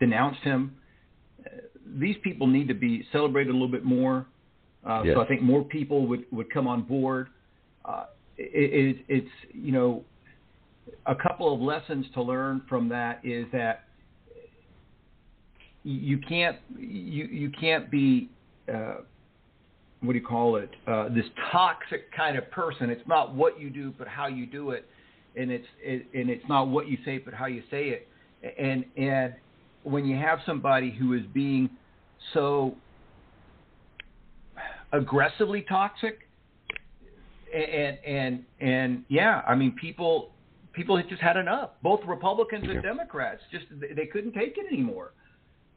denounced 0.00 0.40
him, 0.40 0.76
uh, 1.44 1.50
these 1.98 2.16
people 2.22 2.46
need 2.46 2.68
to 2.68 2.74
be 2.74 3.04
celebrated 3.12 3.50
a 3.50 3.52
little 3.52 3.68
bit 3.68 3.84
more. 3.84 4.26
Uh, 4.88 5.02
yes. 5.04 5.14
So 5.16 5.22
I 5.22 5.26
think 5.26 5.42
more 5.42 5.62
people 5.62 6.06
would 6.06 6.24
would 6.32 6.50
come 6.52 6.66
on 6.66 6.82
board. 6.82 7.28
Uh, 7.84 8.04
it, 8.36 8.96
it, 8.96 9.04
it's 9.08 9.30
you 9.52 9.72
know, 9.72 10.04
a 11.06 11.14
couple 11.14 11.52
of 11.52 11.60
lessons 11.60 12.06
to 12.14 12.22
learn 12.22 12.62
from 12.68 12.88
that 12.88 13.20
is 13.24 13.46
that 13.52 13.84
you 15.84 16.18
can't 16.18 16.58
you 16.78 17.24
you 17.24 17.50
can't 17.50 17.90
be 17.90 18.30
uh, 18.72 18.96
what 20.00 20.12
do 20.12 20.18
you 20.18 20.24
call 20.24 20.56
it 20.56 20.70
uh, 20.86 21.08
this 21.08 21.24
toxic 21.50 22.12
kind 22.12 22.36
of 22.36 22.50
person. 22.50 22.90
It's 22.90 23.06
not 23.06 23.34
what 23.34 23.60
you 23.60 23.70
do, 23.70 23.92
but 23.98 24.08
how 24.08 24.26
you 24.26 24.46
do 24.46 24.70
it, 24.70 24.86
and 25.36 25.50
it's 25.50 25.66
it, 25.80 26.06
and 26.14 26.30
it's 26.30 26.44
not 26.48 26.68
what 26.68 26.88
you 26.88 26.98
say, 27.04 27.18
but 27.18 27.34
how 27.34 27.46
you 27.46 27.62
say 27.70 27.88
it. 27.88 28.08
And 28.58 28.84
and 28.96 29.34
when 29.84 30.04
you 30.04 30.16
have 30.16 30.40
somebody 30.46 30.90
who 30.90 31.14
is 31.14 31.22
being 31.32 31.70
so 32.32 32.76
aggressively 34.92 35.62
toxic, 35.68 36.28
and 37.52 37.98
and 38.04 38.44
and 38.60 39.04
yeah, 39.08 39.42
I 39.46 39.54
mean 39.54 39.72
people 39.72 40.32
people 40.72 40.96
had 40.96 41.08
just 41.08 41.22
had 41.22 41.36
enough. 41.36 41.70
Both 41.82 42.00
Republicans 42.06 42.64
and 42.68 42.82
Democrats 42.82 43.42
just 43.50 43.66
they 43.70 44.06
couldn't 44.06 44.32
take 44.32 44.56
it 44.56 44.66
anymore. 44.72 45.12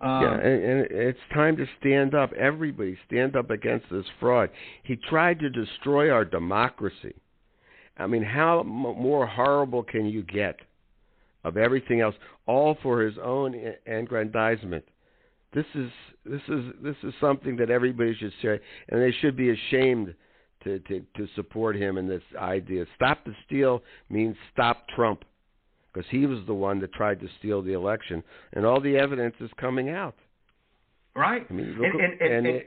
Um, 0.01 0.21
yeah, 0.21 0.33
and, 0.33 0.63
and 0.63 0.87
it's 0.91 1.19
time 1.33 1.55
to 1.57 1.65
stand 1.79 2.13
up. 2.15 2.33
Everybody 2.33 2.97
stand 3.07 3.35
up 3.35 3.49
against 3.49 3.85
this 3.89 4.05
fraud. 4.19 4.49
He 4.83 4.97
tried 4.97 5.39
to 5.39 5.49
destroy 5.49 6.11
our 6.11 6.25
democracy. 6.25 7.15
I 7.97 8.07
mean, 8.07 8.23
how 8.23 8.59
m- 8.59 8.67
more 8.67 9.25
horrible 9.25 9.83
can 9.83 10.05
you 10.05 10.23
get 10.23 10.57
of 11.45 11.55
everything 11.55 12.01
else, 12.01 12.15
all 12.45 12.77
for 12.83 13.01
his 13.01 13.15
own 13.23 13.55
aggrandizement? 13.87 14.83
This 15.53 15.65
is 15.75 15.89
this 16.25 16.41
is 16.49 16.65
this 16.83 16.97
is 17.03 17.13
something 17.21 17.55
that 17.57 17.69
everybody 17.69 18.13
should 18.15 18.33
say, 18.41 18.59
and 18.89 19.01
they 19.01 19.13
should 19.21 19.37
be 19.37 19.51
ashamed 19.51 20.13
to 20.65 20.79
to, 20.79 20.99
to 21.15 21.27
support 21.35 21.75
him 21.75 21.97
in 21.97 22.07
this 22.07 22.23
idea. 22.37 22.85
Stop 22.95 23.23
the 23.25 23.33
steal 23.45 23.81
means 24.09 24.35
stop 24.51 24.85
Trump 24.95 25.23
because 25.93 26.09
he 26.11 26.25
was 26.25 26.39
the 26.45 26.53
one 26.53 26.79
that 26.81 26.91
tried 26.93 27.21
to 27.21 27.27
steal 27.39 27.61
the 27.61 27.73
election, 27.73 28.21
and 28.53 28.65
all 28.65 28.81
the 28.81 28.97
evidence 28.97 29.35
is 29.39 29.49
coming 29.59 29.89
out. 29.89 30.15
Right. 31.15 31.45
I 31.49 31.53
mean, 31.53 31.67
and 31.67 32.01
and, 32.01 32.21
and, 32.21 32.47
and, 32.47 32.63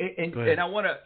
and, 0.00 0.34
and, 0.34 0.48
and 0.48 0.60
I 0.60 0.64
want 0.64 0.86
to 0.86 0.96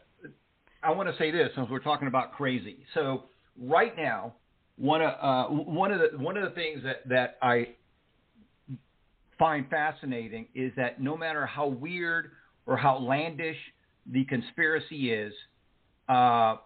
I 0.85 0.93
want 0.93 1.09
to 1.09 1.17
say 1.19 1.31
this 1.31 1.51
since 1.57 1.69
we're 1.69 1.81
talking 1.81 2.07
about 2.07 2.33
crazy. 2.33 2.85
So 2.95 3.25
right 3.61 3.97
now, 3.97 4.35
one 4.77 5.03
of 5.03 5.15
uh, 5.21 5.45
one 5.53 5.91
of 5.91 6.01
the 6.01 6.19
one 6.19 6.37
of 6.37 6.45
the 6.45 6.55
things 6.55 6.83
that 6.85 7.09
that 7.09 7.39
I 7.43 7.71
find 9.39 9.69
fascinating 9.69 10.47
is 10.55 10.73
that 10.77 11.01
no 11.01 11.17
matter 11.17 11.45
how 11.47 11.67
weird 11.67 12.31
or 12.67 12.77
how 12.77 12.97
outlandish 12.97 13.57
the 14.11 14.25
conspiracy 14.25 15.13
is, 15.13 15.33
uh, 16.09 16.57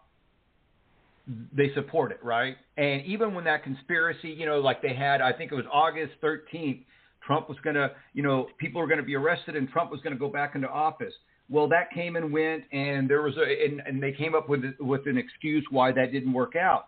they 1.53 1.73
support 1.75 2.11
it, 2.11 2.23
right? 2.23 2.57
And 2.77 3.05
even 3.05 3.35
when 3.35 3.45
that 3.45 3.63
conspiracy, 3.63 4.31
you 4.31 4.47
know, 4.47 4.61
like 4.61 4.81
they 4.81 4.95
had, 4.95 5.21
I 5.21 5.33
think 5.33 5.53
it 5.53 5.55
was 5.55 5.67
August 5.71 6.15
13th, 6.23 6.85
Trump 7.27 7.49
was 7.49 7.59
going 7.63 7.77
to, 7.77 7.91
you 8.15 8.23
know, 8.23 8.47
people 8.59 8.81
were 8.81 8.87
going 8.87 9.01
to 9.01 9.05
be 9.05 9.15
arrested 9.15 9.55
and 9.55 9.69
Trump 9.69 9.91
was 9.91 10.01
going 10.01 10.15
to 10.15 10.19
go 10.19 10.29
back 10.29 10.55
into 10.55 10.69
office. 10.69 11.13
Well, 11.51 11.69
that 11.69 11.91
came 11.93 12.17
and 12.17 12.33
went, 12.33 12.65
and 12.73 13.09
there 13.09 13.23
was 13.23 13.35
a, 13.37 13.65
and, 13.65 13.83
and 13.87 14.03
they 14.03 14.13
came 14.13 14.35
up 14.35 14.49
with 14.49 14.63
with 14.81 15.07
an 15.07 15.17
excuse 15.17 15.65
why 15.71 15.93
that 15.93 16.13
didn't 16.13 16.33
work 16.33 16.57
out. 16.57 16.87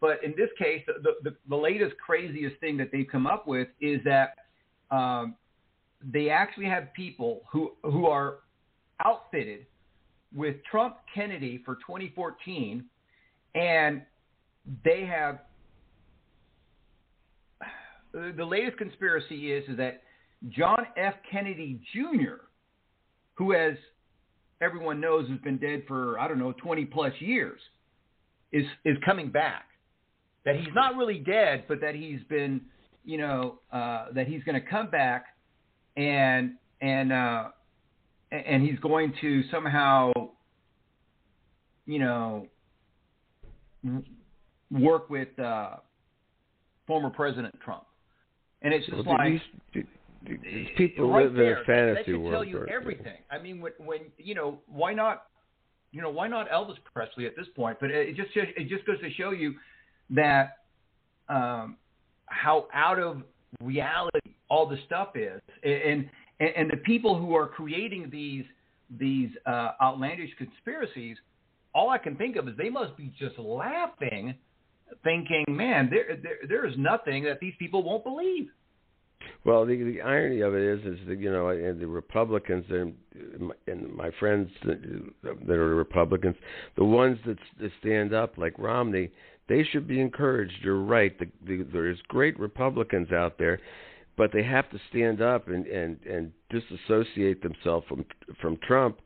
But 0.00 0.22
in 0.22 0.34
this 0.36 0.50
case, 0.58 0.82
the 0.86 1.14
the, 1.22 1.34
the 1.48 1.56
latest 1.56 1.94
craziest 1.96 2.60
thing 2.60 2.76
that 2.76 2.90
they've 2.92 3.06
come 3.10 3.26
up 3.26 3.46
with 3.46 3.68
is 3.80 4.00
that 4.04 4.34
um, 4.90 5.34
they 6.04 6.28
actually 6.28 6.66
have 6.66 6.92
people 6.92 7.42
who 7.50 7.72
who 7.84 8.06
are 8.06 8.40
outfitted 9.04 9.66
with 10.34 10.56
Trump 10.70 10.96
Kennedy 11.14 11.62
for 11.64 11.76
2014 11.76 12.84
and 13.54 14.02
they 14.84 15.04
have 15.04 15.40
the 18.12 18.44
latest 18.44 18.76
conspiracy 18.78 19.52
is 19.52 19.68
is 19.68 19.76
that 19.76 20.02
John 20.50 20.86
F. 20.96 21.14
Kennedy 21.30 21.80
Jr., 21.94 22.44
who 23.34 23.54
as 23.54 23.76
everyone 24.60 25.00
knows 25.00 25.28
has 25.28 25.38
been 25.40 25.58
dead 25.58 25.84
for 25.88 26.18
I 26.18 26.28
don't 26.28 26.38
know 26.38 26.52
20 26.52 26.84
plus 26.86 27.12
years, 27.20 27.60
is 28.52 28.64
is 28.84 28.96
coming 29.04 29.30
back. 29.30 29.66
That 30.44 30.56
he's 30.56 30.74
not 30.74 30.96
really 30.96 31.18
dead, 31.18 31.64
but 31.68 31.80
that 31.80 31.94
he's 31.94 32.20
been, 32.28 32.60
you 33.04 33.16
know, 33.16 33.60
uh, 33.72 34.06
that 34.12 34.26
he's 34.26 34.42
going 34.42 34.60
to 34.60 34.68
come 34.68 34.90
back, 34.90 35.26
and 35.96 36.54
and 36.80 37.12
uh, 37.12 37.48
and 38.32 38.62
he's 38.62 38.78
going 38.80 39.12
to 39.20 39.42
somehow, 39.50 40.12
you 41.86 41.98
know, 41.98 42.46
work 44.70 45.10
with 45.10 45.38
uh, 45.38 45.76
former 46.86 47.10
President 47.10 47.54
Trump, 47.62 47.84
and 48.62 48.72
it's 48.72 48.86
just 48.86 49.06
well, 49.06 49.16
like 49.18 49.40
these, 49.74 49.84
these 50.24 50.68
people 50.76 51.10
right 51.10 51.26
live 51.26 51.34
there, 51.34 51.56
in 51.56 51.62
a 51.62 51.64
fantasy 51.64 52.12
should 52.12 52.18
world. 52.18 52.32
tell 52.32 52.44
you 52.44 52.66
everything. 52.68 53.18
I 53.30 53.38
mean, 53.38 53.60
when, 53.60 53.72
when 53.78 54.00
you 54.18 54.34
know, 54.34 54.58
why 54.66 54.94
not? 54.94 55.24
You 55.90 56.00
know, 56.00 56.10
why 56.10 56.26
not 56.26 56.48
Elvis 56.48 56.76
Presley 56.94 57.26
at 57.26 57.36
this 57.36 57.46
point? 57.54 57.76
But 57.78 57.90
it 57.90 58.16
just 58.16 58.30
it 58.34 58.68
just 58.68 58.86
goes 58.86 58.98
to 59.00 59.10
show 59.10 59.32
you 59.32 59.54
that 60.10 60.58
um, 61.28 61.76
how 62.26 62.66
out 62.72 62.98
of 62.98 63.22
reality 63.62 64.20
all 64.48 64.66
the 64.66 64.78
stuff 64.86 65.16
is, 65.16 65.42
and 65.62 66.08
and, 66.40 66.50
and 66.56 66.70
the 66.70 66.78
people 66.78 67.18
who 67.18 67.34
are 67.34 67.46
creating 67.46 68.08
these 68.10 68.44
these 68.98 69.30
uh, 69.46 69.72
outlandish 69.80 70.30
conspiracies 70.36 71.16
all 71.74 71.90
I 71.90 71.98
can 71.98 72.16
think 72.16 72.36
of 72.36 72.48
is 72.48 72.54
they 72.56 72.70
must 72.70 72.96
be 72.96 73.12
just 73.18 73.38
laughing, 73.38 74.34
thinking, 75.04 75.44
"Man, 75.48 75.88
there 75.90 76.16
there, 76.22 76.36
there 76.48 76.66
is 76.66 76.74
nothing 76.76 77.24
that 77.24 77.40
these 77.40 77.54
people 77.58 77.82
won't 77.82 78.04
believe." 78.04 78.48
Well, 79.44 79.64
the 79.64 79.82
the 79.82 80.02
irony 80.02 80.40
of 80.40 80.54
it 80.54 80.62
is, 80.62 80.80
is 80.84 81.06
that 81.06 81.18
you 81.18 81.30
know, 81.30 81.48
and 81.48 81.80
the 81.80 81.86
Republicans 81.86 82.64
and 82.68 82.94
and 83.66 83.94
my 83.94 84.10
friends 84.18 84.50
that, 84.64 85.50
are 85.50 85.74
Republicans, 85.74 86.36
the 86.76 86.84
ones 86.84 87.18
that, 87.26 87.38
that 87.60 87.70
stand 87.80 88.12
up 88.12 88.36
like 88.36 88.54
Romney, 88.58 89.10
they 89.48 89.64
should 89.64 89.88
be 89.88 90.00
encouraged. 90.00 90.54
You're 90.62 90.82
right. 90.82 91.18
The, 91.18 91.26
the, 91.46 91.66
there's 91.72 91.98
great 92.08 92.38
Republicans 92.38 93.12
out 93.12 93.38
there, 93.38 93.60
but 94.22 94.30
they 94.32 94.44
have 94.44 94.70
to 94.70 94.78
stand 94.88 95.20
up 95.20 95.48
and 95.48 95.66
and 95.66 95.98
and 96.06 96.32
disassociate 96.50 97.42
themselves 97.42 97.84
from 97.88 98.04
from 98.40 98.56
Trump 98.68 99.00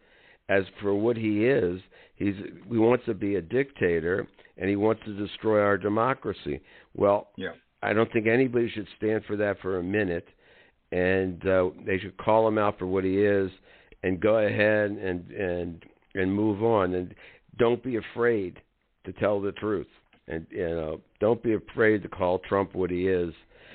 as 0.49 0.65
for 0.81 0.95
what 0.95 1.17
he 1.17 1.47
is 1.47 1.81
He's 2.17 2.35
he 2.69 2.79
wants 2.79 3.05
to 3.05 3.15
be 3.15 3.37
a 3.37 3.43
dictator 3.43 4.27
and 4.57 4.69
he 4.69 4.77
wants 4.77 5.03
to 5.05 5.13
destroy 5.13 5.61
our 5.61 5.77
democracy. 5.77 6.61
Well, 6.95 7.29
yeah. 7.37 7.53
I 7.83 7.93
don't 7.93 8.11
think 8.13 8.27
anybody 8.27 8.71
should 8.71 8.89
stand 8.97 9.25
for 9.27 9.37
that 9.37 9.61
for 9.61 9.79
a 9.79 9.83
minute, 9.83 10.27
and 10.93 11.47
uh, 11.47 11.69
they 11.85 11.99
should 11.99 12.17
call 12.17 12.49
him 12.49 12.57
out 12.57 12.79
for 12.79 12.87
what 12.87 13.05
he 13.05 13.19
is 13.19 13.51
and 14.03 14.19
go 14.19 14.39
ahead 14.39 14.91
and 14.93 15.31
and 15.31 15.85
and 16.15 16.35
move 16.35 16.63
on. 16.65 16.95
And 16.95 17.15
don't 17.59 17.83
be 17.83 17.97
afraid 17.97 18.61
to 19.05 19.13
tell 19.13 19.41
the 19.41 19.53
truth, 19.53 19.89
and 20.27 20.47
you 20.51 20.69
know, 20.69 21.01
don't 21.21 21.43
be 21.43 21.53
afraid 21.53 22.03
to 22.03 22.09
call 22.09 22.39
Trump 22.49 22.75
what 22.75 22.91
he 22.91 23.09
is. 23.09 23.35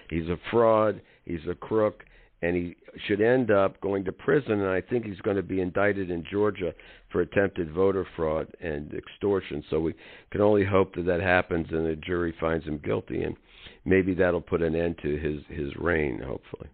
He's 0.09 0.27
a 0.29 0.37
fraud. 0.49 0.99
He's 1.25 1.39
a 1.49 1.55
crook 1.55 2.03
and 2.41 2.55
he 2.55 2.75
should 3.05 3.21
end 3.21 3.51
up 3.51 3.79
going 3.81 4.03
to 4.05 4.11
prison. 4.11 4.61
And 4.61 4.69
I 4.69 4.81
think 4.81 5.05
he's 5.05 5.19
going 5.21 5.35
to 5.35 5.43
be 5.43 5.61
indicted 5.61 6.09
in 6.09 6.23
Georgia 6.29 6.73
for 7.11 7.21
attempted 7.21 7.71
voter 7.71 8.05
fraud 8.15 8.47
and 8.61 8.93
extortion. 8.93 9.63
So 9.69 9.79
we 9.79 9.93
can 10.31 10.41
only 10.41 10.65
hope 10.65 10.95
that 10.95 11.05
that 11.05 11.21
happens 11.21 11.67
and 11.71 11.85
the 11.85 11.95
jury 11.95 12.33
finds 12.39 12.65
him 12.65 12.79
guilty, 12.83 13.23
and 13.23 13.35
maybe 13.85 14.13
that'll 14.15 14.41
put 14.41 14.61
an 14.61 14.75
end 14.75 14.97
to 15.03 15.17
his 15.17 15.41
his 15.49 15.75
reign. 15.77 16.21
Hopefully. 16.25 16.69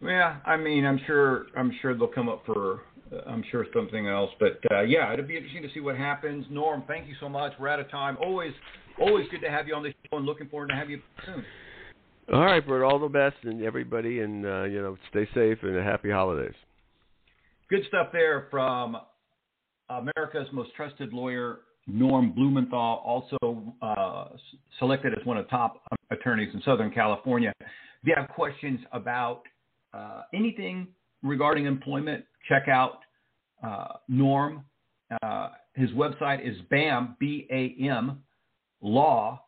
Yeah, 0.00 0.36
I 0.44 0.56
mean, 0.56 0.84
I'm 0.84 1.00
sure 1.06 1.46
I'm 1.56 1.72
sure 1.80 1.96
they'll 1.96 2.06
come 2.06 2.28
up 2.28 2.44
for 2.46 2.82
I'm 3.26 3.44
sure 3.50 3.66
something 3.74 4.06
else, 4.06 4.30
but 4.38 4.60
uh, 4.70 4.82
yeah, 4.82 5.12
it'll 5.12 5.26
be 5.26 5.36
interesting 5.36 5.62
to 5.62 5.72
see 5.72 5.80
what 5.80 5.96
happens. 5.96 6.46
Norm, 6.50 6.84
thank 6.86 7.08
you 7.08 7.14
so 7.20 7.28
much. 7.28 7.52
We're 7.58 7.68
out 7.68 7.80
of 7.80 7.90
time. 7.90 8.16
Always 8.20 8.52
always 9.00 9.26
good 9.30 9.40
to 9.40 9.50
have 9.50 9.66
you 9.66 9.74
on 9.74 9.82
the 9.82 9.92
show, 10.08 10.18
and 10.18 10.26
looking 10.26 10.48
forward 10.48 10.68
to 10.68 10.74
have 10.74 10.88
you 10.88 11.00
soon. 11.26 11.44
All 12.32 12.40
right, 12.40 12.66
Bert. 12.66 12.82
All 12.82 12.98
the 12.98 13.08
best 13.08 13.36
and 13.42 13.62
everybody, 13.62 14.20
and 14.20 14.46
uh, 14.46 14.64
you 14.64 14.80
know, 14.80 14.96
stay 15.10 15.28
safe 15.34 15.58
and 15.62 15.76
happy 15.76 16.10
holidays. 16.10 16.54
Good 17.68 17.82
stuff 17.88 18.08
there 18.12 18.48
from 18.50 18.96
America's 19.90 20.48
most 20.52 20.70
trusted 20.74 21.12
lawyer, 21.12 21.60
Norm 21.86 22.32
Blumenthal, 22.32 23.02
also 23.04 23.74
uh, 23.82 24.28
selected 24.78 25.12
as 25.18 25.24
one 25.26 25.36
of 25.36 25.48
top 25.50 25.82
attorneys 26.10 26.48
in 26.54 26.62
Southern 26.62 26.90
California. 26.90 27.52
If 27.60 27.66
you 28.04 28.14
have 28.16 28.28
questions 28.30 28.80
about 28.92 29.42
uh, 29.92 30.22
anything 30.32 30.88
regarding 31.22 31.66
employment, 31.66 32.24
check 32.48 32.68
out 32.68 33.00
uh, 33.62 33.88
Norm. 34.08 34.64
Uh, 35.22 35.50
his 35.74 35.90
website 35.90 36.46
is 36.48 36.56
BAM, 36.70 37.16
B 37.20 37.46
A 37.50 37.76
M, 37.82 38.22
lawca.com. 38.82 39.42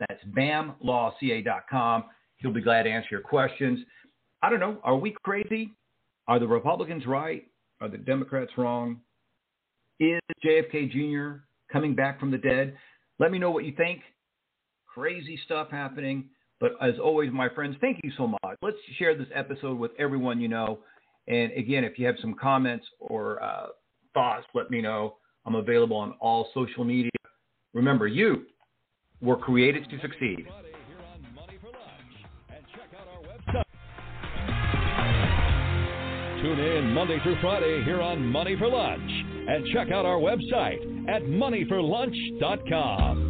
That's 0.00 0.22
bamlawca.com. 0.36 2.04
He'll 2.36 2.52
be 2.52 2.60
glad 2.60 2.84
to 2.84 2.90
answer 2.90 3.08
your 3.10 3.20
questions. 3.20 3.80
I 4.42 4.50
don't 4.50 4.60
know. 4.60 4.78
Are 4.84 4.96
we 4.96 5.14
crazy? 5.24 5.72
Are 6.28 6.38
the 6.38 6.46
Republicans 6.46 7.06
right? 7.06 7.44
Are 7.80 7.88
the 7.88 7.98
Democrats 7.98 8.52
wrong? 8.56 9.00
Is 9.98 10.20
JFK 10.44 10.90
Jr. 10.92 11.42
coming 11.72 11.94
back 11.94 12.20
from 12.20 12.30
the 12.30 12.38
dead? 12.38 12.76
Let 13.18 13.32
me 13.32 13.38
know 13.38 13.50
what 13.50 13.64
you 13.64 13.72
think. 13.76 14.00
Crazy 14.86 15.38
stuff 15.44 15.68
happening. 15.70 16.28
But 16.60 16.72
as 16.80 16.94
always, 17.02 17.30
my 17.32 17.48
friends, 17.48 17.76
thank 17.80 18.00
you 18.02 18.12
so 18.16 18.26
much. 18.26 18.56
Let's 18.62 18.76
share 18.98 19.16
this 19.16 19.28
episode 19.34 19.78
with 19.78 19.92
everyone 19.98 20.40
you 20.40 20.48
know. 20.48 20.80
And 21.28 21.52
again, 21.52 21.84
if 21.84 21.98
you 21.98 22.06
have 22.06 22.16
some 22.20 22.34
comments 22.34 22.86
or 23.00 23.42
uh, 23.42 23.66
thoughts, 24.14 24.46
let 24.54 24.70
me 24.70 24.80
know. 24.80 25.16
I'm 25.46 25.54
available 25.54 25.96
on 25.96 26.14
all 26.20 26.48
social 26.54 26.84
media. 26.84 27.10
Remember, 27.74 28.06
you 28.06 28.46
were 29.20 29.36
created 29.36 29.84
to 29.90 30.00
succeed. 30.00 30.46
Tune 36.42 36.60
in 36.60 36.94
Monday 36.94 37.18
through 37.24 37.40
Friday 37.40 37.82
here 37.84 38.00
on 38.00 38.24
Money 38.24 38.54
for 38.56 38.68
Lunch 38.68 39.10
and 39.48 39.66
check 39.72 39.90
out 39.90 40.06
our 40.06 40.18
website 40.18 41.08
at 41.08 41.22
moneyforlunch.com. 41.22 43.27